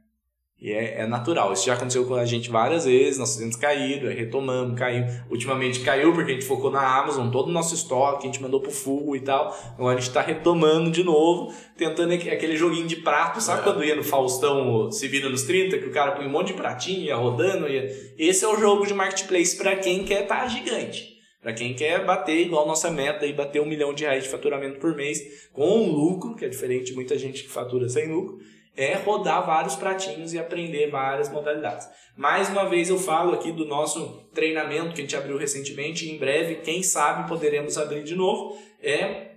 [0.61, 1.53] E é, é, natural.
[1.53, 5.05] Isso já aconteceu com a gente várias vezes, nossos clientes caíram, retomamos, caiu.
[5.31, 8.61] Ultimamente caiu porque a gente focou na Amazon, todo o nosso estoque, a gente mandou
[8.61, 9.57] pro full e tal.
[9.79, 13.63] Agora a gente está retomando de novo, tentando aquele joguinho de prato, sabe é.
[13.63, 16.55] quando ia no Faustão se vira nos 30, que o cara põe um monte de
[16.55, 17.69] pratinho, ia rodando.
[17.69, 17.89] Ia...
[18.19, 21.19] Esse é o jogo de marketplace para quem quer estar tá gigante.
[21.41, 24.81] Para quem quer bater igual nossa meta e bater um milhão de reais de faturamento
[24.81, 28.41] por mês com lucro, que é diferente de muita gente que fatura sem lucro
[28.79, 31.89] é rodar vários pratinhos e aprender várias modalidades.
[32.17, 36.13] Mais uma vez eu falo aqui do nosso treinamento que a gente abriu recentemente, e
[36.13, 39.33] em breve, quem sabe poderemos abrir de novo, é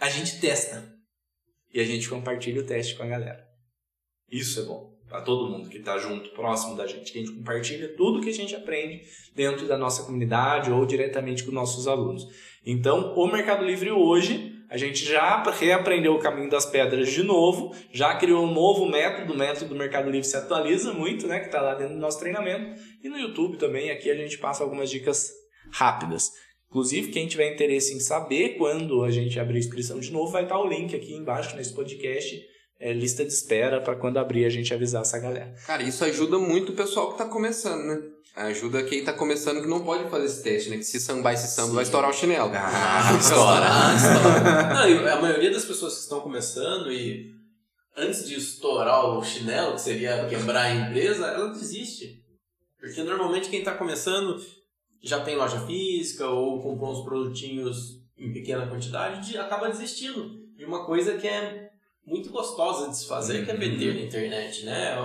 [0.00, 0.94] a gente testa
[1.72, 3.44] e a gente compartilha o teste com a galera.
[4.30, 7.36] Isso é bom para todo mundo que está junto, próximo da gente, que a gente
[7.36, 9.02] compartilha tudo que a gente aprende
[9.34, 12.26] dentro da nossa comunidade ou diretamente com nossos alunos.
[12.64, 17.72] Então, o Mercado Livre hoje a gente já reaprendeu o caminho das pedras de novo,
[17.92, 21.46] já criou um novo método, o método do Mercado Livre se atualiza muito, né, que
[21.46, 22.74] está lá dentro do nosso treinamento.
[23.00, 25.30] E no YouTube também, aqui a gente passa algumas dicas
[25.70, 26.28] rápidas.
[26.68, 30.42] Inclusive, quem tiver interesse em saber quando a gente abrir a inscrição de novo, vai
[30.42, 32.36] estar o link aqui embaixo nesse podcast
[32.78, 35.54] é, lista de espera para quando abrir a gente avisar essa galera.
[35.66, 38.02] Cara, isso ajuda muito o pessoal que tá começando, né?
[38.36, 40.76] Ajuda quem tá começando que não pode fazer esse teste, né?
[40.78, 42.50] Que se sambar esse samba vai estourar o chinelo.
[42.52, 44.74] Ah, estoura.
[44.74, 47.32] Não, e a maioria das pessoas que estão começando e
[47.96, 52.24] antes de estourar o chinelo, que seria quebrar a empresa, ela desiste.
[52.80, 54.44] Porque normalmente quem está começando
[55.00, 60.64] já tem loja física ou comprou uns produtinhos em pequena quantidade e acaba desistindo de
[60.64, 61.63] uma coisa que é
[62.06, 64.96] muito gostosa de se fazer, que é vender na internet, né?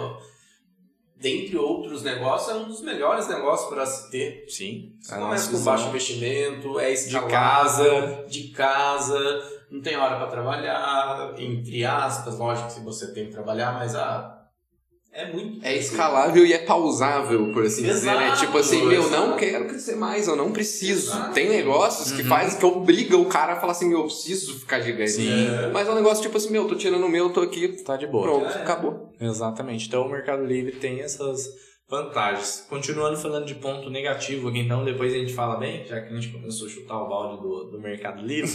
[1.16, 4.46] Dentre outros negócios, é um dos melhores negócios para se ter.
[4.48, 4.96] Sim.
[5.02, 9.20] Você começa com baixo investimento, é de casa, de casa,
[9.70, 13.96] não tem hora para trabalhar, entre aspas, lógico que se você tem que trabalhar, mas
[13.96, 14.39] ah,
[15.22, 15.60] é muito.
[15.66, 18.26] É escalável e é pausável, por assim dizer, né?
[18.28, 21.12] Exato, Tipo assim, meu, não quero crescer mais, eu não preciso.
[21.12, 21.34] Exato.
[21.34, 22.28] Tem negócios que Uhum.
[22.28, 25.12] fazem que obligam o cara a falar assim, meu, eu preciso ficar gigante.
[25.12, 25.48] Sim.
[25.74, 28.08] Mas é um negócio tipo assim, meu, tô tirando o meu, tô aqui, Tá de
[28.08, 28.24] boa.
[28.24, 28.62] pronto, é.
[28.62, 29.10] acabou.
[29.20, 29.88] Exatamente.
[29.88, 31.50] Então o Mercado Livre tem essas
[31.90, 32.66] vantagens.
[32.70, 36.16] Continuando falando de ponto negativo aqui, então, depois a gente fala bem, já que a
[36.16, 38.52] gente começou a chutar o balde do, do Mercado Livre.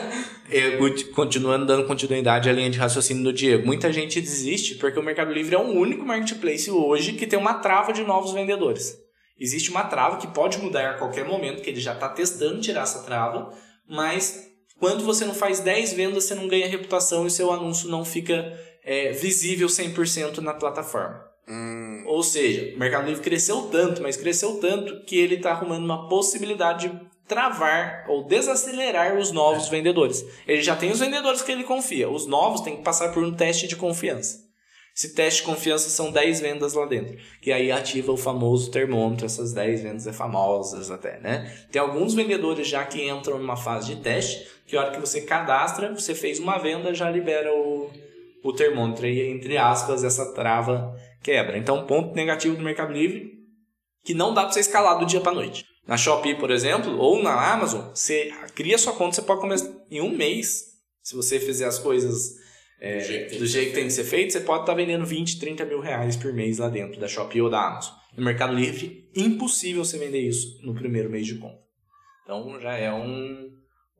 [0.50, 0.78] Eu,
[1.14, 3.66] continuando dando continuidade à linha de raciocínio do Diego.
[3.66, 7.54] Muita gente desiste porque o Mercado Livre é o único marketplace hoje que tem uma
[7.54, 8.98] trava de novos vendedores.
[9.38, 12.82] Existe uma trava que pode mudar a qualquer momento, que ele já está testando tirar
[12.82, 13.50] essa trava,
[13.88, 18.04] mas quando você não faz 10 vendas, você não ganha reputação e seu anúncio não
[18.04, 21.29] fica é, visível 100% na plataforma.
[21.50, 25.84] Hum, Ou seja, o Mercado Livre cresceu tanto, mas cresceu tanto que ele está arrumando
[25.84, 30.24] uma possibilidade de travar ou desacelerar os novos vendedores.
[30.46, 33.32] Ele já tem os vendedores que ele confia, os novos têm que passar por um
[33.32, 34.48] teste de confiança.
[34.96, 39.26] Esse teste de confiança são 10 vendas lá dentro, que aí ativa o famoso termômetro,
[39.26, 41.56] essas 10 vendas é famosas até, né?
[41.70, 45.22] Tem alguns vendedores já que entram numa fase de teste, que a hora que você
[45.22, 47.88] cadastra, você fez uma venda, já libera o,
[48.42, 51.58] o termômetro e entre aspas essa trava quebra.
[51.58, 53.38] Então, ponto negativo do Mercado Livre,
[54.04, 55.64] que não dá para você escalar do dia para noite.
[55.86, 60.00] Na Shopee, por exemplo, ou na Amazon, você cria sua conta, você pode começar em
[60.00, 60.70] um mês.
[61.02, 62.40] Se você fizer as coisas
[62.80, 64.40] é, Do jeito que tem do que jeito ser que tem que ser feito, você
[64.40, 67.66] pode estar vendendo 20, 30 mil reais por mês lá dentro da Shopee ou da
[67.66, 67.94] Amazon.
[68.16, 71.60] No Mercado Livre, impossível você vender isso no primeiro mês de conta.
[72.24, 73.50] Então já é um,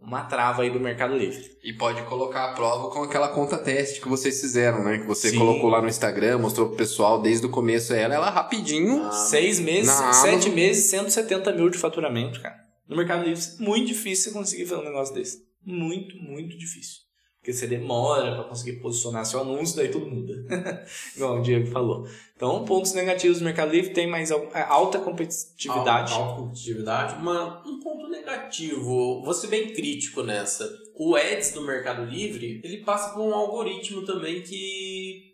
[0.01, 1.57] uma trava aí do Mercado Livre.
[1.63, 4.99] E pode colocar a prova com aquela conta teste que vocês fizeram, né?
[4.99, 5.39] Que você Sim.
[5.39, 9.05] colocou lá no Instagram, mostrou pro pessoal desde o começo ela, ela rapidinho.
[9.05, 12.57] Ah, Seis meses, sete Amazon- meses, 170 mil de faturamento, cara.
[12.89, 15.39] No Mercado Livre, muito difícil você conseguir fazer um negócio desse.
[15.65, 17.03] Muito, muito difícil.
[17.41, 20.45] Porque você demora para conseguir posicionar seu anúncio, daí tudo muda.
[21.17, 22.07] Igual o Diego falou.
[22.37, 26.13] Então, pontos negativos do Mercado Livre tem mais é, alta competitividade.
[26.13, 27.15] Alta competitividade.
[27.15, 30.71] Uma, um ponto negativo, vou ser bem crítico nessa.
[30.95, 35.31] O Ads do Mercado Livre, ele passa por um algoritmo também que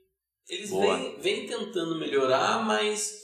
[0.48, 3.14] eles vêm, vêm tentando melhorar, mas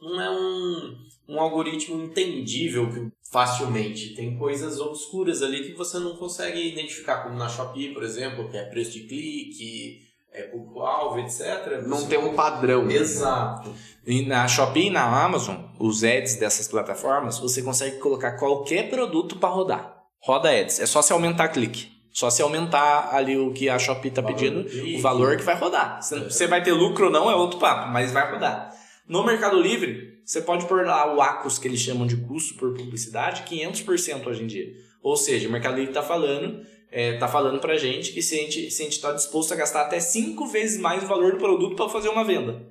[0.00, 0.96] não é um,
[1.28, 4.14] um algoritmo entendível que- facilmente.
[4.14, 8.56] Tem coisas obscuras ali que você não consegue identificar, como na Shopee, por exemplo, que
[8.56, 10.00] é preço de clique,
[10.32, 11.82] é público-alvo, etc.
[11.86, 12.90] Não Você tem um padrão.
[12.90, 13.74] Exato.
[14.06, 19.36] E na Shopee e na Amazon, os ads dessas plataformas, você consegue colocar qualquer produto
[19.36, 19.98] para rodar.
[20.20, 20.80] Roda ads.
[20.80, 21.88] É só se aumentar clique.
[22.10, 24.66] Só se aumentar ali o que a Shopee está pedindo,
[24.96, 26.02] o valor que vai rodar.
[26.02, 28.74] Se você vai ter lucro ou não é outro papo, mas vai rodar.
[29.06, 32.74] No Mercado Livre, você pode pôr lá o ACOS, que eles chamam de custo por
[32.74, 34.74] publicidade, 500% hoje em dia.
[35.02, 38.42] Ou seja, o Mercado Livre está falando, é, tá falando pra gente que se a
[38.42, 42.10] gente está disposto a gastar até 5 vezes mais o valor do produto para fazer
[42.10, 42.62] uma venda.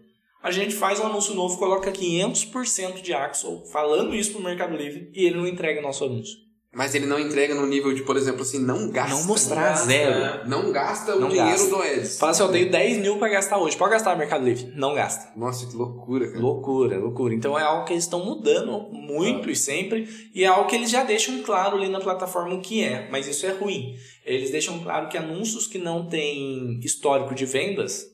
[0.44, 5.10] A gente faz um anúncio novo, coloca 500% de Axel falando isso pro Mercado Livre
[5.16, 6.38] e ele não entrega nosso anúncio.
[6.78, 9.16] Mas ele não entrega no nível de, por exemplo, assim, não gasta.
[9.16, 10.20] Não mostrar Gasta, zero.
[10.20, 10.44] né?
[10.46, 11.70] Não gasta Não o dinheiro gasta.
[11.70, 12.20] do Ads.
[12.20, 13.76] Fala assim, eu tenho 10 mil para gastar hoje.
[13.76, 14.72] Pode gastar no Mercado Livre.
[14.76, 15.32] Não gasta.
[15.36, 16.40] Nossa, que loucura, cara.
[16.40, 17.34] Loucura, loucura.
[17.34, 20.92] Então é algo que eles estão mudando muito e sempre, e é algo que eles
[20.92, 23.96] já deixam claro ali na plataforma o que é, mas isso é ruim.
[24.24, 28.06] Eles deixam claro que anúncios que não têm histórico de vendas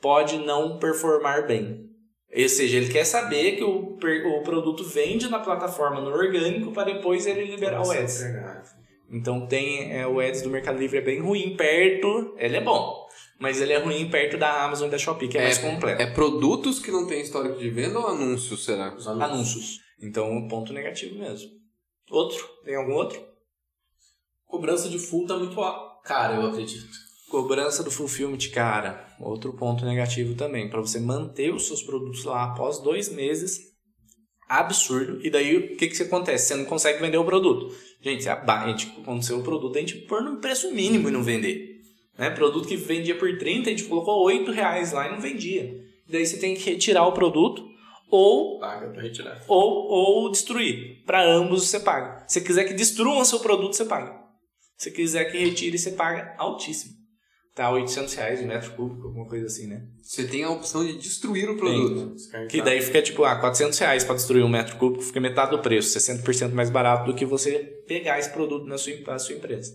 [0.00, 1.85] pode não performar bem.
[2.36, 6.92] Ou seja, ele quer saber que o, o produto vende na plataforma no orgânico para
[6.92, 8.22] depois ele liberar o ads.
[9.10, 13.06] Então tem é, o ads do Mercado Livre é bem ruim perto, ele é bom,
[13.38, 16.02] mas ele é ruim perto da Amazon e da Shopee, que é, mais completo.
[16.02, 18.94] É produtos que não tem histórico de venda ou anúncios, será?
[18.94, 19.30] Os anúncios.
[19.30, 19.80] anúncios.
[20.02, 21.50] Então, um ponto negativo mesmo.
[22.10, 22.46] Outro?
[22.64, 23.24] Tem algum outro?
[24.46, 25.56] Cobrança de full tá muito
[26.04, 26.86] cara, eu acredito.
[27.30, 29.05] Cobrança do fulfillment, cara.
[29.20, 30.68] Outro ponto negativo também.
[30.68, 33.60] Para você manter os seus produtos lá após dois meses,
[34.48, 35.20] absurdo.
[35.24, 36.48] E daí, o que que acontece?
[36.48, 37.74] Você não consegue vender o produto.
[38.00, 41.22] Gente, a gente, quando o seu produto, a gente pôr no preço mínimo e não
[41.22, 41.80] vender.
[42.16, 42.30] Né?
[42.30, 45.84] Produto que vendia por 30, a gente colocou 8 reais lá e não vendia.
[46.08, 47.64] Daí você tem que retirar o produto
[48.08, 49.42] ou Paga pra retirar.
[49.48, 51.02] ou, ou destruir.
[51.04, 52.24] Para ambos você paga.
[52.28, 54.14] Se quiser que destruam seu produto, você paga.
[54.76, 56.95] Se quiser que retire, você paga altíssimo.
[57.56, 59.82] Tá 800 reais o metro cúbico, alguma coisa assim, né?
[60.02, 62.12] Você tem a opção de destruir o produto.
[62.14, 62.48] Descartar.
[62.48, 65.58] Que daí fica tipo, ah, 400 reais para destruir um metro cúbico, fica metade do
[65.60, 67.54] preço, 60% mais barato do que você
[67.88, 69.72] pegar esse produto na sua, na sua empresa.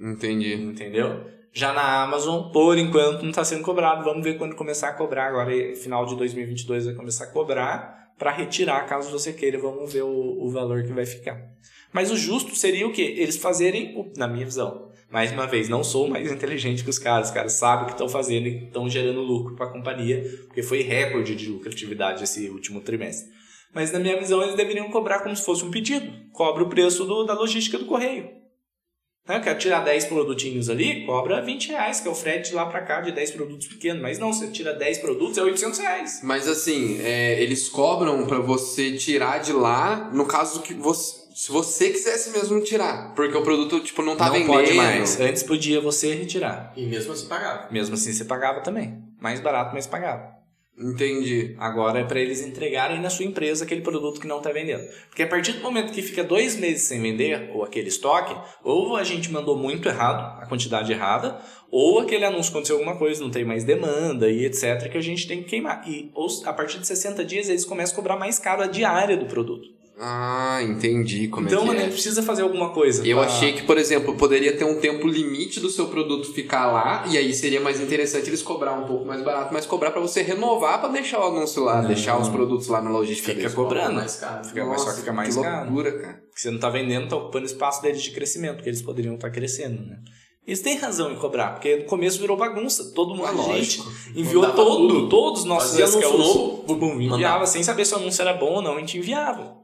[0.00, 0.54] Entendi.
[0.54, 1.24] Entendeu?
[1.52, 4.02] Já na Amazon, por enquanto, não está sendo cobrado.
[4.02, 5.28] Vamos ver quando começar a cobrar.
[5.28, 9.56] Agora, final de 2022, vai começar a cobrar para retirar, caso você queira.
[9.56, 10.08] Vamos ver o,
[10.44, 11.40] o valor que vai ficar.
[11.92, 13.14] Mas o justo seria o quê?
[13.18, 16.98] Eles fazerem, o- na minha visão, mais uma vez, não sou mais inteligente que os
[16.98, 17.28] caras.
[17.28, 20.62] Os caras sabem o que estão fazendo e estão gerando lucro para a companhia, porque
[20.62, 23.30] foi recorde de lucratividade esse último trimestre.
[23.72, 26.10] Mas na minha visão, eles deveriam cobrar como se fosse um pedido.
[26.32, 28.28] Cobra o preço do- da logística do correio.
[29.26, 29.40] Né?
[29.40, 33.00] Quer tirar 10 produtinhos ali, cobra 20 reais, que é o frete lá pra cá
[33.00, 34.02] de 10 produtos pequenos.
[34.02, 36.20] Mas não, você tira 10 produtos, é 800 reais.
[36.22, 41.23] Mas assim, é, eles cobram pra você tirar de lá, no caso que você.
[41.34, 43.12] Se você quisesse mesmo tirar.
[43.16, 44.46] Porque o produto, tipo, não tá não vendendo.
[44.46, 45.20] pode mais.
[45.20, 46.72] Antes podia você retirar.
[46.76, 47.72] E mesmo assim pagava.
[47.72, 49.02] Mesmo assim, você pagava também.
[49.20, 50.32] Mais barato, mas pagava.
[50.78, 51.56] Entendi.
[51.58, 54.84] Agora é para eles entregarem na sua empresa aquele produto que não está vendendo.
[55.08, 58.96] Porque a partir do momento que fica dois meses sem vender, ou aquele estoque, ou
[58.96, 63.30] a gente mandou muito errado, a quantidade errada, ou aquele anúncio aconteceu alguma coisa, não
[63.30, 65.82] tem mais demanda e etc., que a gente tem que queimar.
[65.88, 69.16] E ou, a partir de 60 dias eles começam a cobrar mais caro a diária
[69.16, 69.73] do produto.
[69.96, 71.82] Ah, entendi como então, é que mano, é.
[71.84, 73.06] ele precisa fazer alguma coisa.
[73.06, 76.66] Eu pra- achei que, por exemplo, poderia ter um tempo limite do seu produto ficar
[76.72, 80.00] lá, e aí seria mais interessante eles cobrar um pouco mais barato, mas cobrar pra
[80.00, 81.86] você renovar pra deixar o anúncio lá, Não.
[81.88, 83.54] deixar os produtos lá na logística Fica deles.
[83.54, 83.94] cobrando.
[83.94, 84.44] mais caro.
[84.44, 85.64] Fica- mas só que fica mais que caro.
[85.66, 86.24] loucura, cara.
[86.34, 89.30] que você não está vendendo, está ocupando espaço deles de crescimento, que eles poderiam estar
[89.30, 89.98] crescendo, né?
[90.44, 92.92] Eles têm razão em cobrar, porque no começo virou bagunça.
[92.92, 93.80] Todo mundo, Ah, a gente
[94.16, 95.08] enviou Mandava todo, tudo.
[95.08, 96.18] todos os nossos Fazia anúncio SKUs,
[96.66, 97.46] novo, enviava mandava.
[97.46, 99.54] sem saber se o anúncio era bom ou não, a gente enviava.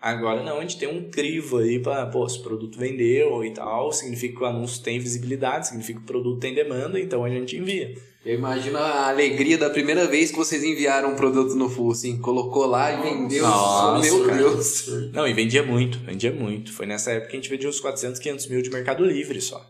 [0.00, 3.50] Agora não, a gente tem um crivo aí para, pô, se o produto vendeu e
[3.50, 7.28] tal, significa que o anúncio tem visibilidade, significa que o produto tem demanda, então a
[7.28, 7.94] gente envia.
[8.24, 12.18] Eu imagino a alegria da primeira vez que vocês enviaram um produto no Full, assim,
[12.18, 13.42] colocou lá e vendeu.
[13.42, 14.38] Nossa, Meu cara.
[14.38, 14.86] Deus.
[15.12, 16.72] Não, e vendia muito, vendia muito.
[16.72, 19.62] Foi nessa época que a gente vendia uns 400, 500 mil de Mercado Livre só.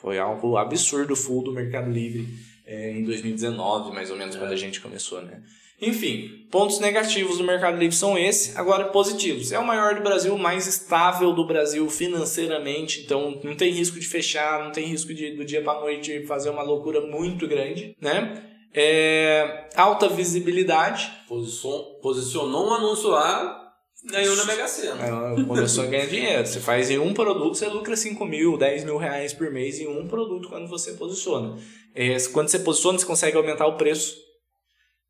[0.00, 2.28] Foi algo absurdo full do Mercado Livre
[2.66, 5.42] é, em 2019, mais ou menos, quando a gente começou, né?
[5.82, 8.56] Enfim, pontos negativos do Mercado Livre são esses.
[8.56, 9.50] Agora, positivos.
[9.50, 13.00] É o maior do Brasil, o mais estável do Brasil financeiramente.
[13.00, 16.50] Então, não tem risco de fechar, não tem risco de do dia para noite fazer
[16.50, 18.44] uma loucura muito grande, né?
[18.72, 21.10] É, alta visibilidade.
[21.28, 23.72] Posicionou, posicionou um anúncio lá,
[24.04, 25.34] ganhou na Mega Sena.
[25.36, 26.46] Aí começou a ganhar dinheiro.
[26.46, 29.88] Você faz em um produto, você lucra 5 mil, 10 mil reais por mês em
[29.88, 31.58] um produto quando você posiciona.
[31.92, 34.16] É, quando você posiciona, você consegue aumentar o preço.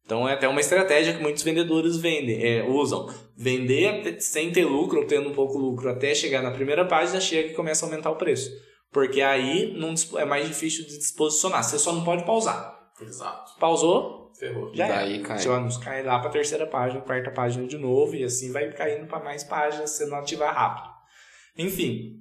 [0.05, 3.09] Então é até uma estratégia que muitos vendedores vendem, é, usam.
[3.37, 7.51] Vender sem ter lucro, ou tendo um pouco lucro, até chegar na primeira página, chega
[7.51, 8.51] e começa a aumentar o preço.
[8.93, 11.65] Porque aí não é mais difícil de disposicionar.
[11.65, 12.79] Você só não pode pausar.
[13.01, 13.59] Exato.
[13.59, 14.71] Pausou, Ferrou.
[14.75, 15.23] já Daí era.
[15.25, 15.39] cai.
[15.39, 18.71] Seu anúncio cai lá para a terceira página, quarta página de novo, e assim vai
[18.73, 20.89] caindo para mais páginas se não ativar rápido.
[21.57, 22.19] Enfim.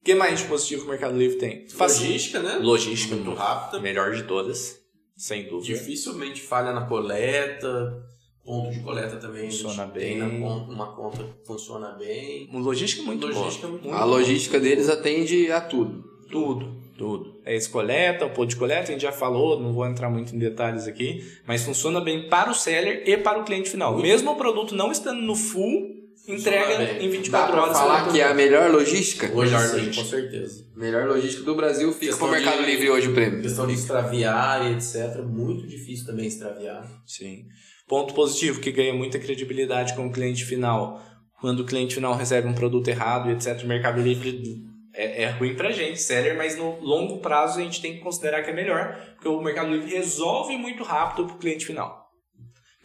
[0.00, 1.66] O que mais de positivo o Mercado Livre tem?
[1.78, 2.58] Logística, né?
[2.60, 3.80] Logística muito rápida.
[3.80, 4.76] Melhor de todas,
[5.16, 5.74] sem dúvida.
[5.74, 8.02] Dificilmente falha na coleta.
[8.44, 9.50] Ponto de coleta também.
[9.50, 10.40] Funciona tem bem.
[10.40, 12.48] na con- uma conta que funciona bem.
[12.52, 13.80] Logística muito Logística boa.
[13.80, 16.04] muito A logística deles atende a tudo.
[16.30, 17.40] Tudo, tudo.
[17.44, 20.34] É esse coleta, o ponto de coleta, a gente já falou, não vou entrar muito
[20.34, 23.96] em detalhes aqui, mas funciona bem para o seller e para o cliente final.
[23.98, 27.78] Mesmo o produto não estando no full, entrega em Dá 24 pra horas.
[27.78, 29.26] falar que é a melhor logística?
[29.34, 30.02] Hoje Melhor sim, logística.
[30.02, 30.64] com certeza.
[30.76, 33.42] Melhor logística do Brasil fica Questão pro Mercado de- Livre hoje o prêmio.
[33.42, 35.22] Questão de extraviar e etc.
[35.24, 36.86] Muito difícil também extraviar.
[37.06, 37.44] Sim.
[37.86, 41.02] Ponto positivo, que ganha muita credibilidade com o cliente final.
[41.40, 44.62] Quando o cliente final recebe um produto errado, etc., o Mercado Livre
[44.94, 48.42] é, é ruim pra gente, seller, mas no longo prazo a gente tem que considerar
[48.42, 52.03] que é melhor, porque o Mercado Livre resolve muito rápido pro cliente final.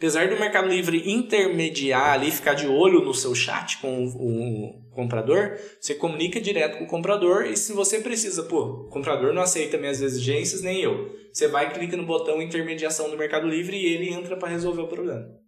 [0.00, 4.90] Apesar do Mercado Livre intermediar ali, ficar de olho no seu chat com o, o
[4.92, 9.42] comprador, você comunica direto com o comprador e se você precisa, pô, o comprador não
[9.42, 11.14] aceita minhas exigências, nem eu.
[11.30, 14.88] Você vai, clica no botão intermediação do Mercado Livre e ele entra para resolver o
[14.88, 15.38] problema.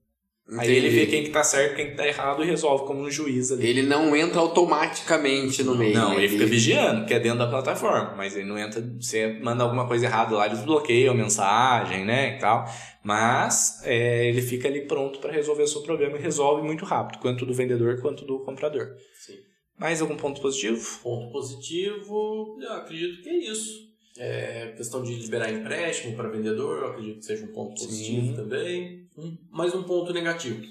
[0.59, 3.11] Aí ele vê quem que tá certo, quem que tá errado e resolve como um
[3.11, 3.67] juiz ali.
[3.67, 5.95] Ele não entra automaticamente no meio.
[5.95, 9.63] Não, ele fica vigiando, que é dentro da plataforma, mas ele não entra, você manda
[9.63, 12.65] alguma coisa errada lá, eles bloqueiam a mensagem, né, e tal.
[13.03, 17.21] Mas é, ele fica ali pronto para resolver o seu problema e resolve muito rápido,
[17.21, 18.95] quanto do vendedor quanto do comprador.
[19.19, 19.39] Sim.
[19.79, 21.01] Mais algum ponto positivo?
[21.03, 23.91] Ponto positivo, eu acredito que é isso.
[24.19, 28.35] É, questão de liberar empréstimo para vendedor, eu acredito que seja um ponto positivo Sim.
[28.35, 29.02] também.
[29.17, 30.63] Um, mais um ponto negativo.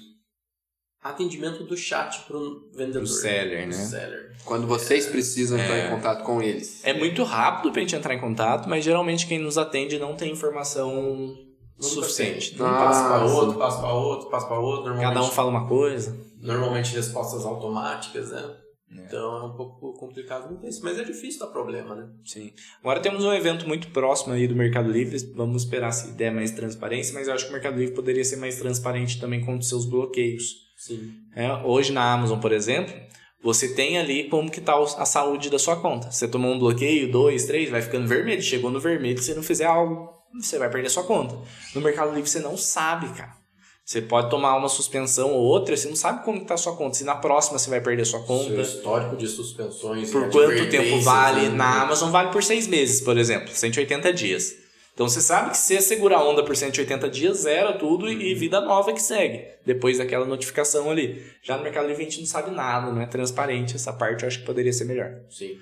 [1.02, 3.02] Atendimento do chat para o vendedor.
[3.02, 3.72] Do seller, né?
[3.72, 4.36] Seller.
[4.44, 5.90] Quando vocês é, precisam entrar em é.
[5.90, 6.84] contato com eles.
[6.84, 10.14] É muito rápido para a gente entrar em contato, mas geralmente quem nos atende não
[10.14, 11.36] tem informação
[11.80, 12.54] suficiente.
[12.54, 14.94] Um passa para outro, passa para outro, passa para outro.
[14.94, 16.16] Cada um fala uma coisa.
[16.40, 18.56] Normalmente respostas automáticas, né?
[18.96, 19.04] É.
[19.04, 22.08] Então é um pouco complicado isso, mas é difícil dar problema, né?
[22.24, 22.52] Sim.
[22.80, 26.50] Agora temos um evento muito próximo aí do Mercado Livre, vamos esperar se der mais
[26.50, 29.68] transparência, mas eu acho que o Mercado Livre poderia ser mais transparente também com os
[29.68, 30.72] seus bloqueios.
[30.76, 31.14] Sim.
[31.34, 32.94] É, hoje na Amazon, por exemplo,
[33.42, 36.10] você tem ali como que está a saúde da sua conta.
[36.10, 38.40] Você tomou um bloqueio, dois, três, vai ficando vermelho.
[38.40, 40.10] Chegou no vermelho, se não fizer algo,
[40.40, 41.36] você vai perder sua conta.
[41.74, 43.41] No Mercado Livre você não sabe, cara.
[43.84, 46.96] Você pode tomar uma suspensão ou outra, você não sabe como está a sua conta.
[46.96, 48.64] Se na próxima você vai perder sua conta.
[48.64, 50.10] Seu histórico de suspensões.
[50.10, 51.48] Por quanto tempo vale?
[51.48, 51.56] Né?
[51.56, 54.54] Na Amazon vale por seis meses, por exemplo, 180 dias.
[54.94, 58.12] Então você sabe que se segurar a onda por 180 dias, zera tudo uhum.
[58.12, 59.46] e vida nova que segue.
[59.66, 61.24] Depois daquela notificação ali.
[61.42, 63.74] Já no Mercado Livre a gente não sabe nada, não é transparente.
[63.74, 65.10] Essa parte eu acho que poderia ser melhor.
[65.30, 65.58] Sim.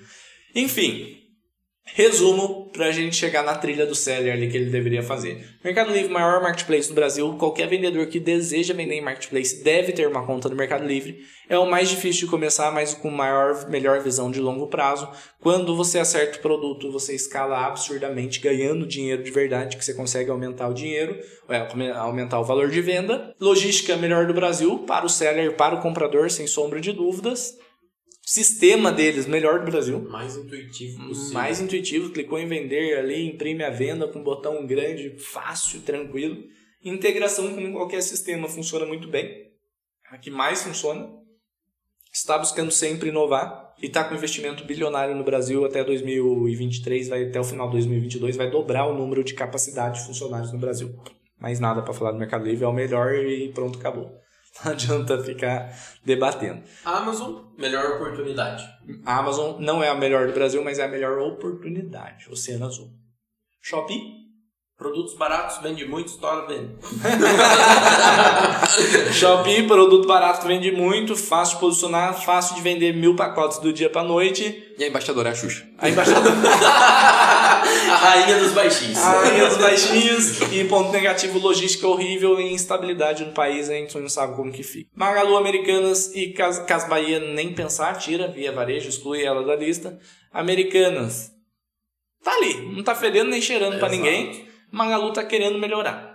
[0.53, 1.21] Enfim,
[1.93, 5.45] Resumo para a gente chegar na trilha do seller ali que ele deveria fazer.
[5.63, 7.35] Mercado Livre, maior marketplace no Brasil.
[7.37, 11.19] Qualquer vendedor que deseja vender em marketplace deve ter uma conta no Mercado Livre.
[11.49, 15.09] É o mais difícil de começar, mas com maior, melhor visão de longo prazo.
[15.39, 20.29] Quando você acerta o produto, você escala absurdamente, ganhando dinheiro de verdade, que você consegue
[20.29, 21.19] aumentar o dinheiro,
[21.49, 23.35] é, aumentar o valor de venda.
[23.39, 27.57] Logística melhor do Brasil para o seller, para o comprador, sem sombra de dúvidas
[28.31, 30.07] sistema deles melhor do Brasil.
[30.09, 31.33] Mais intuitivo possível.
[31.33, 36.41] Mais intuitivo, clicou em vender ali, imprime a venda com um botão grande, fácil, tranquilo.
[36.81, 39.51] Integração com qualquer sistema funciona muito bem.
[40.09, 41.09] A que mais funciona.
[42.13, 47.39] Está buscando sempre inovar e está com investimento bilionário no Brasil até 2023, vai até
[47.39, 50.93] o final de 2022 vai dobrar o número de capacidade de funcionários no Brasil.
[51.39, 54.20] Mais nada para falar do Mercado Livre, é o melhor e pronto, acabou.
[54.63, 55.73] Não adianta ficar
[56.03, 56.63] debatendo.
[56.83, 58.63] Amazon, melhor oportunidade.
[59.05, 62.29] A Amazon não é a melhor do Brasil, mas é a melhor oportunidade.
[62.29, 62.91] Oceano Azul.
[63.61, 64.21] Shopee,
[64.81, 66.73] Produtos baratos, vende muito, estoura, vende.
[69.13, 73.91] Shopee, produto barato, vende muito, fácil de posicionar, fácil de vender mil pacotes do dia
[73.91, 74.73] pra noite.
[74.79, 75.67] E a embaixadora é a Xuxa.
[75.77, 76.33] A embaixadora.
[78.09, 78.97] rainha dos baixinhos.
[78.97, 80.41] A rainha dos baixinhos.
[80.51, 84.63] E ponto negativo, logística horrível e instabilidade no país, a gente não sabe como que
[84.63, 84.89] fica.
[84.95, 89.97] Magalu Americanas e Cas, Cas Bahia, nem pensar, tira, via varejo, exclui ela da lista.
[90.31, 91.31] Americanas.
[92.23, 96.10] Tá ali, não tá fedendo nem cheirando é, para ninguém Magalu tá querendo melhorar.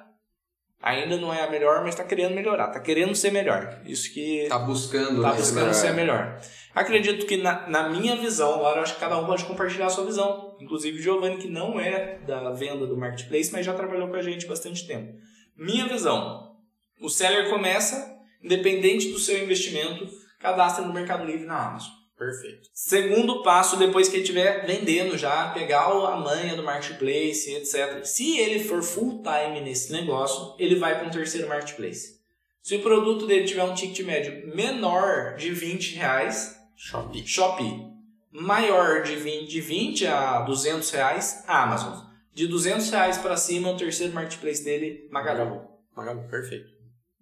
[0.87, 3.81] Ainda não é a melhor, mas está querendo melhorar, está querendo ser melhor.
[3.85, 4.47] Isso que.
[4.49, 6.41] Tá buscando, tá buscando ser melhor.
[6.73, 10.05] Acredito que na, na minha visão, agora acho que cada um pode compartilhar a sua
[10.05, 10.57] visão.
[10.61, 14.23] Inclusive o Giovanni, que não é da venda do marketplace, mas já trabalhou com a
[14.23, 15.13] gente bastante tempo.
[15.57, 16.55] Minha visão:
[17.01, 20.09] o seller começa, independente do seu investimento,
[20.39, 21.96] cadastra no Mercado Livre na Amazon.
[22.17, 22.69] Perfeito.
[22.73, 28.05] Segundo passo, depois que ele estiver vendendo já, pegar a manha do marketplace, etc.
[28.05, 32.17] Se ele for full time nesse negócio, ele vai para um terceiro marketplace.
[32.63, 37.27] Se o produto dele tiver um ticket médio menor de 20 reais, Shopee.
[37.27, 37.87] Shopee.
[38.31, 42.05] Maior de 20, de 20 a 200 reais, Amazon.
[42.35, 45.63] De 200 reais para cima, o terceiro marketplace dele, Magalu.
[45.97, 46.69] Magalu, perfeito.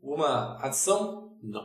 [0.03, 1.37] Uma adição?
[1.43, 1.65] Não.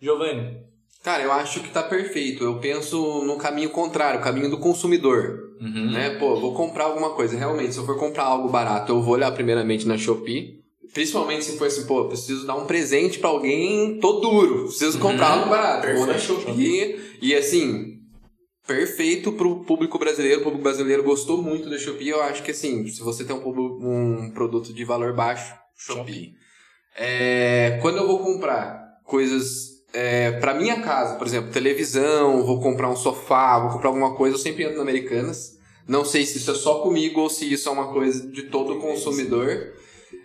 [0.00, 0.63] Giovanni?
[1.04, 2.42] Cara, eu acho que tá perfeito.
[2.42, 5.52] Eu penso no caminho contrário, o caminho do consumidor.
[5.60, 5.90] Uhum.
[5.92, 6.16] Né?
[6.18, 7.36] Pô, vou comprar alguma coisa.
[7.36, 10.64] Realmente, se eu for comprar algo barato, eu vou olhar primeiramente na Shopee.
[10.94, 14.64] Principalmente se for assim, pô, preciso dar um presente para alguém, tô duro.
[14.64, 15.38] Preciso comprar uhum.
[15.40, 15.82] algo barato.
[15.82, 15.98] Perfeito.
[15.98, 16.98] Vou na Shopee.
[17.20, 17.98] E assim,
[18.66, 20.40] perfeito pro público brasileiro.
[20.40, 22.08] O público brasileiro gostou muito da Shopee.
[22.08, 25.98] Eu acho que assim, se você tem um, um produto de valor baixo, Shopee.
[26.00, 26.34] Shopee.
[26.96, 32.90] É, quando eu vou comprar coisas é, para minha casa, por exemplo, televisão, vou comprar
[32.90, 35.56] um sofá, vou comprar alguma coisa, eu sempre ando na Americanas.
[35.86, 38.80] Não sei se isso é só comigo ou se isso é uma coisa de todo
[38.80, 39.72] consumidor.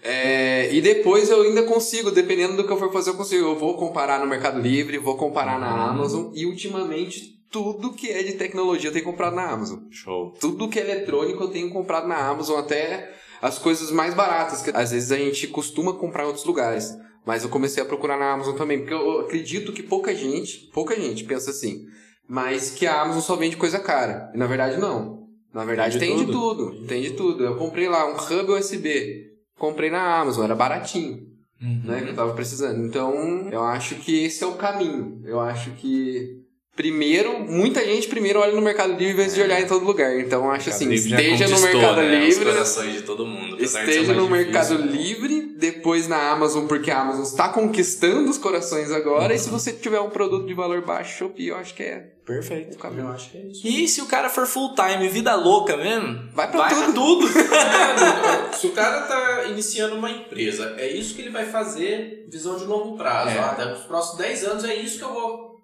[0.01, 3.45] É, e depois eu ainda consigo, dependendo do que eu for fazer, eu consigo.
[3.45, 5.89] Eu vou comparar no Mercado Livre, vou comparar na.
[5.89, 9.79] Amazon e ultimamente tudo que é de tecnologia eu tenho comprado na Amazon.
[9.91, 10.33] Show.
[10.39, 14.71] Tudo que é eletrônico eu tenho comprado na Amazon, até as coisas mais baratas, que
[14.73, 16.95] às vezes a gente costuma comprar em outros lugares.
[17.25, 20.95] Mas eu comecei a procurar na Amazon também, porque eu acredito que pouca gente, pouca
[20.99, 21.85] gente pensa assim,
[22.27, 24.31] mas que a Amazon só vende coisa cara.
[24.33, 25.27] E na verdade não.
[25.53, 26.71] Na verdade tem, de, tem tudo.
[26.71, 26.87] de tudo.
[26.87, 27.43] Tem de tudo.
[27.43, 29.27] Eu comprei lá um hub USB.
[29.57, 31.27] Comprei na Amazon, era baratinho.
[31.61, 31.81] Uhum.
[31.83, 32.85] Né, que eu tava precisando.
[32.85, 35.21] Então, eu acho que esse é o caminho.
[35.25, 36.39] Eu acho que
[36.79, 40.17] primeiro, muita gente primeiro olha no Mercado Livre em vez de olhar em todo lugar.
[40.17, 43.61] Então acho assim, esteja no Mercado né, Os Livre, corações de todo mundo.
[43.61, 44.29] esteja no difícil.
[44.29, 49.33] Mercado Livre, depois na Amazon, porque a Amazon está conquistando os corações agora.
[49.33, 52.75] E se você tiver um produto de valor baixo, Shopee, eu acho que é Perfeito.
[52.75, 53.07] o caminho.
[53.07, 53.67] Eu acho que é isso.
[53.67, 56.93] E se o cara for full time, vida louca mesmo, Vai pra vai tudo.
[56.93, 57.27] tudo.
[58.57, 62.65] Se o cara tá iniciando uma empresa, é isso que ele vai fazer, visão de
[62.65, 63.29] longo prazo.
[63.29, 63.39] É.
[63.39, 65.55] Ah, até nos próximos 10 anos é isso que eu vou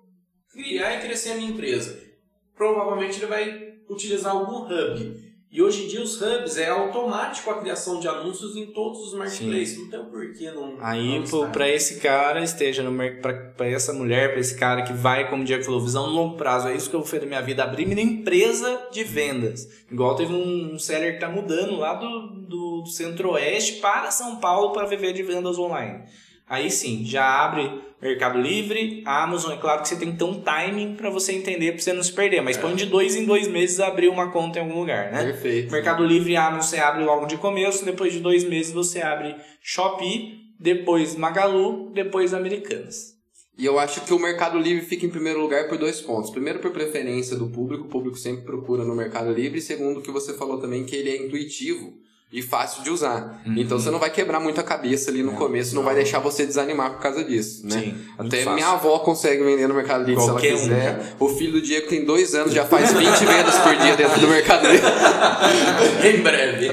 [0.54, 2.00] criar e crescer a minha empresa.
[2.56, 5.24] Provavelmente ele vai utilizar algum hub.
[5.56, 9.14] E hoje em dia os hubs é automático a criação de anúncios em todos os
[9.14, 9.77] marketplaces.
[9.77, 10.76] Não tem porquê não.
[10.82, 11.23] Aí,
[11.53, 15.30] pra esse cara, esteja no mercado, pra, pra essa mulher, pra esse cara que vai,
[15.30, 17.27] como o Diego falou, visão no longo prazo, é isso que eu vou fazer da
[17.27, 19.65] minha vida, abrir minha empresa de vendas.
[19.90, 24.73] Igual teve um, um seller que tá mudando lá do, do Centro-Oeste para São Paulo
[24.73, 26.03] para viver de vendas online.
[26.48, 30.42] Aí sim, já abre Mercado Livre, Amazon, é claro que você tem que ter um
[30.42, 33.48] timing pra você entender, pra você não se perder, mas põe de dois em dois
[33.48, 35.24] meses abrir uma conta em algum lugar, né?
[35.24, 35.72] Perfeito.
[35.72, 39.36] Mercado Livre e Amazon você abre logo de começo, depois de dois meses você abre
[39.60, 43.16] Shopee, depois Magalu, depois Americanas.
[43.58, 46.30] E eu acho que o Mercado Livre fica em primeiro lugar por dois pontos.
[46.30, 49.60] Primeiro, por preferência do público, o público sempre procura no Mercado Livre.
[49.60, 51.94] E segundo, que você falou também que ele é intuitivo
[52.31, 53.41] e fácil de usar.
[53.45, 53.53] Uhum.
[53.57, 56.45] Então você não vai quebrar muito a cabeça ali no começo, não, vai deixar você
[56.45, 57.80] desanimar por causa disso, né?
[57.80, 58.53] Sim, Até fácil.
[58.53, 60.26] minha avó consegue vender no Mercado Livre um.
[60.26, 61.15] se ela quiser.
[61.19, 64.27] O filho do Diego tem dois anos, já faz 20 vendas por dia dentro do
[64.27, 64.85] Mercado Livre.
[66.03, 66.72] em breve.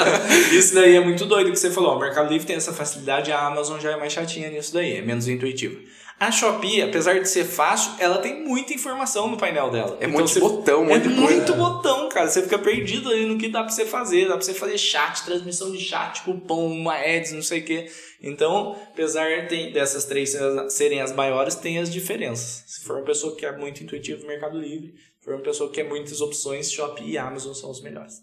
[0.56, 1.96] Isso daí é muito doido que você falou.
[1.96, 5.02] O Mercado Livre tem essa facilidade, a Amazon já é mais chatinha nisso daí, é
[5.02, 5.78] menos intuitivo.
[6.20, 9.92] A Shopee, apesar de ser fácil, ela tem muita informação no painel dela.
[9.98, 11.20] É Então muito você- botão, É muito coisa.
[11.34, 12.28] muito botão, cara.
[12.28, 14.28] Você fica perdido ali no que dá pra você fazer.
[14.28, 17.90] Dá pra você fazer chat, transmissão de chat, cupom, uma ads, não sei o quê.
[18.22, 20.36] Então, apesar de- dessas três
[20.68, 22.64] serem as maiores, tem as diferenças.
[22.66, 24.92] Se for uma pessoa que é muito intuitivo, Mercado Livre.
[25.18, 28.16] Se for uma pessoa que quer muitas opções, Shopee e Amazon são os melhores.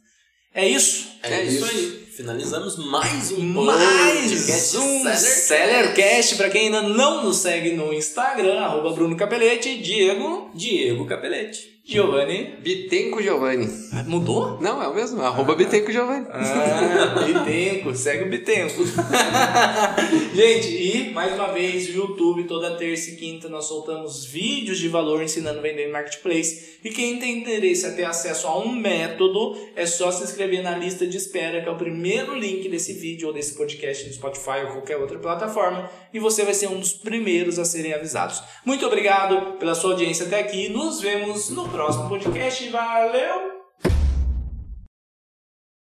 [0.58, 1.08] É isso.
[1.22, 1.66] É, É isso isso.
[1.66, 2.08] aí.
[2.18, 5.24] Finalizamos mais um Mais podcast um Sellercast.
[5.42, 6.36] Sellercast.
[6.36, 11.77] Pra quem ainda não nos segue no Instagram, arroba Bruno Capelete, Diego, Diego Capelete.
[11.88, 12.58] Giovanni.
[12.60, 13.66] Bitenco Giovanni.
[14.08, 14.60] Mudou?
[14.60, 15.22] Não, é o mesmo.
[15.22, 16.28] Arroba Bitenco Giovanni.
[16.30, 18.84] Ah, Bitenco, segue o Bitenco.
[20.36, 24.90] Gente, e mais uma vez, o YouTube, toda terça e quinta nós soltamos vídeos de
[24.90, 26.78] valor ensinando a vender em Marketplace.
[26.84, 30.78] E quem tem interesse a ter acesso a um método, é só se inscrever na
[30.78, 34.66] lista de espera, que é o primeiro link desse vídeo ou desse podcast no Spotify
[34.66, 35.90] ou qualquer outra plataforma.
[36.14, 38.44] E você vai ser um dos primeiros a serem avisados.
[38.66, 40.68] Muito obrigado pela sua audiência até aqui.
[40.68, 42.70] Nos vemos no próximo podcast.
[42.72, 43.67] Valeu!